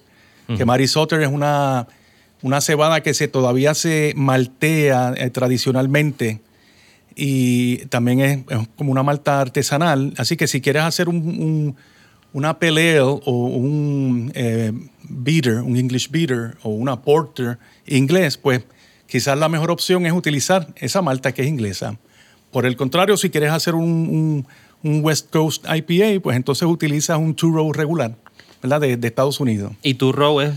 uh 0.48 0.54
-huh. 0.54 0.58
que 0.58 0.66
Mary 0.66 0.88
Sotter 0.88 1.22
es 1.22 1.28
una, 1.30 1.88
una 2.42 2.62
cebada 2.62 3.02
que 3.02 3.14
se, 3.14 3.28
todavía 3.28 3.74
se 3.74 4.14
maltea 4.16 5.14
eh, 5.18 5.30
tradicionalmente 5.30 6.40
y 7.16 7.78
también 7.86 8.20
es, 8.20 8.40
como 8.76 8.92
una 8.92 9.04
malta 9.04 9.40
artesanal. 9.40 10.14
Así 10.18 10.36
que 10.36 10.48
si 10.48 10.62
quieres 10.62 10.84
hacer 10.84 11.08
un, 11.08 11.18
un, 11.18 11.76
una 12.34 12.60
pale 12.60 13.00
o 13.00 13.20
un 13.24 14.32
eh, 14.36 14.74
beater, 15.04 15.62
un 15.62 15.78
English 15.78 16.10
beater 16.10 16.58
o 16.64 16.70
una 16.70 17.02
porter 17.02 17.58
inglés, 17.88 18.38
pues 18.38 18.64
quizás 19.08 19.38
la 19.38 19.48
mejor 19.48 19.72
opción 19.72 20.06
es 20.06 20.12
utilizar 20.12 20.68
esa 20.76 21.02
malta 21.02 21.34
que 21.34 21.44
es 21.44 21.48
inglesa. 21.48 21.98
Por 22.52 22.66
el 22.66 22.76
contrario, 22.76 23.18
si 23.18 23.30
quieres 23.30 23.52
hacer 23.52 23.76
un, 23.76 24.46
un 24.84 25.04
West 25.04 25.30
Coast 25.32 25.66
IPA, 25.66 26.22
pues 26.22 26.38
entonces 26.38 26.68
utilizas 26.68 27.18
un 27.18 27.36
two-row 27.36 27.72
regular, 27.74 28.16
¿verdad? 28.62 28.82
De, 28.82 28.98
de, 28.98 29.08
Estados 29.08 29.40
Unidos. 29.40 29.74
¿Y 29.82 29.96
two-row 29.96 30.42
es 30.42 30.54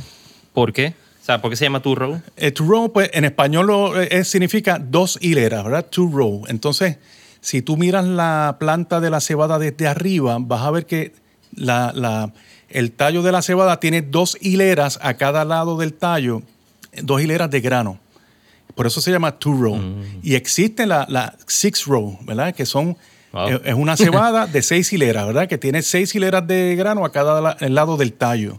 por 0.52 0.72
qué? 0.72 0.94
Sea, 1.28 1.42
¿por 1.42 1.50
qué 1.50 1.56
se 1.56 1.66
llama 1.66 1.82
two-row? 1.82 2.22
Eh, 2.38 2.52
two-row, 2.52 2.90
pues 2.90 3.10
en 3.12 3.26
español 3.26 3.66
lo, 3.66 4.00
eh, 4.00 4.24
significa 4.24 4.78
dos 4.78 5.18
hileras, 5.20 5.62
¿verdad? 5.62 5.84
Two-row. 5.84 6.44
Entonces, 6.48 6.96
si 7.42 7.60
tú 7.60 7.76
miras 7.76 8.06
la 8.06 8.56
planta 8.58 8.98
de 8.98 9.10
la 9.10 9.20
cebada 9.20 9.58
desde 9.58 9.86
arriba, 9.86 10.38
vas 10.40 10.62
a 10.62 10.70
ver 10.70 10.86
que 10.86 11.12
la, 11.54 11.92
la, 11.94 12.32
el 12.70 12.92
tallo 12.92 13.20
de 13.20 13.32
la 13.32 13.42
cebada 13.42 13.78
tiene 13.78 14.00
dos 14.00 14.38
hileras 14.40 14.98
a 15.02 15.18
cada 15.18 15.44
lado 15.44 15.76
del 15.76 15.92
tallo, 15.92 16.40
dos 17.02 17.20
hileras 17.20 17.50
de 17.50 17.60
grano. 17.60 18.00
Por 18.74 18.86
eso 18.86 19.02
se 19.02 19.10
llama 19.10 19.38
two-row. 19.38 19.76
Mm. 19.76 20.20
Y 20.22 20.34
existe 20.34 20.86
la, 20.86 21.04
la 21.10 21.36
six-row, 21.46 22.20
¿verdad? 22.22 22.54
Que 22.54 22.64
son 22.64 22.96
Wow. 23.32 23.60
Es 23.62 23.74
una 23.74 23.94
cebada 23.94 24.46
de 24.46 24.62
seis 24.62 24.90
hileras, 24.90 25.26
¿verdad? 25.26 25.46
Que 25.46 25.58
tiene 25.58 25.82
seis 25.82 26.14
hileras 26.14 26.46
de 26.46 26.74
grano 26.76 27.04
a 27.04 27.12
cada 27.12 27.58
lado 27.60 27.98
del 27.98 28.14
tallo. 28.14 28.58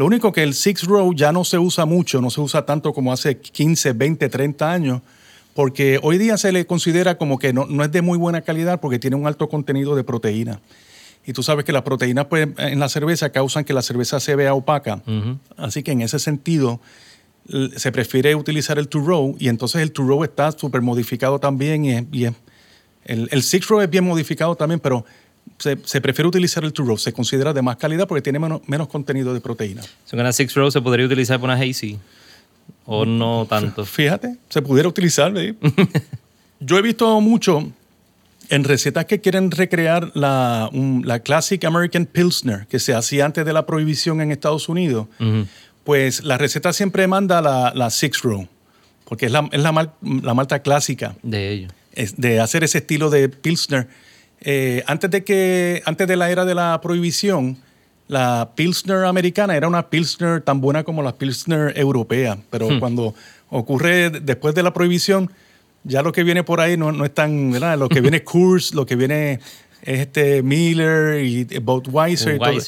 Lo 0.00 0.06
único 0.06 0.32
que 0.32 0.42
el 0.42 0.54
six 0.54 0.84
row 0.84 1.12
ya 1.12 1.30
no 1.30 1.44
se 1.44 1.58
usa 1.58 1.84
mucho, 1.84 2.22
no 2.22 2.30
se 2.30 2.40
usa 2.40 2.64
tanto 2.64 2.94
como 2.94 3.12
hace 3.12 3.36
15, 3.36 3.92
20, 3.92 4.30
30 4.30 4.72
años, 4.72 5.02
porque 5.52 6.00
hoy 6.02 6.16
día 6.16 6.38
se 6.38 6.52
le 6.52 6.64
considera 6.66 7.18
como 7.18 7.38
que 7.38 7.52
no, 7.52 7.66
no 7.66 7.84
es 7.84 7.92
de 7.92 8.00
muy 8.00 8.16
buena 8.16 8.40
calidad 8.40 8.80
porque 8.80 8.98
tiene 8.98 9.16
un 9.16 9.26
alto 9.26 9.50
contenido 9.50 9.94
de 9.94 10.02
proteína. 10.02 10.62
Y 11.26 11.34
tú 11.34 11.42
sabes 11.42 11.66
que 11.66 11.72
las 11.72 11.82
proteínas 11.82 12.24
pues, 12.30 12.48
en 12.56 12.80
la 12.80 12.88
cerveza 12.88 13.28
causan 13.28 13.66
que 13.66 13.74
la 13.74 13.82
cerveza 13.82 14.20
se 14.20 14.34
vea 14.36 14.54
opaca. 14.54 15.02
Uh 15.06 15.10
-huh. 15.10 15.38
Así 15.58 15.82
que 15.82 15.92
en 15.92 16.00
ese 16.00 16.18
sentido 16.18 16.80
se 17.76 17.92
prefiere 17.92 18.34
utilizar 18.34 18.78
el 18.78 18.88
two 18.88 19.04
row 19.04 19.36
y 19.38 19.48
entonces 19.48 19.82
el 19.82 19.92
two 19.92 20.06
row 20.06 20.24
está 20.24 20.50
súper 20.52 20.80
modificado 20.80 21.38
también 21.38 21.84
y 21.84 22.24
el, 22.24 23.28
el 23.30 23.42
six 23.42 23.68
row 23.68 23.82
es 23.82 23.90
bien 23.90 24.04
modificado 24.04 24.56
también, 24.56 24.80
pero 24.80 25.04
se, 25.60 25.78
se, 25.84 26.00
prefiere 26.00 26.28
utilizar 26.28 26.64
el 26.64 26.72
two 26.72 26.84
row. 26.84 26.98
Se 26.98 27.12
considera 27.12 27.52
de 27.52 27.62
más 27.62 27.76
calidad 27.76 28.08
porque 28.08 28.22
tiene 28.22 28.38
menos, 28.38 28.60
menos 28.66 28.88
contenido 28.88 29.32
de 29.34 29.40
proteína. 29.40 29.82
¿So 30.04 30.16
una 30.16 30.32
six 30.32 30.54
row 30.54 30.70
se 30.70 30.80
podría 30.80 31.06
utilizar 31.06 31.40
para 31.40 31.54
una 31.54 31.62
hazy? 31.62 31.98
¿O 32.86 33.04
no 33.04 33.46
tanto? 33.48 33.84
Fíjate, 33.84 34.36
se 34.48 34.62
pudiera 34.62 34.88
utilizar. 34.88 35.32
Yo 36.60 36.78
he 36.78 36.82
visto 36.82 37.20
mucho 37.20 37.72
en 38.48 38.64
recetas 38.64 39.04
que 39.04 39.20
quieren 39.20 39.50
recrear 39.50 40.10
la, 40.14 40.68
un, 40.72 41.02
la 41.06 41.20
Classic 41.20 41.64
American 41.64 42.06
Pilsner 42.06 42.66
que 42.66 42.78
se 42.78 42.94
hacía 42.94 43.24
antes 43.24 43.44
de 43.44 43.52
la 43.52 43.66
prohibición 43.66 44.20
en 44.20 44.32
Estados 44.32 44.68
Unidos. 44.68 45.06
Uh 45.20 45.24
-huh. 45.24 45.46
Pues 45.84 46.24
la 46.24 46.36
receta 46.36 46.72
siempre 46.72 47.06
manda 47.06 47.40
la, 47.40 47.72
la 47.74 47.90
six 47.90 48.22
row 48.22 48.46
porque 49.04 49.26
es 49.26 49.32
la, 49.32 49.48
es 49.50 49.60
la, 49.60 49.72
mal, 49.72 49.92
la 50.02 50.34
malta 50.34 50.60
clásica. 50.60 51.16
De 51.22 51.50
ellos 51.50 51.72
de 52.16 52.40
hacer 52.40 52.64
ese 52.64 52.78
estilo 52.78 53.10
de 53.10 53.28
Pilsner. 53.28 53.88
Eh, 54.42 54.82
antes, 54.86 55.10
de 55.10 55.24
que, 55.24 55.82
antes 55.84 56.08
de 56.08 56.16
la 56.16 56.30
era 56.30 56.44
de 56.44 56.54
la 56.54 56.80
prohibición, 56.80 57.58
la 58.08 58.50
Pilsner 58.54 59.04
americana 59.04 59.56
era 59.56 59.68
una 59.68 59.88
Pilsner 59.88 60.40
tan 60.40 60.60
buena 60.60 60.82
como 60.82 61.02
la 61.02 61.14
Pilsner 61.14 61.78
europea, 61.78 62.38
pero 62.50 62.68
hmm. 62.68 62.80
cuando 62.80 63.14
ocurre 63.50 64.10
después 64.10 64.54
de 64.54 64.62
la 64.62 64.72
prohibición, 64.72 65.30
ya 65.84 66.02
lo 66.02 66.12
que 66.12 66.24
viene 66.24 66.42
por 66.42 66.60
ahí 66.60 66.76
no, 66.76 66.90
no 66.92 67.04
es 67.04 67.14
tan, 67.14 67.52
¿verdad? 67.52 67.78
Lo 67.78 67.88
que 67.88 68.00
viene 68.02 68.18
es 68.18 68.22
Coors, 68.24 68.74
lo 68.74 68.86
que 68.86 68.96
viene 68.96 69.34
es 69.82 70.00
este 70.00 70.42
Miller 70.42 71.24
y 71.24 71.44
Budweiser, 71.58 72.36
y 72.36 72.38
todo, 72.38 72.58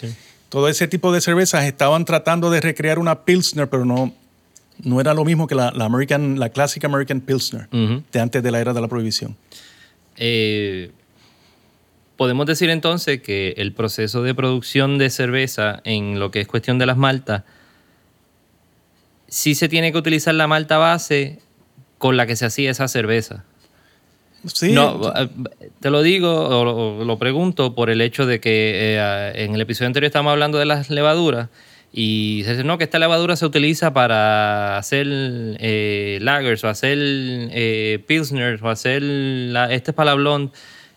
todo, 0.48 0.68
ese 0.68 0.86
tipo 0.88 1.12
de 1.12 1.20
cervezas 1.20 1.64
estaban 1.64 2.04
tratando 2.04 2.50
de 2.50 2.60
recrear 2.60 2.98
una 2.98 3.24
Pilsner, 3.24 3.68
pero 3.68 3.84
no, 3.84 4.12
no 4.84 5.00
era 5.00 5.14
lo 5.14 5.24
mismo 5.24 5.46
que 5.46 5.54
la, 5.54 5.72
la 5.72 5.86
American, 5.86 6.38
la 6.38 6.50
clásica 6.50 6.86
American 6.86 7.20
Pilsner 7.20 7.68
uh 7.72 7.76
-huh. 7.76 8.02
de 8.12 8.20
antes 8.20 8.42
de 8.42 8.50
la 8.50 8.60
era 8.60 8.72
de 8.72 8.80
la 8.80 8.88
prohibición. 8.88 9.36
Eh, 10.16 10.92
Podemos 12.16 12.46
decir 12.46 12.70
entonces 12.70 13.22
que 13.22 13.54
el 13.56 13.72
proceso 13.72 14.22
de 14.22 14.34
producción 14.34 14.98
de 14.98 15.10
cerveza 15.10 15.80
en 15.84 16.18
lo 16.18 16.30
que 16.30 16.40
es 16.40 16.46
cuestión 16.46 16.78
de 16.78 16.86
las 16.86 16.96
maltas, 16.96 17.44
sí 19.28 19.54
se 19.54 19.68
tiene 19.68 19.92
que 19.92 19.98
utilizar 19.98 20.34
la 20.34 20.46
malta 20.46 20.78
base 20.78 21.40
con 21.98 22.16
la 22.16 22.26
que 22.26 22.36
se 22.36 22.46
hacía 22.46 22.70
esa 22.70 22.88
cerveza. 22.88 23.44
Sí. 24.46 24.72
No, 24.72 25.12
eh, 25.16 25.28
te 25.80 25.90
lo 25.90 26.02
digo 26.02 26.30
o, 26.30 27.04
lo 27.04 27.18
pregunto 27.18 27.74
por 27.74 27.90
el 27.90 28.00
hecho 28.00 28.26
de 28.26 28.40
que 28.40 28.72
eh, 28.74 29.32
en 29.36 29.54
el 29.54 29.60
episodio 29.60 29.86
anterior 29.86 30.08
estábamos 30.08 30.32
hablando 30.32 30.58
de 30.58 30.64
las 30.64 30.90
levaduras 30.90 31.48
y 31.92 32.42
se 32.44 32.52
dice, 32.52 32.64
no, 32.64 32.78
que 32.78 32.84
esta 32.84 32.98
levadura 32.98 33.36
se 33.36 33.44
utiliza 33.44 33.92
para 33.92 34.78
hacer 34.78 35.06
eh, 35.10 36.18
lagers 36.22 36.64
o 36.64 36.68
hacer 36.68 36.96
eh, 36.98 38.02
pilsners 38.06 38.62
o 38.62 38.70
hacer 38.70 39.02
la, 39.02 39.70
este 39.72 39.92
palablón. 39.92 40.52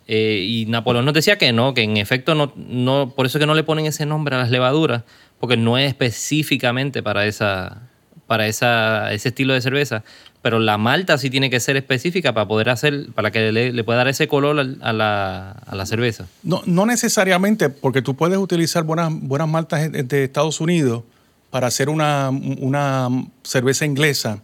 Eh, 0.08 0.46
y 0.48 0.66
Napoleón 0.68 1.06
nos 1.06 1.14
decía 1.14 1.38
que 1.38 1.52
no, 1.52 1.74
que 1.74 1.82
en 1.82 1.98
efecto 1.98 2.36
no, 2.36 2.54
no, 2.56 3.14
por 3.16 3.26
eso 3.26 3.40
que 3.40 3.46
no 3.46 3.56
le 3.56 3.64
ponen 3.64 3.86
ese 3.86 4.06
nombre 4.06 4.36
a 4.36 4.40
las 4.40 4.52
levaduras, 4.52 5.04
porque 5.40 5.58
no 5.58 5.78
es 5.78 5.88
específicamente 5.88 7.02
para, 7.02 7.26
esa, 7.26 7.82
para 8.28 8.48
esa, 8.48 9.12
ese 9.14 9.30
estilo 9.30 9.54
de 9.54 9.62
cerveza. 9.62 10.04
Pero 10.44 10.60
la 10.60 10.78
malta 10.78 11.18
sí 11.18 11.32
tiene 11.32 11.50
que 11.50 11.60
ser 11.60 11.76
específica 11.76 12.34
para 12.34 12.48
poder 12.48 12.70
hacer, 12.70 13.08
para 13.16 13.32
que 13.32 13.52
le, 13.52 13.74
le 13.74 13.84
pueda 13.84 13.98
dar 13.98 14.08
ese 14.08 14.28
color 14.28 14.60
a 14.60 14.94
la, 14.94 15.52
a 15.52 15.76
la, 15.76 15.86
cerveza. 15.88 16.28
No, 16.44 16.62
no 16.68 16.86
necesariamente, 16.86 17.70
porque 17.70 18.04
tú 18.04 18.16
puedes 18.16 18.38
utilizar 18.38 18.84
buenas, 18.84 19.10
buenas 19.12 19.48
maltas 19.48 19.92
de 19.92 20.24
Estados 20.24 20.62
Unidos 20.62 21.04
para 21.50 21.66
hacer 21.66 21.90
una, 21.90 22.30
una 22.30 23.10
cerveza 23.42 23.86
inglesa 23.86 24.44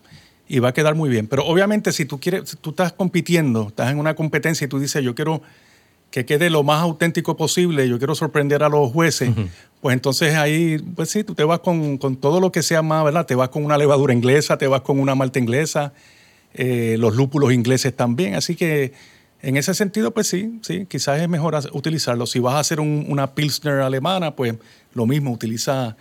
y 0.54 0.60
va 0.60 0.70
a 0.70 0.74
quedar 0.74 0.96
muy 0.96 1.10
bien. 1.10 1.28
Pero 1.28 1.46
obviamente 1.46 1.92
si 1.92 2.06
tú 2.06 2.20
quieres, 2.20 2.50
si 2.50 2.58
tú 2.58 2.72
estás 2.72 2.92
compitiendo, 2.94 3.68
estás 3.70 3.90
en 3.92 3.98
una 4.00 4.16
competencia 4.16 4.66
y 4.66 4.68
tú 4.68 4.80
dices, 4.80 5.04
yo 5.04 5.16
quiero 5.16 5.42
que 6.12 6.26
quede 6.26 6.50
lo 6.50 6.62
más 6.64 6.82
auténtico 6.82 7.38
posible, 7.38 7.88
yo 7.88 7.98
quiero 7.98 8.16
sorprender 8.16 8.64
a 8.64 8.68
los 8.70 8.92
jueces, 8.92 9.30
uh 9.30 9.34
-huh. 9.34 9.48
pues 9.80 9.94
entonces 9.94 10.36
ahí, 10.36 10.78
pues 10.96 11.10
sí, 11.10 11.24
tú 11.24 11.36
te 11.36 11.46
vas 11.46 11.60
con, 11.60 11.98
con, 11.98 12.18
todo 12.18 12.42
lo 12.42 12.52
que 12.52 12.64
sea 12.64 12.82
más, 12.82 13.06
¿verdad? 13.06 13.26
Te 13.26 13.36
vas 13.36 13.48
con 13.48 13.64
una 13.64 13.78
levadura 13.78 14.14
inglesa, 14.14 14.58
te 14.58 14.68
vas 14.68 14.82
con 14.82 15.00
una 15.00 15.16
malta 15.16 15.40
inglesa, 15.40 15.94
eh, 16.54 16.98
los 17.00 17.16
lúpulos 17.16 17.54
ingleses 17.54 17.96
también, 17.96 18.36
así 18.36 18.56
que 18.56 18.92
En 19.44 19.58
ese 19.58 19.74
sentido, 19.74 20.12
pues 20.12 20.28
sí, 20.28 20.60
sí, 20.62 20.86
quizás 20.88 21.20
es 21.20 21.28
mejor 21.28 21.58
utilizarlo. 21.72 22.28
Si 22.28 22.38
vas 22.38 22.54
a 22.54 22.60
hacer 22.60 22.80
un- 22.80 23.06
una 23.10 23.34
Pilsner 23.34 23.80
alemana, 23.80 24.36
pues 24.36 24.54
lo 24.94 25.08
mismo, 25.08 25.32
utiliza 25.32 25.98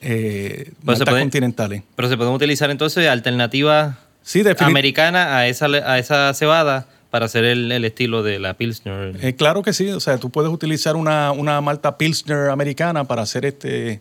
eh, 0.00 0.72
se 0.96 1.04
continentales. 1.04 1.82
Pero 1.94 2.08
se 2.08 2.16
pueden 2.16 2.32
utilizar 2.32 2.70
entonces 2.70 3.08
alternativas 3.08 3.96
Sí, 4.22 4.42
americanas 4.58 5.28
a 5.28 5.46
esa, 5.46 5.66
a 5.66 5.98
esa 6.00 6.34
cebada 6.34 6.86
para 7.10 7.26
hacer 7.26 7.44
el, 7.44 7.70
el 7.70 7.84
estilo 7.84 8.24
de 8.24 8.40
la 8.40 8.54
Pilsner. 8.54 9.16
Eh, 9.22 9.36
claro 9.36 9.62
que 9.62 9.72
sí, 9.72 9.88
o 9.90 10.00
sea, 10.00 10.18
tú 10.18 10.30
puedes 10.30 10.50
utilizar 10.50 10.96
una, 10.96 11.30
una 11.30 11.60
malta 11.60 11.96
Pilsner 11.96 12.50
americana 12.50 13.04
para 13.04 13.22
hacer 13.22 13.44
este 13.44 14.00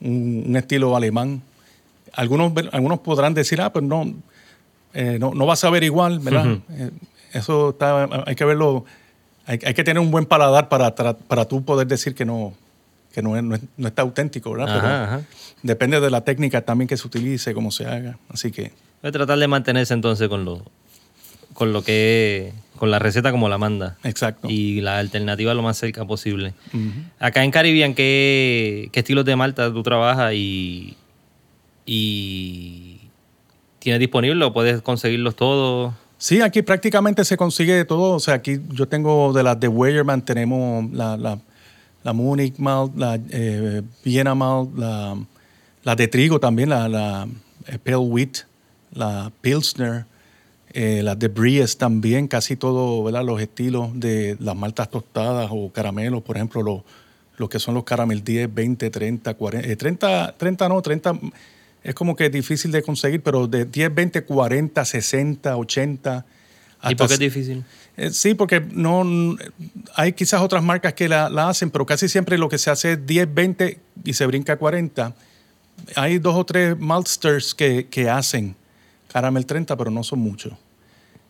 un, 0.00 0.44
un 0.48 0.56
estilo 0.56 0.96
alemán. 0.96 1.42
Algunos, 2.14 2.52
algunos 2.72 3.00
podrán 3.00 3.34
decir, 3.34 3.60
ah, 3.60 3.70
pues 3.70 3.84
no, 3.84 4.14
eh, 4.94 5.18
no, 5.20 5.34
no 5.34 5.44
vas 5.44 5.62
a 5.64 5.68
ver 5.68 5.84
igual, 5.84 6.20
¿verdad? 6.20 6.56
Eh, 6.70 6.90
eso 7.34 7.70
está, 7.70 8.08
hay 8.26 8.34
que 8.34 8.46
verlo, 8.46 8.86
hay, 9.44 9.58
hay 9.62 9.74
que 9.74 9.84
tener 9.84 10.00
un 10.00 10.10
buen 10.10 10.24
paladar 10.24 10.70
para, 10.70 10.94
para 10.94 11.44
tú 11.44 11.62
poder 11.62 11.86
decir 11.86 12.14
que 12.14 12.24
no, 12.24 12.54
que 13.16 13.22
no, 13.22 13.34
es- 13.34 13.42
no, 13.42 13.54
es- 13.54 13.62
no 13.78 13.88
está 13.88 14.02
auténtico, 14.02 14.52
¿verdad? 14.52 14.66
Pero 14.66 14.86
Ajá, 14.86 15.04
ajá. 15.04 15.20
depende 15.62 15.98
de 16.00 16.10
la 16.10 16.20
técnica 16.20 16.60
también 16.60 16.86
que 16.86 16.98
se 16.98 17.06
utilice, 17.06 17.54
cómo 17.54 17.70
se 17.70 17.86
haga. 17.86 18.18
Así 18.28 18.52
que, 18.52 18.72
Voy 19.02 19.08
a 19.08 19.12
tratar 19.12 19.38
de 19.38 19.48
mantenerse 19.48 19.94
entonces 19.94 20.28
con 20.28 20.44
lo, 20.44 20.62
con 21.54 21.72
lo 21.72 21.82
que 21.82 22.52
con 22.78 22.90
la 22.90 22.98
receta 22.98 23.30
como 23.32 23.48
la 23.48 23.56
manda. 23.56 23.96
exacto. 24.04 24.48
Y 24.50 24.82
la 24.82 24.98
alternativa 24.98 25.54
lo 25.54 25.62
más 25.62 25.78
cerca 25.78 26.04
posible. 26.04 26.52
Ujú. 26.74 26.90
Acá 27.18 27.42
en 27.42 27.50
Caribbean, 27.50 27.94
¿qué, 27.94 28.90
qué 28.92 29.00
estilos 29.00 29.24
de 29.24 29.34
malta 29.34 29.72
tú 29.72 29.82
trabajas 29.82 30.34
y, 30.34 30.94
y 31.86 33.00
tienes 33.78 34.00
disponible 34.00 34.44
o 34.44 34.52
puedes 34.52 34.82
conseguirlos 34.82 35.36
todos? 35.36 35.94
Sí, 36.18 36.40
aquí 36.42 36.62
prácticamente 36.62 37.24
se 37.24 37.36
consigue 37.36 37.72
de 37.74 37.84
todo. 37.86 38.14
O 38.16 38.20
sea, 38.20 38.34
aquí 38.34 38.58
yo 38.72 38.86
tengo 38.88 39.32
de 39.32 39.42
las 39.42 39.58
de 39.60 39.68
Weyermann, 39.68 40.22
tenemos 40.22 40.90
la, 40.92 41.16
la, 41.16 41.38
la 42.06 42.12
Munich 42.12 42.54
Malt, 42.58 42.96
la 42.96 43.18
eh, 43.30 43.82
Vienna 44.04 44.36
Malt, 44.36 44.78
la, 44.78 45.16
la 45.82 45.96
de 45.96 46.06
trigo 46.06 46.38
también, 46.38 46.68
la, 46.68 46.88
la 46.88 47.26
Pale 47.82 47.96
Wheat, 47.96 48.46
la 48.92 49.32
Pilsner, 49.40 50.04
eh, 50.72 51.00
las 51.02 51.18
de 51.18 51.26
Bries 51.26 51.76
también, 51.78 52.28
casi 52.28 52.54
todo, 52.54 53.02
¿verdad? 53.02 53.24
Los 53.24 53.40
estilos 53.40 53.90
de 53.98 54.36
las 54.38 54.54
maltas 54.54 54.88
tostadas 54.88 55.48
o 55.50 55.72
caramelos, 55.72 56.22
por 56.22 56.36
ejemplo, 56.36 56.62
los, 56.62 56.82
los 57.38 57.48
que 57.48 57.58
son 57.58 57.74
los 57.74 57.82
caramel 57.82 58.22
10, 58.22 58.54
20, 58.54 58.88
30, 58.88 59.34
40, 59.34 59.68
eh, 59.68 59.74
30, 59.74 60.36
30 60.38 60.68
no, 60.68 60.80
30 60.80 61.18
es 61.82 61.94
como 61.96 62.14
que 62.14 62.30
difícil 62.30 62.70
de 62.70 62.82
conseguir, 62.82 63.20
pero 63.20 63.48
de 63.48 63.64
10, 63.64 63.92
20, 63.92 64.22
40, 64.22 64.84
60, 64.84 65.56
80. 65.56 66.24
¿Y 66.88 66.94
por 66.94 67.08
qué 67.08 67.14
es 67.14 67.20
difícil? 67.20 67.64
eh, 67.96 68.10
Sí, 68.10 68.34
porque 68.34 68.60
no 68.60 69.36
hay 69.94 70.12
quizás 70.12 70.40
otras 70.40 70.62
marcas 70.62 70.94
que 70.94 71.08
la, 71.08 71.28
la 71.30 71.48
hacen, 71.48 71.70
pero 71.70 71.84
casi 71.86 72.08
siempre 72.08 72.38
lo 72.38 72.48
que 72.48 72.58
se 72.58 72.70
hace 72.70 72.92
es 72.92 73.06
10, 73.06 73.34
20 73.34 73.78
y 74.04 74.12
se 74.12 74.26
brinca 74.26 74.54
a 74.54 74.56
40. 74.56 75.14
Hay 75.94 76.18
dos 76.18 76.34
o 76.36 76.44
tres 76.44 76.78
maltsters 76.78 77.54
que, 77.54 77.86
que 77.88 78.08
hacen 78.08 78.54
caramel 79.12 79.46
30, 79.46 79.76
pero 79.76 79.90
no 79.90 80.02
son 80.04 80.18
muchos. 80.20 80.52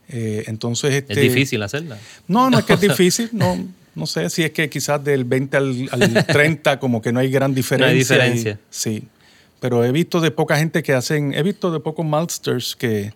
Eh, 0.08 0.44
entonces, 0.46 0.90
Es 0.92 0.96
este, 1.08 1.20
difícil 1.20 1.62
hacerla. 1.62 1.98
No, 2.28 2.50
no 2.50 2.58
es 2.58 2.64
que 2.64 2.74
es 2.74 2.80
difícil. 2.90 3.28
No, 3.32 3.56
no 3.94 4.06
sé 4.06 4.28
si 4.30 4.42
es 4.44 4.50
que 4.52 4.68
quizás 4.68 5.02
del 5.02 5.24
20 5.24 5.56
al, 5.56 5.88
al 5.90 6.26
30 6.26 6.78
como 6.78 7.00
que 7.02 7.12
no 7.12 7.20
hay 7.20 7.30
gran 7.30 7.54
diferencia. 7.54 7.94
y- 7.94 7.98
diferencia. 7.98 8.58
sí. 8.70 9.04
Pero 9.58 9.84
he 9.84 9.90
visto 9.90 10.20
de 10.20 10.30
poca 10.30 10.58
gente 10.58 10.82
que 10.82 10.92
hacen, 10.92 11.32
he 11.32 11.42
visto 11.42 11.70
de 11.72 11.80
pocos 11.80 12.04
maltsters 12.04 12.76
que, 12.76 13.14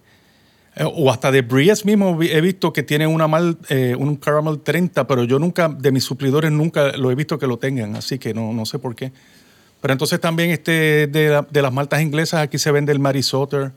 o 0.84 1.10
hasta 1.10 1.30
de 1.30 1.42
Bries 1.42 1.84
mismo 1.84 2.18
he 2.22 2.40
visto 2.40 2.72
que 2.72 2.82
tienen 2.82 3.08
una 3.08 3.28
mal, 3.28 3.58
eh, 3.68 3.94
un 3.98 4.16
caramel 4.16 4.60
30, 4.60 5.06
pero 5.06 5.24
yo 5.24 5.38
nunca, 5.38 5.68
de 5.68 5.92
mis 5.92 6.04
suplidores 6.04 6.50
nunca 6.52 6.96
lo 6.96 7.10
he 7.10 7.14
visto 7.14 7.38
que 7.38 7.46
lo 7.46 7.58
tengan, 7.58 7.96
así 7.96 8.18
que 8.18 8.32
no, 8.34 8.52
no 8.52 8.64
sé 8.66 8.78
por 8.78 8.94
qué. 8.94 9.12
Pero 9.80 9.92
entonces 9.92 10.20
también 10.20 10.50
este, 10.50 11.06
de, 11.06 11.28
la- 11.30 11.46
de 11.50 11.62
las 11.62 11.72
maltas 11.72 12.02
inglesas 12.02 12.40
aquí 12.42 12.58
se 12.58 12.70
vende 12.70 12.92
el 12.92 12.98
Marisotter. 12.98 13.72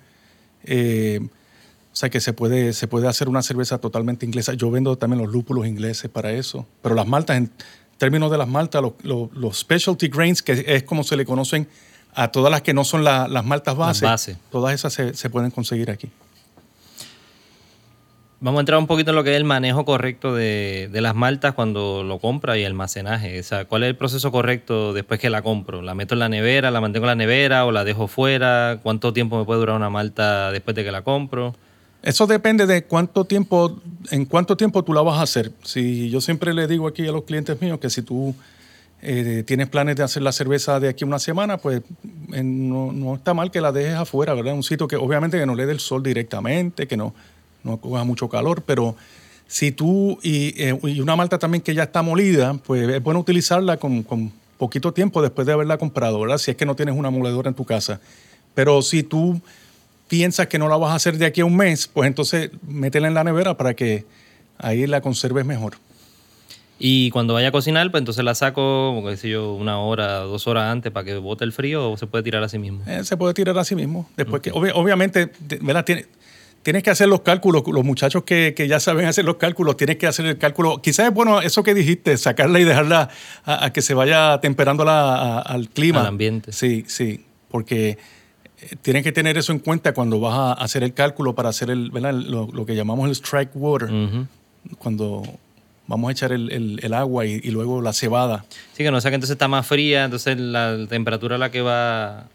eh, 0.65 1.19
o 1.21 1.95
sea 1.95 2.09
que 2.09 2.19
se 2.19 2.33
puede, 2.33 2.73
se 2.73 2.87
puede 2.87 3.07
hacer 3.07 3.29
una 3.29 3.43
cerveza 3.43 3.77
totalmente 3.77 4.25
inglesa. 4.25 4.53
Yo 4.55 4.71
vendo 4.71 4.97
también 4.97 5.21
los 5.21 5.31
lúpulos 5.31 5.67
ingleses 5.67 6.09
para 6.09 6.31
eso. 6.31 6.65
Pero 6.81 6.95
las 6.95 7.05
maltas, 7.05 7.37
en 7.37 7.51
términos 7.99 8.31
de 8.31 8.37
las 8.39 8.47
maltas, 8.47 8.81
los, 8.81 8.93
los- 9.03 9.31
los 9.33 9.59
specialty 9.59 10.07
grains, 10.07 10.41
que 10.41 10.63
es 10.67 10.83
como 10.83 11.03
se 11.03 11.15
le 11.15 11.23
conocen 11.25 11.67
a 12.15 12.29
todas 12.31 12.49
las 12.51 12.63
que 12.63 12.73
no 12.73 12.83
son 12.83 13.03
la- 13.03 13.27
las 13.27 13.45
maltas 13.45 13.77
Las 13.77 13.87
bases, 13.87 14.01
bases. 14.01 14.37
todas 14.51 14.73
esas 14.73 14.91
se, 14.93 15.13
se 15.13 15.29
pueden 15.29 15.51
conseguir 15.51 15.91
aquí. 15.91 16.09
Vamos 18.43 18.59
a 18.59 18.63
entrar 18.63 18.77
un 18.77 18.87
poquito 18.87 19.11
en 19.11 19.15
lo 19.15 19.23
que 19.23 19.31
es 19.31 19.37
el 19.37 19.45
manejo 19.45 19.85
correcto 19.85 20.35
de, 20.35 20.89
las 20.91 21.15
maltas 21.15 21.53
cuando 21.53 22.03
lo 22.03 22.19
compra 22.19 22.57
y 22.57 22.65
almacenaje. 22.65 23.39
O 23.39 23.43
sea, 23.43 23.63
¿cuál 23.63 23.83
es 23.83 23.87
el 23.87 23.95
proceso 23.95 24.33
correcto 24.33 24.91
después 24.91 25.17
que 25.17 25.29
la 25.29 25.41
compro? 25.41 25.81
¿La 25.81 25.95
meto 25.95 26.15
en 26.15 26.19
la 26.19 26.27
nevera, 26.27 26.69
la 26.69 26.81
mantengo 26.81 27.05
en 27.05 27.11
la 27.11 27.15
nevera 27.15 27.65
o 27.65 27.71
la 27.71 27.85
dejo 27.85 28.09
fuera? 28.09 28.81
¿Cuánto 28.83 29.13
tiempo 29.13 29.39
me 29.39 29.45
puede 29.45 29.61
durar 29.61 29.77
una 29.77 29.89
malta 29.89 30.51
después 30.51 30.75
de 30.75 30.83
que 30.83 30.91
la 30.91 31.03
compro? 31.03 31.55
Eso 32.01 32.27
depende 32.27 32.65
de 32.65 32.83
cuánto 32.83 33.23
tiempo, 33.23 33.79
en 34.11 34.25
cuánto 34.25 34.57
tiempo 34.57 34.83
tú 34.83 34.91
la 34.91 35.03
vas 35.03 35.19
a 35.19 35.21
hacer. 35.21 35.53
Si 35.63 36.09
yo 36.09 36.19
siempre 36.19 36.53
le 36.53 36.67
digo 36.67 36.85
aquí 36.85 37.07
a 37.07 37.13
los 37.13 37.23
clientes 37.23 37.61
míos 37.61 37.79
que 37.79 37.89
si 37.89 38.01
tú 38.01 38.35
eh, 39.01 39.45
tienes 39.47 39.69
planes 39.69 39.95
de 39.95 40.03
hacer 40.03 40.21
la 40.21 40.33
cerveza 40.33 40.81
de 40.81 40.89
aquí 40.89 41.05
una 41.05 41.19
semana, 41.19 41.59
pues 41.59 41.81
no, 42.27 42.91
no 42.91 43.15
está 43.15 43.33
mal 43.33 43.51
que 43.51 43.61
la 43.61 43.71
dejes 43.71 43.95
afuera, 43.95 44.33
¿verdad? 44.33 44.53
Un 44.53 44.63
sitio 44.63 44.85
que 44.85 44.97
obviamente 44.97 45.39
que 45.39 45.45
no 45.45 45.55
le 45.55 45.65
dé 45.65 45.71
el 45.71 45.79
sol 45.79 46.03
directamente, 46.03 46.87
que 46.87 46.97
no, 46.97 47.13
no 47.63 47.77
coja 47.77 48.03
mucho 48.03 48.29
calor, 48.29 48.63
pero 48.65 48.95
si 49.47 49.71
tú 49.71 50.19
y, 50.23 50.53
eh, 50.61 50.77
y 50.83 50.99
una 51.01 51.15
malta 51.15 51.37
también 51.39 51.61
que 51.61 51.73
ya 51.75 51.83
está 51.83 52.01
molida, 52.01 52.53
pues 52.65 52.87
es 52.89 53.03
bueno 53.03 53.19
utilizarla 53.19 53.77
con, 53.77 54.03
con 54.03 54.31
poquito 54.57 54.93
tiempo 54.93 55.21
después 55.21 55.45
de 55.47 55.53
haberla 55.53 55.77
comprado, 55.77 56.19
¿verdad? 56.19 56.37
Si 56.37 56.51
es 56.51 56.57
que 56.57 56.65
no 56.65 56.75
tienes 56.75 56.95
una 56.95 57.09
moledora 57.09 57.49
en 57.49 57.55
tu 57.55 57.65
casa. 57.65 57.99
Pero 58.55 58.81
si 58.81 59.03
tú 59.03 59.41
piensas 60.07 60.47
que 60.47 60.59
no 60.59 60.67
la 60.69 60.77
vas 60.77 60.91
a 60.91 60.95
hacer 60.95 61.17
de 61.17 61.25
aquí 61.25 61.41
a 61.41 61.45
un 61.45 61.55
mes, 61.55 61.87
pues 61.87 62.07
entonces 62.07 62.51
métela 62.67 63.07
en 63.07 63.13
la 63.13 63.23
nevera 63.23 63.55
para 63.57 63.73
que 63.73 64.05
ahí 64.57 64.85
la 64.87 65.01
conserves 65.01 65.45
mejor. 65.45 65.73
Y 66.79 67.11
cuando 67.11 67.33
vaya 67.33 67.49
a 67.49 67.51
cocinar, 67.51 67.89
pues 67.91 68.01
entonces 68.01 68.25
la 68.25 68.35
saco, 68.35 69.01
qué 69.07 69.15
sé 69.15 69.29
yo, 69.29 69.53
una 69.53 69.79
hora, 69.79 70.19
dos 70.19 70.47
horas 70.47 70.65
antes 70.71 70.91
para 70.91 71.05
que 71.05 71.15
bote 71.15 71.45
el 71.45 71.53
frío 71.53 71.91
o 71.91 71.97
se 71.97 72.07
puede 72.07 72.23
tirar 72.23 72.43
así 72.43 72.57
mismo. 72.59 72.81
Eh, 72.87 73.03
se 73.05 73.15
puede 73.15 73.33
tirar 73.33 73.57
así 73.57 73.75
mismo. 73.75 74.09
Después 74.17 74.41
que, 74.41 74.51
obvi- 74.51 74.71
obviamente, 74.73 75.31
¿verdad? 75.61 75.85
Tiene- 75.85 76.07
tienes 76.63 76.81
que 76.83 76.89
hacer 76.89 77.07
los 77.07 77.21
cálculos. 77.21 77.63
Los 77.67 77.83
muchachos 77.85 78.23
que, 78.23 78.53
que 78.55 78.67
ya 78.67 78.79
saben 78.79 79.05
hacer 79.05 79.25
los 79.25 79.35
cálculos, 79.35 79.77
tienes 79.77 79.97
que 79.97 80.07
hacer 80.07 80.25
el 80.25 80.37
cálculo. 80.37 80.81
Quizás 80.81 81.07
es 81.07 81.13
bueno 81.13 81.41
eso 81.41 81.61
que 81.63 81.73
dijiste, 81.73 82.17
sacarla 82.17 82.59
y 82.59 82.63
dejarla 82.63 83.09
a, 83.45 83.65
a 83.65 83.73
que 83.73 83.81
se 83.81 83.93
vaya 83.93 84.39
temperándola 84.41 85.39
al 85.39 85.69
clima. 85.69 86.01
Al 86.01 86.07
ambiente. 86.07 86.51
Sí, 86.51 86.85
sí. 86.87 87.23
Porque 87.49 87.97
eh, 88.61 88.75
tienes 88.81 89.03
que 89.03 89.11
tener 89.11 89.37
eso 89.37 89.51
en 89.51 89.59
cuenta 89.59 89.93
cuando 89.93 90.19
vas 90.19 90.33
a 90.33 90.53
hacer 90.53 90.83
el 90.83 90.93
cálculo 90.93 91.35
para 91.35 91.49
hacer 91.49 91.69
el, 91.69 91.91
¿verdad? 91.91 92.13
Lo, 92.13 92.47
lo 92.51 92.65
que 92.65 92.75
llamamos 92.75 93.05
el 93.05 93.11
strike 93.11 93.51
water. 93.53 93.89
Cuando 94.79 95.23
vamos 95.87 96.07
a 96.09 96.11
echar 96.13 96.31
el, 96.31 96.51
el- 96.51 96.79
el 96.81 96.93
agua 96.93 97.25
y, 97.25 97.33
y 97.43 97.51
luego 97.51 97.81
la 97.81 97.91
cebada. 97.93 98.45
Sí, 98.71 98.83
que 98.83 98.91
no 98.91 99.01
sea 99.01 99.11
que 99.11 99.15
entonces 99.15 99.33
está 99.33 99.47
más 99.49 99.67
fría, 99.67 100.05
entonces 100.05 100.39
la 100.39 100.77
temperatura 100.87 101.35
a 101.35 101.39
la 101.39 101.51
que 101.51 101.61
va 101.61 102.27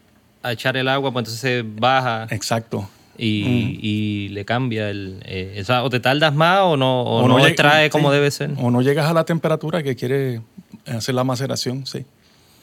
a 0.42 0.52
echar 0.52 0.76
el 0.76 0.86
agua, 0.88 1.10
pues 1.12 1.22
entonces 1.22 1.40
se 1.40 1.64
baja 1.66 2.26
Exacto. 2.30 2.88
Y, 3.18 3.78
y 3.82 4.28
le 4.28 4.44
cambia 4.44 4.88
el... 4.90 5.20
eh, 5.24 5.58
o, 5.60 5.64
sea, 5.64 5.82
o 5.82 5.90
te 5.90 5.98
tardas 6.00 6.32
más 6.34 6.60
o 6.62 6.76
no, 6.76 7.02
o 7.02 7.24
O 7.24 7.28
no, 7.28 7.38
lleg- 7.38 7.48
extrae 7.48 7.90
como 7.90 8.10
sí. 8.10 8.14
debe 8.14 8.30
ser. 8.30 8.50
O 8.58 8.70
no 8.70 8.80
llegas 8.80 9.06
a 9.06 9.12
la 9.12 9.24
temperatura 9.24 9.82
que 9.82 9.96
quiere 9.96 10.40
hacer 10.86 11.14
la 11.14 11.24
maceración, 11.24 11.84
sí. 11.86 12.04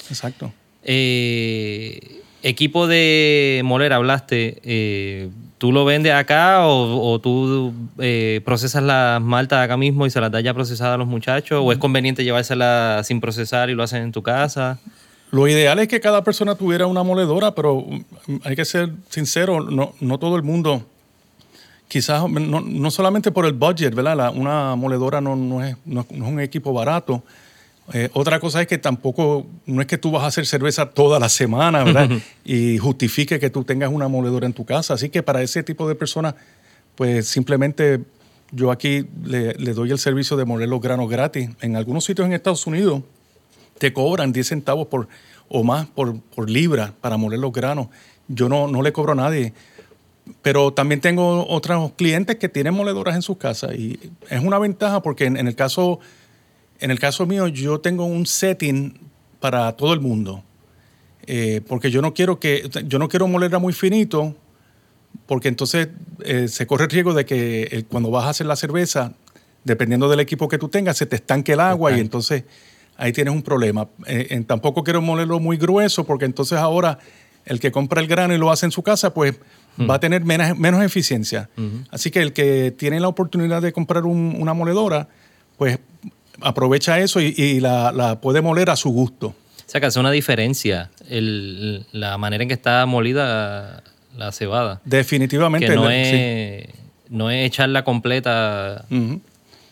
Exacto. 0.10 0.52
Eh, 0.84 2.22
equipo 2.44 2.88
de 2.88 3.62
moler, 3.64 3.92
hablaste. 3.94 4.60
eh, 4.64 5.30
¿Tú 5.58 5.72
lo 5.72 5.86
vendes 5.86 6.14
acá 6.14 6.68
o, 6.68 7.12
o 7.14 7.20
tú 7.20 7.74
eh, 8.00 8.42
procesas 8.46 8.84
las 8.84 9.22
maltas 9.22 9.64
acá 9.64 9.78
mismo 9.78 10.06
y 10.06 10.10
se 10.10 10.20
las 10.22 10.30
das 10.32 10.44
ya 10.44 10.54
procesadas 10.54 10.96
a 10.96 10.98
los 10.98 11.08
muchachos? 11.08 11.62
¿O 11.64 11.72
es 11.72 11.78
conveniente 11.78 12.24
llevárselas 12.24 13.08
sin 13.08 13.20
procesar 13.22 13.70
y 13.70 13.74
lo 13.74 13.82
hacen 13.84 14.04
en 14.04 14.12
tu 14.12 14.22
casa? 14.22 14.80
Lo 15.32 15.48
ideal 15.48 15.80
es 15.80 15.88
que 15.88 16.00
cada 16.00 16.24
persona 16.24 16.56
tuviera 16.56 16.88
una 16.88 17.04
moledora, 17.04 17.54
pero 17.56 17.82
mm, 18.28 18.36
hay 18.44 18.56
que 18.56 18.66
ser 18.66 18.92
sincero, 19.10 19.60
no, 19.62 19.94
no 20.00 20.18
todo 20.18 20.36
el 20.38 20.44
mundo, 20.44 20.86
quizás 21.88 22.30
no, 22.30 22.62
no 22.62 22.92
solamente 22.92 23.32
por 23.32 23.46
el 23.46 23.54
budget, 23.54 23.94
¿verdad? 23.94 24.16
La- 24.18 24.30
una 24.32 24.76
moledora 24.76 25.22
no, 25.22 25.36
no 25.36 25.64
es, 25.64 25.76
no 25.86 26.02
es- 26.02 26.12
no 26.12 26.26
es 26.26 26.32
un 26.32 26.40
equipo 26.40 26.74
barato. 26.74 27.24
Eh, 27.94 28.10
otra 28.14 28.40
cosa 28.40 28.62
es 28.62 28.68
que 28.68 28.80
tampoco, 28.80 29.46
no 29.68 29.82
es 29.82 29.88
que 29.88 29.98
tú 30.00 30.10
vas 30.10 30.24
a 30.24 30.28
hacer 30.28 30.46
cerveza 30.48 30.90
toda 30.90 31.20
la 31.20 31.30
semana, 31.30 31.84
¿verdad? 31.84 32.10
y 32.44 32.78
justifique 32.80 33.40
que 33.40 33.50
tú 33.52 33.64
tengas 33.64 33.92
una 33.92 34.08
moledora 34.08 34.48
en 34.48 34.54
tu 34.54 34.66
casa. 34.66 34.96
Así 34.96 35.10
que 35.10 35.22
para 35.22 35.42
ese 35.44 35.62
tipo 35.62 35.88
de 35.88 35.94
personas, 35.94 36.34
pues 36.96 37.28
simplemente 37.28 38.00
yo 38.52 38.72
aquí 38.72 39.06
le, 39.24 39.54
le 39.54 39.74
doy 39.74 39.92
el 39.92 40.00
servicio 40.00 40.36
de 40.38 40.46
moler 40.46 40.68
los 40.70 40.82
granos 40.82 41.10
gratis. 41.10 41.50
En 41.62 41.76
algunos 41.76 42.06
sitios 42.06 42.26
en 42.26 42.34
Estados 42.34 42.66
Unidos 42.66 43.02
te 43.78 43.94
cobran 43.94 44.32
10 44.32 44.48
centavos 44.48 44.88
por, 44.88 45.08
o 45.50 45.64
más 45.64 45.88
por, 45.88 46.20
por 46.20 46.50
libra 46.50 46.94
para 47.02 47.18
moler 47.18 47.40
los 47.40 47.52
granos. 47.52 47.88
Yo 48.28 48.50
no, 48.50 48.68
no 48.68 48.82
le 48.82 48.92
cobro 48.92 49.12
a 49.12 49.16
nadie 49.16 49.54
pero 50.42 50.74
también 50.74 51.02
tengo 51.02 51.48
otros 51.48 51.92
clientes 51.94 52.38
que 52.38 52.50
tienen 52.50 52.74
moledoras 52.74 53.16
en 53.16 53.22
sus 53.22 53.38
casas 53.38 53.76
y 53.76 54.00
es 54.30 54.44
una 54.44 54.60
ventaja 54.60 55.02
porque 55.02 55.26
en, 55.26 55.38
el 55.38 55.56
caso 55.56 56.00
en 56.80 56.92
el 56.92 57.00
caso 57.00 57.26
mío 57.26 57.48
yo 57.48 57.80
tengo 57.80 58.06
un 58.06 58.26
setting 58.26 58.98
para 59.40 59.72
todo 59.74 59.94
el 59.94 60.00
mundo 60.00 60.44
eh, 61.28 61.62
porque 61.68 61.92
yo 61.92 62.02
no 62.02 62.14
quiero 62.14 62.40
que 62.40 62.70
yo 62.86 63.00
no 63.00 63.08
quiero 63.08 63.28
molerla 63.28 63.60
muy 63.60 63.74
finito 63.74 64.36
porque 65.28 65.48
entonces 65.48 65.90
eh, 66.24 66.48
se 66.48 66.68
corre 66.68 66.86
el 66.86 66.90
riesgo 66.90 67.14
de 67.14 67.26
que 67.26 67.86
cuando 67.90 68.10
vas 68.10 68.26
a 68.26 68.30
hacer 68.30 68.48
la 68.48 68.56
cerveza 68.56 69.14
dependiendo 69.64 70.10
del 70.10 70.20
equipo 70.20 70.48
que 70.48 70.58
tú 70.58 70.70
tengas 70.70 70.98
se 70.98 71.06
te 71.06 71.18
estanque 71.18 71.54
el 71.54 71.60
agua 71.60 71.96
y 71.96 72.00
entonces 72.00 72.44
ahí 72.98 73.12
tienes 73.12 73.34
un 73.34 73.42
problema 73.42 73.88
eh, 74.08 74.44
tampoco 74.48 74.84
quiero 74.84 75.02
molerlo 75.02 75.40
muy 75.40 75.58
grueso 75.58 76.06
porque 76.06 76.26
entonces 76.26 76.58
ahora 76.58 76.98
el 77.46 77.60
que 77.60 77.72
compra 77.72 78.02
el 78.02 78.08
grano 78.08 78.34
y 78.34 78.38
lo 78.38 78.52
hace 78.52 78.66
en 78.66 78.72
su 78.72 78.84
casa 78.84 79.14
pues 79.14 79.36
va 79.80 79.96
a 79.96 80.00
tener 80.00 80.24
menos, 80.24 80.58
menos 80.58 80.84
eficiencia. 80.84 81.50
Así 81.92 82.12
que 82.12 82.22
el 82.22 82.34
que 82.34 82.72
tiene 82.72 83.00
la 83.00 83.08
oportunidad 83.08 83.62
de 83.62 83.74
comprar 83.74 84.06
una 84.06 84.54
moledora, 84.54 85.08
pues 85.58 85.80
aprovecha 86.42 87.00
eso 87.00 87.20
y, 87.22 87.60
la, 87.60 88.20
puede 88.22 88.42
moler 88.42 88.70
a 88.70 88.76
su 88.76 88.90
gusto. 88.90 89.28
O 89.28 89.68
sea 89.68 89.82
que 89.82 89.88
hace 89.88 90.00
una 90.00 90.12
diferencia 90.12 90.92
la 91.10 92.18
manera 92.18 92.44
en 92.44 92.48
que 92.48 92.54
está 92.54 92.86
molida 92.86 93.84
la 94.16 94.32
cebada. 94.32 94.82
Definitivamente. 94.86 95.68
Que 95.68 95.76
no, 95.76 95.90
es, 95.90 96.68
no 97.10 97.30
es 97.30 97.46
echarla 97.46 97.84
completa 97.84 98.86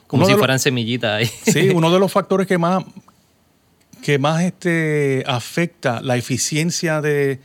como 0.07 0.25
si 0.27 0.33
fueran 0.33 0.59
semillitas 0.59 1.11
ahí. 1.11 1.25
Sí, 1.25 1.69
uno 1.69 1.91
de 1.91 1.99
los 1.99 2.11
factores 2.11 2.45
que 2.45 2.57
más, 2.57 2.83
que 4.03 4.19
más 4.19 4.43
este, 4.43 5.23
afecta 5.25 6.01
la 6.01 6.17
eficiencia 6.17 6.99
de, 6.99 7.39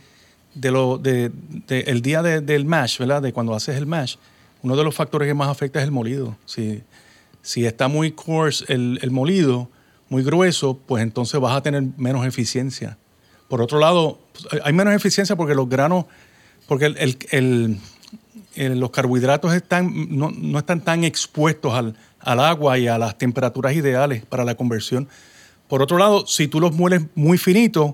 de 0.53 0.71
lo, 0.71 0.97
de, 0.97 1.31
el 1.69 2.01
día 2.01 2.21
del 2.21 2.65
mash, 2.65 2.99
¿verdad? 2.99 3.21
De 3.21 3.31
cuando 3.31 3.55
haces 3.55 3.77
el 3.77 3.85
mash, 3.85 4.17
uno 4.61 4.75
de 4.75 4.83
los 4.83 4.93
factores 4.93 5.25
que 5.25 5.33
más 5.33 5.47
afecta 5.47 5.79
es 5.79 5.85
el 5.85 5.91
molido. 5.91 6.35
Si, 6.45 6.83
si 7.41 7.65
está 7.65 7.87
muy 7.87 8.11
coarse 8.11 8.65
el, 8.67 8.99
el, 9.01 9.09
molido, 9.09 9.69
muy 10.09 10.21
grueso, 10.21 10.77
pues 10.85 11.01
entonces 11.01 11.39
vas 11.39 11.55
a 11.55 11.63
tener 11.63 11.81
menos 11.95 12.25
eficiencia. 12.25 12.97
Por 13.47 13.61
otro 13.61 13.79
lado, 13.79 14.19
pues, 14.33 14.61
hay 14.61 14.73
menos 14.73 14.93
eficiencia 14.93 15.37
porque 15.37 15.55
los 15.55 15.69
granos, 15.69 16.07
porque 16.67 16.87
el, 16.87 17.79
el, 18.55 18.79
los 18.79 18.91
carbohidratos 18.91 19.53
están, 19.53 20.17
no, 20.17 20.29
no, 20.29 20.59
están 20.59 20.81
tan 20.81 21.05
expuestos 21.05 21.73
al, 21.73 21.95
al 22.19 22.41
agua 22.41 22.77
y 22.77 22.89
a 22.89 22.97
las 22.97 23.17
temperaturas 23.17 23.73
ideales 23.75 24.25
para 24.25 24.43
la 24.43 24.55
conversión. 24.55 25.07
Por 25.69 25.83
otro 25.83 25.99
lado, 25.99 26.25
si 26.25 26.47
tú 26.47 26.59
los 26.59 26.73
mueles 26.73 27.03
muy 27.13 27.37
finitos, 27.37 27.93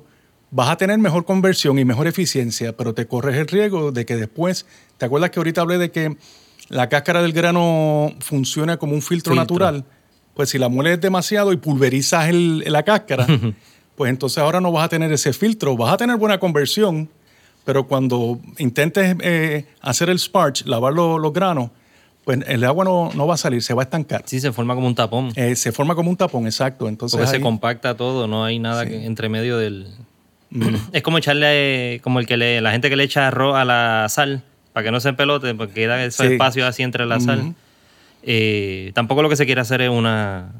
vas 0.49 0.69
a 0.69 0.77
tener 0.77 0.97
mejor 0.97 1.25
conversión 1.25 1.77
y 1.77 1.83
mejor 1.83 2.07
eficiencia, 2.07 2.75
pero 2.75 2.93
te 2.93 3.05
corres 3.05 3.35
el 3.35 3.47
riesgo 3.47 3.91
de 3.91 4.05
que 4.05 4.15
después, 4.15 4.65
¿te 4.97 5.05
acuerdas 5.05 5.29
que 5.31 5.39
ahorita 5.39 5.59
hablé 5.59 5.77
de 5.77 5.91
que 5.91 6.15
la 6.69 6.87
cáscara 6.87 7.21
del 7.21 7.33
grano 7.33 8.13
funciona 8.21 8.77
como 8.77 8.93
un 8.93 9.01
filtro, 9.01 9.35
natural? 9.35 9.83
Pues 10.33 10.49
si 10.49 10.57
la 10.57 10.69
mueles 10.69 11.01
demasiado 11.01 11.51
y 11.51 11.57
pulverizas 11.57 12.33
la 12.33 12.83
cáscara, 12.83 13.27
pues 13.97 14.09
entonces 14.09 14.37
ahora 14.37 14.61
no 14.61 14.71
vas 14.71 14.85
a 14.85 14.89
tener 14.89 15.11
ese 15.11 15.33
filtro, 15.33 15.75
vas 15.75 15.93
a 15.93 15.97
tener 15.97 16.15
buena 16.15 16.39
conversión, 16.39 17.09
pero 17.65 17.87
cuando 17.87 18.39
intentes 18.57 19.17
eh, 19.19 19.65
hacer 19.81 20.09
el 20.09 20.19
sparge, 20.19 20.63
lavar 20.65 20.93
los 20.93 21.33
granos, 21.33 21.71
pues 22.25 22.39
el 22.47 22.63
agua 22.63 22.83
no, 22.83 23.27
va 23.27 23.35
a 23.35 23.37
salir, 23.37 23.61
se 23.61 23.75
va 23.75 23.83
a 23.83 23.85
estancar. 23.85 24.23
Sí, 24.25 24.39
se 24.39 24.51
forma 24.51 24.73
como 24.73 24.87
un 24.87 24.95
tapón. 24.95 25.31
Eh, 25.35 25.55
se 25.55 25.71
forma 25.71 25.93
como 25.93 26.09
un 26.09 26.17
tapón, 26.17 26.47
exacto. 26.47 26.89
Entonces 26.89 27.17
Porque 27.17 27.31
se 27.31 27.39
compacta 27.39 27.95
todo, 27.95 28.27
no 28.27 28.43
hay 28.43 28.57
nada 28.57 28.83
entre 28.83 29.29
medio 29.29 29.57
del, 29.57 29.87
es 30.91 31.03
como 31.03 31.19
echarle, 31.19 31.99
como 32.03 32.19
el 32.19 32.25
que 32.25 32.35
le, 32.35 32.61
la 32.61 32.71
gente 32.71 32.89
que 32.89 32.95
le 32.95 33.03
echa 33.03 33.27
arroz 33.27 33.55
a 33.55 33.63
la 33.63 34.07
sal, 34.09 34.43
para 34.73 34.85
que 34.85 34.91
no 34.91 34.99
se 34.99 35.13
pelote, 35.13 35.53
porque 35.53 35.73
queda 35.73 36.03
ese 36.03 36.33
espacio 36.33 36.65
así 36.65 36.81
entre 36.81 37.05
la 37.05 37.19
sal. 37.19 37.53
Eh, 38.23 38.91
tampoco 38.95 39.21
lo 39.21 39.29
que 39.29 39.35
se 39.35 39.45
quiere 39.45 39.61
hacer 39.61 39.81
es 39.81 39.89
una, 39.89 40.51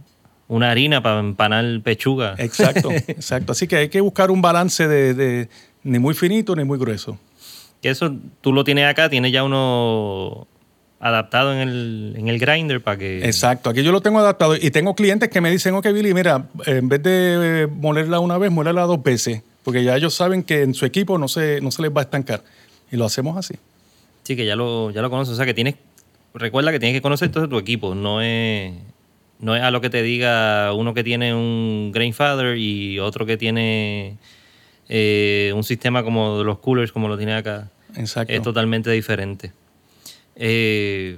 una 0.48 0.70
harina 0.70 1.02
para 1.02 1.20
empanar 1.20 1.82
pechuga. 1.82 2.36
Exacto, 2.38 2.92
exacto. 3.08 3.54
Así 3.54 3.68
que 3.68 3.78
hay 3.78 3.90
que 3.90 4.02
buscar 4.02 4.30
un 4.30 4.42
balance 4.42 4.88
de, 4.88 5.50
ni 5.84 5.98
muy 5.98 6.14
finito 6.14 6.56
ni 6.56 6.64
muy 6.64 6.78
grueso. 6.78 7.18
Que 7.82 7.90
eso 7.90 8.16
tú 8.42 8.54
lo 8.54 8.64
tienes 8.64 8.86
acá, 8.86 9.10
tienes 9.10 9.32
ya 9.32 9.44
uno 9.44 10.48
adaptado 11.00 11.54
en 11.54 11.60
el, 11.60 12.16
en 12.18 12.28
el 12.28 12.40
grinder 12.40 12.82
para 12.82 12.98
que... 12.98 13.26
Exacto, 13.26 13.70
aquí 13.70 13.84
yo 13.84 13.92
lo 13.92 14.02
tengo 14.02 14.20
adaptado 14.20 14.56
y 14.56 14.72
tengo 14.72 14.96
clientes 14.96 15.30
que 15.30 15.42
me 15.42 15.52
dicen, 15.52 15.76
ok 15.76 15.88
Billy, 15.94 16.14
mira, 16.14 16.48
en 16.66 16.90
vez 16.90 17.04
de 17.04 17.68
molerla 17.72 18.20
una 18.20 18.38
vez, 18.38 18.52
molerla 18.52 18.84
dos 18.84 19.04
veces 19.04 19.42
porque 19.66 19.84
ya 19.84 19.98
ellos 19.98 20.14
saben 20.14 20.44
que 20.44 20.62
en 20.62 20.76
su 20.76 20.86
equipo 20.86 21.18
no 21.18 21.28
se, 21.28 21.60
no 21.60 21.72
se 21.72 21.82
les 21.82 21.92
va 21.92 22.02
a 22.02 22.04
estancar. 22.04 22.44
Y 22.92 22.98
lo 22.98 23.06
hacemos 23.06 23.36
así. 23.36 23.56
Sí, 24.22 24.36
que 24.36 24.46
ya 24.46 24.56
lo, 24.56 24.92
ya 24.92 25.02
lo 25.02 25.10
conoces. 25.10 25.34
O 25.34 25.36
sea, 25.36 25.46
que 25.48 25.56
tienes, 25.56 25.74
recuerda 26.36 26.72
que 26.72 26.80
tienes 26.80 26.96
que 26.96 27.02
conocer 27.02 27.32
todo 27.32 27.50
tu 27.50 27.58
equipo. 27.58 27.96
No 27.96 28.22
es, 28.22 28.74
no 29.40 29.56
es 29.56 29.64
a 29.64 29.72
lo 29.72 29.82
que 29.82 29.90
te 29.90 30.04
diga 30.04 30.72
uno 30.74 30.94
que 30.94 31.04
tiene 31.04 31.34
un 31.34 31.92
Grainfather 31.92 32.58
y 32.58 33.00
otro 33.00 33.26
que 33.26 33.38
tiene 33.38 34.18
eh, 34.88 35.52
un 35.56 35.64
sistema 35.64 36.04
como 36.04 36.44
los 36.44 36.60
coolers, 36.60 36.92
como 36.92 37.08
lo 37.08 37.18
tiene 37.18 37.34
acá. 37.34 37.72
Exacto. 37.96 38.34
Es 38.34 38.44
totalmente 38.44 38.92
diferente. 38.92 39.52
Eh, 40.36 41.18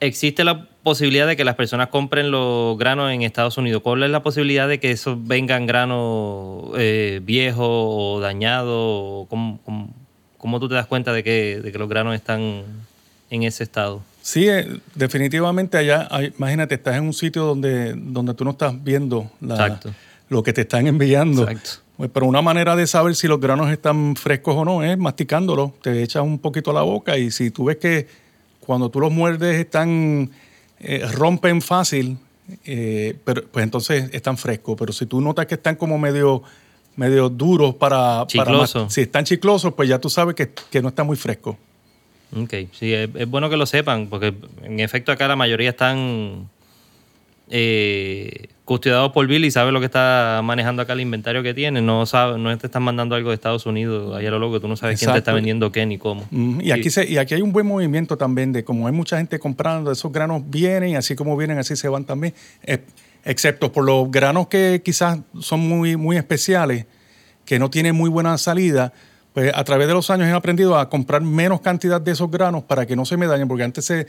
existe 0.00 0.44
la 0.44 0.66
posibilidad 0.82 1.26
de 1.26 1.36
que 1.36 1.44
las 1.44 1.54
personas 1.54 1.88
compren 1.88 2.30
los 2.30 2.76
granos 2.76 3.12
en 3.12 3.22
Estados 3.22 3.56
Unidos? 3.56 3.82
¿Cuál 3.82 4.02
es 4.02 4.10
la 4.10 4.22
posibilidad 4.22 4.68
de 4.68 4.80
que 4.80 4.90
esos 4.90 5.26
vengan 5.26 5.66
granos 5.66 6.70
eh, 6.76 7.20
viejos 7.22 7.68
o 7.68 8.20
dañados? 8.20 9.26
¿Cómo, 9.28 9.60
cómo, 10.38 10.60
tú 10.60 10.68
te 10.68 10.74
das 10.74 10.86
cuenta 10.86 11.12
de 11.12 11.22
que, 11.22 11.60
de 11.62 11.72
que, 11.72 11.78
los 11.78 11.88
granos 11.88 12.14
están 12.14 12.62
en 13.30 13.42
ese 13.44 13.62
estado? 13.62 14.02
Sí, 14.22 14.48
eh, 14.48 14.68
definitivamente 14.94 15.78
allá, 15.78 16.08
imagínate, 16.36 16.76
estás 16.76 16.96
en 16.96 17.04
un 17.04 17.12
sitio 17.12 17.44
donde, 17.44 17.94
donde 17.96 18.34
tú 18.34 18.44
no 18.44 18.50
estás 18.52 18.82
viendo 18.82 19.30
lo 20.28 20.42
que 20.42 20.52
te 20.52 20.62
están 20.62 20.86
enviando. 20.86 21.42
Exacto. 21.48 21.81
Pues, 21.96 22.10
pero 22.12 22.26
una 22.26 22.42
manera 22.42 22.74
de 22.76 22.86
saber 22.86 23.14
si 23.14 23.28
los 23.28 23.40
granos 23.40 23.70
están 23.70 24.16
frescos 24.16 24.56
o 24.56 24.64
no 24.64 24.82
es 24.82 24.96
masticándolos. 24.98 25.72
Te 25.80 26.02
echas 26.02 26.22
un 26.22 26.38
poquito 26.38 26.70
a 26.70 26.74
la 26.74 26.82
boca 26.82 27.18
y 27.18 27.30
si 27.30 27.50
tú 27.50 27.66
ves 27.66 27.76
que 27.76 28.06
cuando 28.60 28.90
tú 28.90 29.00
los 29.00 29.12
muerdes 29.12 29.56
están 29.56 30.30
eh, 30.80 31.06
rompen 31.12 31.60
fácil, 31.60 32.18
eh, 32.64 33.16
pero 33.24 33.44
pues 33.46 33.62
entonces 33.62 34.10
están 34.12 34.36
frescos. 34.36 34.76
Pero 34.78 34.92
si 34.92 35.06
tú 35.06 35.20
notas 35.20 35.46
que 35.46 35.54
están 35.54 35.76
como 35.76 35.98
medio, 35.98 36.42
medio 36.96 37.28
duros 37.28 37.74
para... 37.74 38.24
Chiclosos. 38.26 38.92
si 38.92 39.02
están 39.02 39.24
chiclosos, 39.24 39.74
pues 39.74 39.88
ya 39.88 39.98
tú 39.98 40.08
sabes 40.10 40.34
que, 40.34 40.82
no 40.82 40.88
está 40.88 41.04
muy 41.04 41.16
fresco. 41.16 41.58
Ok, 42.34 42.54
sí, 42.72 42.94
es, 42.94 43.28
bueno 43.28 43.50
que 43.50 43.58
lo 43.58 43.66
sepan, 43.66 44.08
porque 44.08 44.34
en 44.62 44.80
efecto 44.80 45.12
acá 45.12 45.28
la 45.28 45.36
mayoría 45.36 45.70
están 45.70 46.48
eh, 47.48 48.48
custodiados 48.64 49.12
por 49.12 49.26
Bill 49.26 49.44
y 49.44 49.50
sabe 49.50 49.72
lo 49.72 49.80
que 49.80 49.86
está 49.86 50.40
manejando 50.42 50.82
acá 50.82 50.92
el 50.92 51.00
inventario 51.00 51.42
que 51.42 51.54
tiene. 51.54 51.82
No 51.82 52.06
sabe, 52.06 52.38
no 52.38 52.56
te 52.56 52.66
están 52.66 52.82
mandando 52.82 53.14
algo 53.14 53.30
de 53.30 53.34
Estados 53.34 53.66
Unidos, 53.66 54.16
allá 54.16 54.30
lo 54.30 54.38
loco, 54.38 54.60
tú 54.60 54.68
no 54.68 54.76
sabes 54.76 54.98
quién 54.98 55.12
te 55.12 55.18
está 55.18 55.32
vendiendo 55.32 55.72
qué 55.72 55.84
ni 55.84 55.98
cómo. 55.98 56.26
y, 56.30 56.70
aquí 56.70 56.88
y 57.08 57.16
aquí 57.18 57.34
hay 57.34 57.42
un 57.42 57.52
buen 57.52 57.66
movimiento 57.66 58.16
también 58.16 58.52
de 58.52 58.64
como 58.64 58.86
hay 58.86 58.92
mucha 58.92 59.18
gente 59.18 59.38
comprando, 59.38 59.90
esos 59.90 60.12
granos 60.12 60.42
vienen 60.46 60.90
y 60.90 60.96
así 60.96 61.14
como 61.14 61.36
vienen, 61.36 61.58
así 61.58 61.76
se 61.76 61.88
van 61.88 62.04
también. 62.04 62.34
Eh, 62.62 62.78
excepto 63.24 63.72
por 63.72 63.84
los 63.84 64.10
granos 64.10 64.48
que 64.48 64.82
quizás 64.84 65.18
son 65.40 65.60
muy, 65.60 65.96
muy 65.96 66.16
especiales, 66.16 66.86
que 67.44 67.58
no 67.58 67.70
tienen 67.70 67.94
muy 67.94 68.10
buena 68.10 68.36
salida. 68.38 68.92
Pues 69.32 69.50
a 69.54 69.64
través 69.64 69.88
de 69.88 69.94
los 69.94 70.10
años 70.10 70.28
he 70.28 70.32
aprendido 70.32 70.76
a 70.78 70.90
comprar 70.90 71.22
menos 71.22 71.62
cantidad 71.62 72.00
de 72.00 72.12
esos 72.12 72.30
granos 72.30 72.64
para 72.64 72.86
que 72.86 72.96
no 72.96 73.06
se 73.06 73.16
me 73.16 73.26
dañen, 73.26 73.48
porque 73.48 73.64
antes 73.64 73.84
se, 73.84 74.06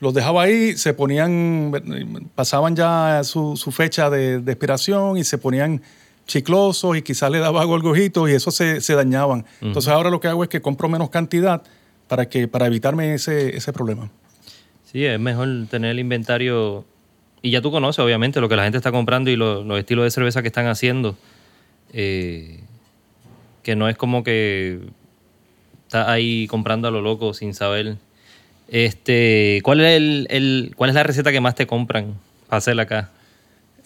los 0.00 0.14
dejaba 0.14 0.42
ahí, 0.42 0.76
se 0.76 0.94
ponían, 0.94 2.30
pasaban 2.34 2.76
ya 2.76 3.22
su, 3.24 3.56
fecha 3.70 4.10
de, 4.10 4.36
expiración 4.36 5.16
y 5.16 5.24
se 5.24 5.38
ponían 5.38 5.82
chiclosos 6.26 6.96
y 6.96 7.02
quizás 7.02 7.30
le 7.30 7.38
daba 7.38 7.64
gorgojitos 7.64 8.28
y 8.28 8.32
eso 8.32 8.50
se, 8.50 8.94
dañaban. 8.94 9.46
Entonces 9.60 9.90
ahora 9.92 10.10
lo 10.10 10.20
que 10.20 10.28
hago 10.28 10.42
es 10.42 10.48
que 10.48 10.60
compro 10.60 10.88
menos 10.88 11.10
cantidad 11.10 11.62
para, 12.08 12.28
que, 12.28 12.48
para 12.48 12.66
evitarme 12.66 13.14
ese, 13.14 13.56
ese 13.56 13.72
problema. 13.72 14.10
Sí, 14.84 15.04
es 15.04 15.18
mejor 15.18 15.48
tener 15.70 15.92
el 15.92 15.98
inventario 15.98 16.84
y 17.42 17.50
ya 17.50 17.60
tú 17.60 17.70
conoces 17.70 18.00
obviamente 18.00 18.40
lo 18.40 18.48
que 18.48 18.56
la 18.56 18.64
gente 18.64 18.76
está 18.76 18.90
comprando 18.90 19.30
y 19.30 19.36
los 19.36 19.78
estilos 19.78 20.04
de 20.04 20.10
cerveza 20.10 20.42
que 20.42 20.48
están 20.48 20.66
haciendo. 20.66 21.16
Eh, 21.92 22.60
que 23.62 23.76
no 23.76 23.88
es 23.88 23.96
como 23.96 24.24
que 24.24 24.80
está 25.86 26.10
ahí 26.10 26.46
comprando 26.48 26.88
a 26.88 26.90
lo 26.90 27.00
loco 27.02 27.34
sin 27.34 27.54
saber 27.54 27.98
este, 28.68 29.60
¿cuál 29.62 29.80
es 29.80 30.26
el, 30.28 30.72
cuál 30.76 30.90
es 30.90 30.94
la 30.94 31.02
receta 31.02 31.32
que 31.32 31.40
más 31.40 31.54
te 31.54 31.66
compran 31.66 32.14
para 32.48 32.58
hacerla 32.58 32.82
acá? 32.82 33.10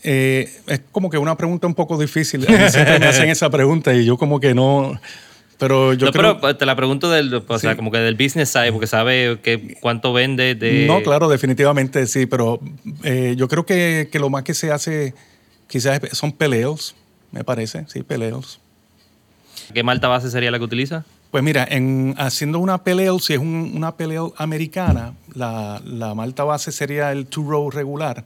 Eh, 0.03 0.51
es 0.67 0.81
como 0.93 1.11
que 1.11 1.19
una 1.19 1.37
pregunta 1.37 1.67
un 1.67 1.75
poco 1.75 1.99
difícil. 1.99 2.47
Siempre 2.71 2.99
me 2.99 3.07
hacen 3.07 3.29
esa 3.29 3.51
pregunta 3.51 3.95
y 3.95 4.05
yo 4.05 4.17
como 4.17 4.41
que 4.41 4.55
no. 4.55 4.99
Pero 5.59 5.93
yo 5.93 6.11
creo... 6.11 6.41
pero 6.41 6.57
te 6.57 6.65
la 6.65 6.75
pregunto 6.75 7.11
del, 7.11 7.35
o 7.35 7.59
sea, 7.59 7.77
como 7.77 7.91
que 7.91 7.99
del 7.99 8.15
business 8.15 8.49
side, 8.49 8.73
porque 8.73 8.87
sabe 8.87 9.41
que 9.43 9.77
cuánto 9.81 10.15
vende 10.15 10.55
de... 10.55 10.87
No, 10.87 11.03
claro, 11.03 11.29
definitivamente 11.29 12.07
sí, 12.07 12.25
pero 12.25 12.61
eh, 13.05 13.35
yo 13.37 13.47
creo 13.47 13.67
que, 13.67 14.09
que, 14.11 14.19
lo 14.19 14.31
más 14.31 14.43
que 14.43 14.55
se 14.55 14.73
hace 14.73 15.13
quizás 15.69 16.01
son 16.13 16.33
peleos, 16.33 16.97
me 17.31 17.45
parece, 17.45 17.85
sí, 17.89 18.03
peleos. 18.03 18.59
¿Qué 19.75 19.83
malta 19.83 20.09
base 20.09 20.31
sería 20.31 20.51
la 20.51 20.59
que 20.59 20.65
utiliza? 20.65 21.05
Pues 21.31 21.45
mira, 21.45 21.65
en, 21.71 22.15
haciendo 22.19 22.59
una 22.59 22.83
pelea, 22.83 23.13
si 23.21 23.35
es 23.35 23.39
una 23.39 23.97
pelea 23.97 24.23
americana, 24.37 25.15
la, 25.33 25.81
malta 26.17 26.43
base 26.43 26.73
sería 26.73 27.13
el 27.13 27.27
two-row 27.27 27.71
regular. 27.71 28.25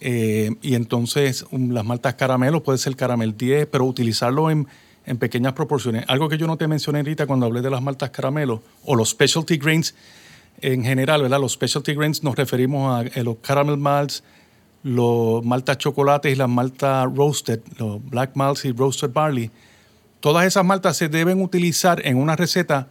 Eh, 0.00 0.54
y 0.62 0.74
entonces 0.74 1.44
um, 1.50 1.70
las 1.70 1.84
maltas 1.84 2.14
caramelo 2.14 2.62
puede 2.62 2.78
ser 2.78 2.94
caramel 2.94 3.36
10, 3.36 3.66
pero 3.66 3.84
utilizarlo 3.84 4.48
en, 4.50 4.68
en, 5.06 5.18
pequeñas 5.18 5.54
proporciones. 5.54 6.04
Algo 6.06 6.28
que 6.28 6.38
yo 6.38 6.46
no 6.46 6.56
te 6.56 6.68
mencioné 6.68 7.00
ahorita 7.00 7.26
cuando 7.26 7.46
hablé 7.46 7.62
de 7.62 7.70
las 7.70 7.82
maltas 7.82 8.10
caramelo 8.10 8.62
o 8.84 8.94
los 8.94 9.10
specialty 9.10 9.56
grains 9.56 9.96
en 10.60 10.84
general, 10.84 11.22
¿verdad? 11.22 11.40
Los 11.40 11.52
specialty 11.52 11.94
grains 11.94 12.22
nos 12.22 12.36
referimos 12.36 12.92
a, 12.92 13.20
a 13.20 13.22
los 13.24 13.38
caramel 13.38 13.76
malts, 13.76 14.22
los 14.84 15.44
maltas 15.44 15.78
chocolates 15.78 16.32
y 16.32 16.36
las 16.36 16.48
maltas 16.48 17.12
roasted, 17.12 17.60
los 17.78 18.04
black 18.04 18.36
malts 18.36 18.64
y 18.66 18.72
roasted 18.72 19.10
barley 19.12 19.50
Todas 20.24 20.46
esas 20.46 20.64
maltas 20.64 20.96
se 20.96 21.10
deben 21.10 21.42
utilizar 21.42 22.00
en 22.06 22.16
una 22.16 22.34
receta, 22.34 22.88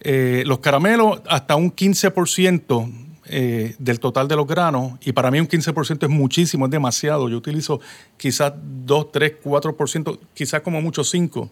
eh, 0.00 0.42
los 0.44 0.58
caramelos 0.58 1.22
hasta 1.26 1.56
un 1.56 1.74
15% 1.74 2.92
eh, 3.24 3.74
del 3.78 3.98
total 4.00 4.28
de 4.28 4.36
los 4.36 4.46
granos, 4.46 4.98
y 5.00 5.12
para 5.12 5.30
mí 5.30 5.40
un 5.40 5.48
15% 5.48 6.02
es 6.02 6.10
muchísimo, 6.10 6.66
es 6.66 6.70
demasiado. 6.70 7.30
Yo 7.30 7.38
utilizo 7.38 7.80
quizás 8.18 8.52
2, 8.84 9.12
3, 9.12 9.36
4%, 9.42 10.18
quizás 10.34 10.60
como 10.60 10.82
mucho 10.82 11.00
5%, 11.00 11.48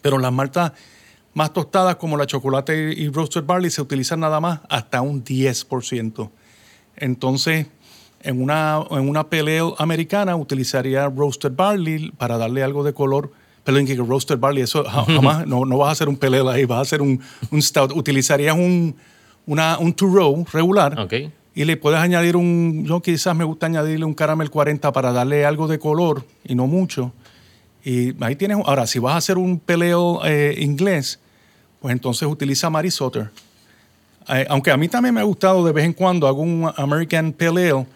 pero 0.00 0.16
las 0.16 0.32
maltas 0.32 0.72
más 1.34 1.52
tostadas 1.52 1.96
como 1.96 2.16
la 2.16 2.24
chocolate 2.24 2.94
y 2.96 3.10
roasted 3.10 3.44
barley 3.44 3.70
se 3.70 3.82
utilizan 3.82 4.20
nada 4.20 4.40
más 4.40 4.60
hasta 4.70 5.02
un 5.02 5.22
10%. 5.22 6.30
Entonces, 6.96 7.66
en 8.22 8.40
una, 8.40 8.82
en 8.90 9.06
una 9.06 9.28
pelea 9.28 9.64
americana 9.76 10.34
utilizaría 10.34 11.10
roasted 11.10 11.52
barley 11.52 12.10
para 12.12 12.38
darle 12.38 12.62
algo 12.62 12.84
de 12.84 12.94
color 12.94 13.32
que 13.66 13.96
roasted 13.96 14.38
barley, 14.38 14.62
eso 14.62 14.84
jamás, 14.84 15.46
no, 15.46 15.64
no, 15.64 15.78
vas 15.78 15.88
a 15.88 15.92
hacer 15.92 16.08
un 16.08 16.16
pelele 16.16 16.50
ahí, 16.50 16.64
vas 16.64 16.78
a 16.78 16.82
hacer 16.82 17.02
un, 17.02 17.20
un 17.50 17.60
stout. 17.62 17.92
Utilizarías 17.92 18.54
un, 18.54 18.94
una, 19.44 19.78
un 19.78 19.92
two-row 19.92 20.46
regular 20.52 20.98
okay. 20.98 21.32
y 21.54 21.64
le 21.64 21.76
puedes 21.76 21.98
añadir 21.98 22.36
un, 22.36 22.84
yo 22.86 23.00
quizás 23.00 23.34
me 23.34 23.44
gusta 23.44 23.66
añadirle 23.66 24.04
un 24.04 24.14
caramel 24.14 24.50
40 24.50 24.92
para 24.92 25.12
darle 25.12 25.44
algo 25.44 25.66
de 25.66 25.78
color 25.78 26.24
y 26.44 26.54
no 26.54 26.66
mucho. 26.66 27.12
Y 27.84 28.14
ahí 28.22 28.36
tienes, 28.36 28.58
ahora, 28.64 28.86
si 28.86 28.98
vas 28.98 29.14
a 29.14 29.16
hacer 29.18 29.38
un 29.38 29.58
peleo 29.58 30.24
eh, 30.24 30.56
inglés, 30.58 31.18
pues 31.80 31.92
entonces 31.92 32.28
utiliza 32.28 32.70
Mary 32.70 32.90
Sutter. 32.90 33.30
Eh, 34.28 34.46
aunque 34.48 34.70
a 34.70 34.76
mí 34.76 34.88
también 34.88 35.14
me 35.14 35.20
ha 35.20 35.24
gustado 35.24 35.64
de 35.64 35.72
vez 35.72 35.84
en 35.84 35.92
cuando, 35.92 36.26
hago 36.26 36.42
un 36.42 36.70
American 36.76 37.32
Pale 37.32 37.86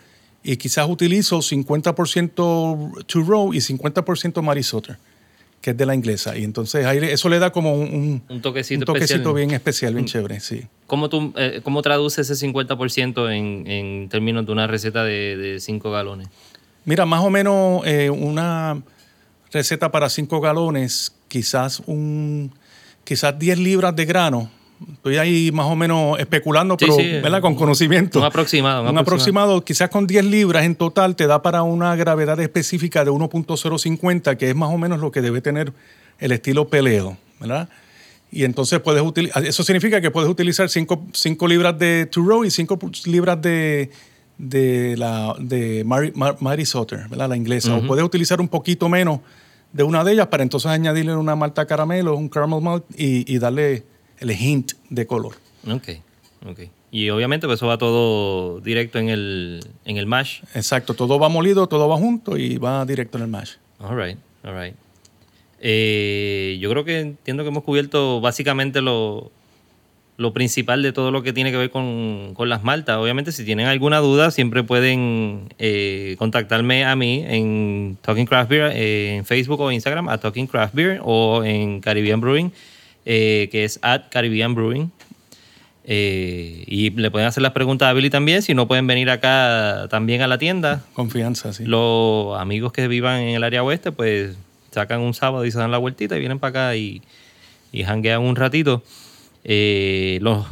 y 0.42 0.56
quizás 0.56 0.88
utilizo 0.88 1.38
50% 1.38 3.04
two 3.06 3.22
row 3.22 3.52
y 3.52 3.58
50% 3.58 4.42
Mary 4.42 4.62
Sutter 4.62 4.96
que 5.60 5.70
es 5.70 5.76
de 5.76 5.86
la 5.86 5.94
inglesa. 5.94 6.36
Y 6.36 6.44
entonces 6.44 6.86
ahí 6.86 6.98
eso 6.98 7.28
le 7.28 7.38
da 7.38 7.50
como 7.50 7.74
un, 7.74 8.22
un 8.28 8.40
toquecito, 8.40 8.80
un 8.80 8.86
toquecito 8.86 9.34
bien 9.34 9.50
especial, 9.50 9.94
bien 9.94 10.06
chévere, 10.06 10.40
sí. 10.40 10.62
¿Cómo, 10.86 11.08
tú, 11.08 11.32
eh, 11.36 11.60
cómo 11.62 11.82
traduces 11.82 12.28
ese 12.30 12.46
50% 12.46 13.32
en, 13.32 13.66
en, 13.66 14.08
términos 14.08 14.46
de 14.46 14.52
una 14.52 14.66
receta 14.66 15.04
de 15.04 15.58
5 15.60 15.90
galones? 15.90 16.28
Mira, 16.84 17.06
más 17.06 17.22
o 17.22 17.30
menos 17.30 17.82
eh, 17.86 18.10
una 18.10 18.82
receta 19.52 19.90
para 19.90 20.08
5 20.08 20.40
galones, 20.40 21.14
quizás 21.28 21.82
un 21.86 22.52
quizás 23.04 23.38
10 23.38 23.58
libras 23.58 23.94
de 23.96 24.04
grano 24.06 24.50
estoy 24.92 25.18
ahí 25.18 25.52
más 25.52 25.66
o 25.66 25.76
menos 25.76 26.18
especulando, 26.18 26.76
pero 26.76 26.96
¿verdad? 26.96 27.40
con 27.40 27.54
conocimiento. 27.54 28.18
Un 28.18 28.24
aproximado. 28.24 28.88
Un, 28.88 28.98
aproximado. 28.98 29.64
quizás 29.64 29.90
con 29.90 30.06
10 30.06 30.24
libras 30.24 30.64
en 30.64 30.74
total 30.74 31.16
te 31.16 31.26
da 31.26 31.42
para 31.42 31.62
una 31.62 31.94
gravedad 31.96 32.38
específica 32.40 33.04
de 33.04 33.10
1.050, 33.10 34.36
que 34.36 34.50
es 34.50 34.56
más 34.56 34.70
o 34.70 34.78
menos 34.78 35.00
lo 35.00 35.10
que 35.10 35.20
debe 35.20 35.40
tener 35.40 35.72
el 36.18 36.32
estilo 36.32 36.68
peleo, 36.68 37.16
¿verdad? 37.38 37.68
Y 38.32 38.44
entonces 38.44 38.78
puedes 38.80 39.02
utilizar, 39.02 39.44
eso 39.44 39.62
significa 39.62 40.00
que 40.00 40.10
puedes 40.10 40.30
utilizar 40.30 40.68
5 40.68 41.48
libras 41.48 41.78
de 41.78 42.06
two 42.06 42.24
row 42.24 42.44
y 42.44 42.50
5 42.50 42.78
libras 43.06 43.42
de, 43.42 43.90
de 44.38 44.96
la 44.96 45.34
de 45.38 45.82
Mary, 45.84 46.12
Mary 46.14 46.64
Sutter, 46.64 47.08
¿verdad? 47.08 47.28
La 47.28 47.36
inglesa. 47.36 47.74
O 47.74 47.86
puedes 47.86 48.04
utilizar 48.04 48.40
un 48.40 48.48
poquito 48.48 48.88
menos 48.88 49.20
de 49.72 49.82
una 49.82 50.04
de 50.04 50.12
ellas 50.12 50.28
para 50.28 50.42
entonces 50.42 50.70
añadirle 50.70 51.16
una 51.16 51.36
malta 51.36 51.66
caramelo, 51.66 52.16
un 52.16 52.28
caramel 52.28 52.60
malt 52.60 52.84
y, 52.96 53.32
y 53.32 53.38
darle 53.38 53.84
el 54.20 54.30
hint 54.30 54.72
de 54.88 55.06
color. 55.06 55.34
Ok, 55.68 55.88
ok. 56.46 56.60
Y 56.92 57.10
obviamente 57.10 57.46
pues 57.46 57.58
eso 57.58 57.66
va 57.66 57.78
todo 57.78 58.60
directo 58.60 58.98
en 58.98 59.08
el, 59.08 59.60
en 59.84 59.96
el 59.96 60.06
mash. 60.06 60.42
Exacto, 60.54 60.94
todo 60.94 61.18
va 61.18 61.28
molido, 61.28 61.66
todo 61.66 61.88
va 61.88 61.96
junto 61.96 62.36
y 62.36 62.58
va 62.58 62.84
directo 62.84 63.18
en 63.18 63.24
el 63.24 63.30
mash. 63.30 63.52
All 63.78 63.96
right, 63.96 64.18
all 64.44 64.60
right. 64.60 64.74
Eh, 65.60 66.58
yo 66.60 66.70
creo 66.70 66.84
que 66.84 67.00
entiendo 67.00 67.42
que 67.42 67.50
hemos 67.50 67.64
cubierto 67.64 68.20
básicamente 68.20 68.80
lo, 68.80 69.30
lo 70.16 70.32
principal 70.32 70.82
de 70.82 70.92
todo 70.92 71.10
lo 71.10 71.22
que 71.22 71.32
tiene 71.32 71.50
que 71.50 71.56
ver 71.58 71.70
con, 71.70 72.32
con 72.34 72.48
las 72.48 72.64
maltas. 72.64 72.96
Obviamente, 72.96 73.30
si 73.30 73.44
tienen 73.44 73.66
alguna 73.66 73.98
duda, 73.98 74.30
siempre 74.30 74.64
pueden 74.64 75.52
eh, 75.58 76.16
contactarme 76.18 76.84
a 76.84 76.96
mí 76.96 77.24
en 77.26 77.98
Talking 78.02 78.26
Craft 78.26 78.50
Beer, 78.50 78.72
eh, 78.74 79.16
en 79.16 79.24
Facebook 79.24 79.60
o 79.60 79.70
Instagram, 79.70 80.08
a 80.08 80.18
Talking 80.18 80.46
Craft 80.46 80.74
Beer 80.74 81.00
o 81.04 81.44
en 81.44 81.80
Caribbean 81.80 82.20
Brewing 82.20 82.52
eh, 83.04 83.48
que 83.50 83.64
es 83.64 83.78
at 83.82 84.04
Caribbean 84.10 84.54
Brewing. 84.54 84.90
Eh, 85.84 86.64
y 86.66 86.90
le 86.90 87.10
pueden 87.10 87.26
hacer 87.26 87.42
las 87.42 87.52
preguntas 87.52 87.88
a 87.88 87.92
Billy 87.92 88.10
también, 88.10 88.42
si 88.42 88.54
no 88.54 88.68
pueden 88.68 88.86
venir 88.86 89.10
acá 89.10 89.88
también 89.90 90.22
a 90.22 90.26
la 90.26 90.38
tienda. 90.38 90.84
Confianza, 90.92 91.52
sí. 91.52 91.64
Los 91.64 92.38
amigos 92.38 92.72
que 92.72 92.86
vivan 92.86 93.20
en 93.20 93.34
el 93.34 93.42
área 93.42 93.62
oeste, 93.62 93.90
pues 93.90 94.36
sacan 94.70 95.00
un 95.00 95.14
sábado 95.14 95.44
y 95.44 95.50
se 95.50 95.58
dan 95.58 95.70
la 95.70 95.78
vueltita 95.78 96.16
y 96.16 96.20
vienen 96.20 96.38
para 96.38 96.50
acá 96.50 96.76
y, 96.76 97.02
y 97.72 97.82
hanguean 97.82 98.22
un 98.22 98.36
ratito. 98.36 98.82
Eh, 99.44 100.18
las 100.22 100.46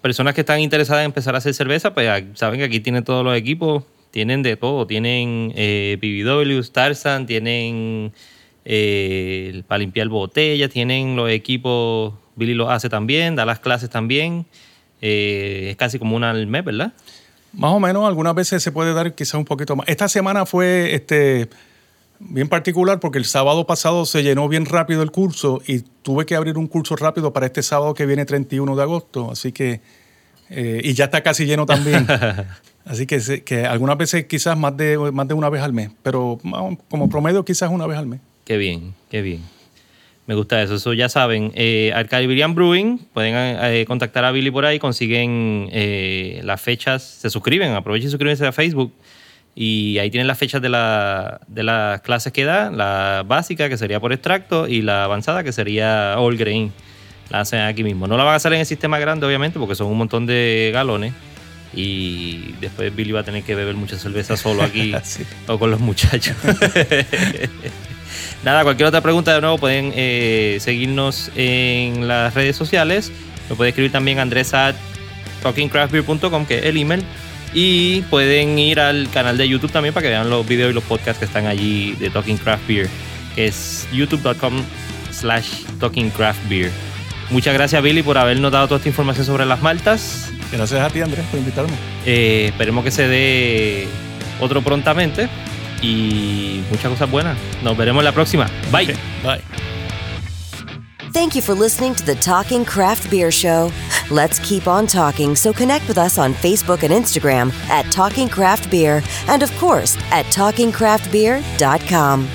personas 0.00 0.34
que 0.34 0.42
están 0.42 0.60
interesadas 0.60 1.02
en 1.02 1.06
empezar 1.06 1.34
a 1.34 1.38
hacer 1.38 1.54
cerveza, 1.54 1.94
pues 1.94 2.24
saben 2.34 2.60
que 2.60 2.66
aquí 2.66 2.80
tienen 2.80 3.04
todos 3.04 3.24
los 3.24 3.36
equipos, 3.36 3.84
tienen 4.10 4.42
de 4.42 4.56
todo, 4.56 4.86
tienen 4.86 5.52
eh, 5.56 5.98
PBW, 6.00 6.60
Tarzan, 6.70 7.26
tienen 7.26 8.12
eh, 8.64 9.62
para 9.66 9.78
limpiar 9.78 10.08
botellas, 10.08 10.70
tienen 10.70 11.16
los 11.16 11.30
equipos, 11.30 12.14
Billy 12.36 12.54
los 12.54 12.70
hace 12.70 12.88
también, 12.88 13.36
da 13.36 13.44
las 13.44 13.60
clases 13.60 13.90
también. 13.90 14.46
Eh, 15.00 15.68
es 15.70 15.76
casi 15.76 15.98
como 15.98 16.16
una 16.16 16.30
al 16.30 16.46
mes, 16.46 16.64
¿verdad? 16.64 16.92
Más 17.52 17.72
o 17.72 17.80
menos, 17.80 18.06
algunas 18.06 18.34
veces 18.34 18.62
se 18.62 18.72
puede 18.72 18.94
dar 18.94 19.14
quizás 19.14 19.34
un 19.34 19.44
poquito 19.44 19.76
más. 19.76 19.88
Esta 19.88 20.08
semana 20.08 20.46
fue 20.46 20.94
este, 20.94 21.48
bien 22.18 22.48
particular 22.48 23.00
porque 23.00 23.18
el 23.18 23.26
sábado 23.26 23.66
pasado 23.66 24.06
se 24.06 24.22
llenó 24.22 24.48
bien 24.48 24.64
rápido 24.66 25.02
el 25.02 25.10
curso 25.10 25.60
y 25.66 25.80
tuve 25.80 26.26
que 26.26 26.34
abrir 26.34 26.58
un 26.58 26.66
curso 26.66 26.96
rápido 26.96 27.32
para 27.32 27.46
este 27.46 27.62
sábado 27.62 27.94
que 27.94 28.06
viene 28.06 28.24
31 28.24 28.74
de 28.74 28.82
agosto, 28.82 29.30
así 29.30 29.52
que, 29.52 29.82
eh, 30.50 30.80
y 30.82 30.94
ya 30.94 31.04
está 31.04 31.22
casi 31.22 31.44
lleno 31.44 31.66
también. 31.66 32.06
así 32.84 33.06
que, 33.06 33.44
que 33.44 33.66
algunas 33.66 33.98
veces 33.98 34.24
quizás 34.24 34.56
más 34.58 34.76
de, 34.76 34.98
más 35.12 35.28
de 35.28 35.34
una 35.34 35.48
vez 35.48 35.62
al 35.62 35.72
mes, 35.72 35.90
pero 36.02 36.38
como 36.90 37.08
promedio 37.08 37.44
quizás 37.44 37.70
una 37.70 37.86
vez 37.86 37.98
al 37.98 38.06
mes. 38.06 38.20
Qué 38.44 38.56
bien, 38.56 38.94
qué 39.10 39.22
bien. 39.22 39.54
Me 40.26 40.34
gusta 40.34 40.62
eso. 40.62 40.76
Eso 40.76 40.92
ya 40.94 41.08
saben. 41.08 41.52
Eh, 41.54 41.92
Caribbean 42.08 42.54
Brewing, 42.54 42.98
pueden 43.12 43.34
eh, 43.36 43.84
contactar 43.86 44.24
a 44.24 44.32
Billy 44.32 44.50
por 44.50 44.64
ahí, 44.64 44.78
consiguen 44.78 45.68
eh, 45.70 46.40
las 46.44 46.60
fechas, 46.60 47.02
se 47.02 47.28
suscriben, 47.28 47.72
aprovechen 47.72 48.08
y 48.08 48.10
suscríbanse 48.10 48.46
a 48.46 48.52
Facebook. 48.52 48.92
Y 49.54 49.98
ahí 49.98 50.10
tienen 50.10 50.26
las 50.26 50.38
fechas 50.38 50.60
de, 50.60 50.68
la, 50.68 51.40
de 51.46 51.62
las 51.62 52.00
clases 52.00 52.32
que 52.32 52.44
da, 52.44 52.70
la 52.70 53.22
básica, 53.24 53.68
que 53.68 53.76
sería 53.76 54.00
por 54.00 54.12
extracto, 54.12 54.66
y 54.66 54.82
la 54.82 55.04
avanzada, 55.04 55.44
que 55.44 55.52
sería 55.52 56.18
all 56.18 56.36
grain. 56.36 56.72
La 57.30 57.40
hacen 57.40 57.60
aquí 57.60 57.84
mismo. 57.84 58.06
No 58.06 58.16
la 58.16 58.24
van 58.24 58.34
a 58.34 58.36
hacer 58.36 58.52
en 58.52 58.60
el 58.60 58.66
sistema 58.66 58.98
grande, 58.98 59.26
obviamente, 59.26 59.58
porque 59.58 59.74
son 59.74 59.86
un 59.86 59.98
montón 59.98 60.26
de 60.26 60.70
galones. 60.72 61.14
Y 61.72 62.52
después 62.60 62.94
Billy 62.94 63.12
va 63.12 63.20
a 63.20 63.24
tener 63.24 63.42
que 63.42 63.54
beber 63.54 63.74
mucha 63.74 63.98
cerveza 63.98 64.36
solo 64.36 64.62
aquí 64.62 64.94
o 65.48 65.58
con 65.58 65.70
los 65.70 65.80
muchachos. 65.80 66.36
Nada, 68.44 68.62
cualquier 68.62 68.88
otra 68.88 69.00
pregunta 69.00 69.34
de 69.34 69.40
nuevo 69.40 69.58
pueden 69.58 69.92
eh, 69.94 70.58
seguirnos 70.60 71.30
en 71.36 72.06
las 72.08 72.34
redes 72.34 72.56
sociales. 72.56 73.12
Lo 73.48 73.56
puede 73.56 73.70
escribir 73.70 73.92
también 73.92 74.18
Andrés 74.18 74.54
a 74.54 74.74
talkingcraftbeer.com, 75.42 76.46
que 76.46 76.58
es 76.58 76.64
el 76.64 76.76
email. 76.76 77.04
Y 77.52 78.00
pueden 78.02 78.58
ir 78.58 78.80
al 78.80 79.08
canal 79.10 79.38
de 79.38 79.48
YouTube 79.48 79.70
también 79.70 79.94
para 79.94 80.02
que 80.02 80.10
vean 80.10 80.28
los 80.28 80.46
videos 80.46 80.72
y 80.72 80.74
los 80.74 80.82
podcasts 80.82 81.20
que 81.20 81.24
están 81.24 81.46
allí 81.46 81.92
de 81.92 82.10
Talking 82.10 82.36
Craft 82.36 82.66
Beer, 82.66 82.88
que 83.36 83.46
es 83.46 83.86
youtube.com 83.92 84.54
slash 85.12 85.64
Talking 85.78 86.10
Muchas 87.30 87.54
gracias 87.54 87.82
Billy 87.82 88.02
por 88.02 88.18
habernos 88.18 88.50
dado 88.52 88.66
toda 88.66 88.78
esta 88.78 88.88
información 88.88 89.24
sobre 89.24 89.46
las 89.46 89.62
maltas. 89.62 90.30
Gracias 90.52 90.80
a 90.80 90.90
ti 90.90 91.00
Andrés 91.00 91.24
por 91.30 91.38
invitarme. 91.38 91.72
Eh, 92.04 92.46
esperemos 92.48 92.84
que 92.84 92.90
se 92.90 93.06
dé 93.06 93.86
otro 94.40 94.60
prontamente 94.62 95.28
y 95.84 96.64
muchas 96.70 96.90
cosas 96.90 97.10
buenas. 97.10 97.36
Nos 97.62 97.76
veremos 97.76 98.02
la 98.04 98.12
próxima. 98.12 98.48
Bye. 98.70 98.84
Okay, 98.84 98.96
bye. 99.22 99.42
Thank 101.12 101.34
you 101.36 101.42
for 101.42 101.54
listening 101.54 101.94
to 101.94 102.04
the 102.04 102.16
Talking 102.16 102.64
Craft 102.64 103.08
Beer 103.08 103.30
Show. 103.30 103.70
Let's 104.10 104.40
keep 104.40 104.66
on 104.66 104.88
talking, 104.88 105.36
so 105.36 105.52
connect 105.52 105.86
with 105.86 105.96
us 105.96 106.18
on 106.18 106.34
Facebook 106.34 106.82
and 106.82 106.92
Instagram 106.92 107.52
at 107.68 107.84
Talking 107.92 108.28
Craft 108.28 108.68
Beer 108.68 109.00
and, 109.28 109.44
of 109.44 109.56
course, 109.58 109.96
at 110.10 110.26
TalkingCraftBeer.com. 110.26 112.28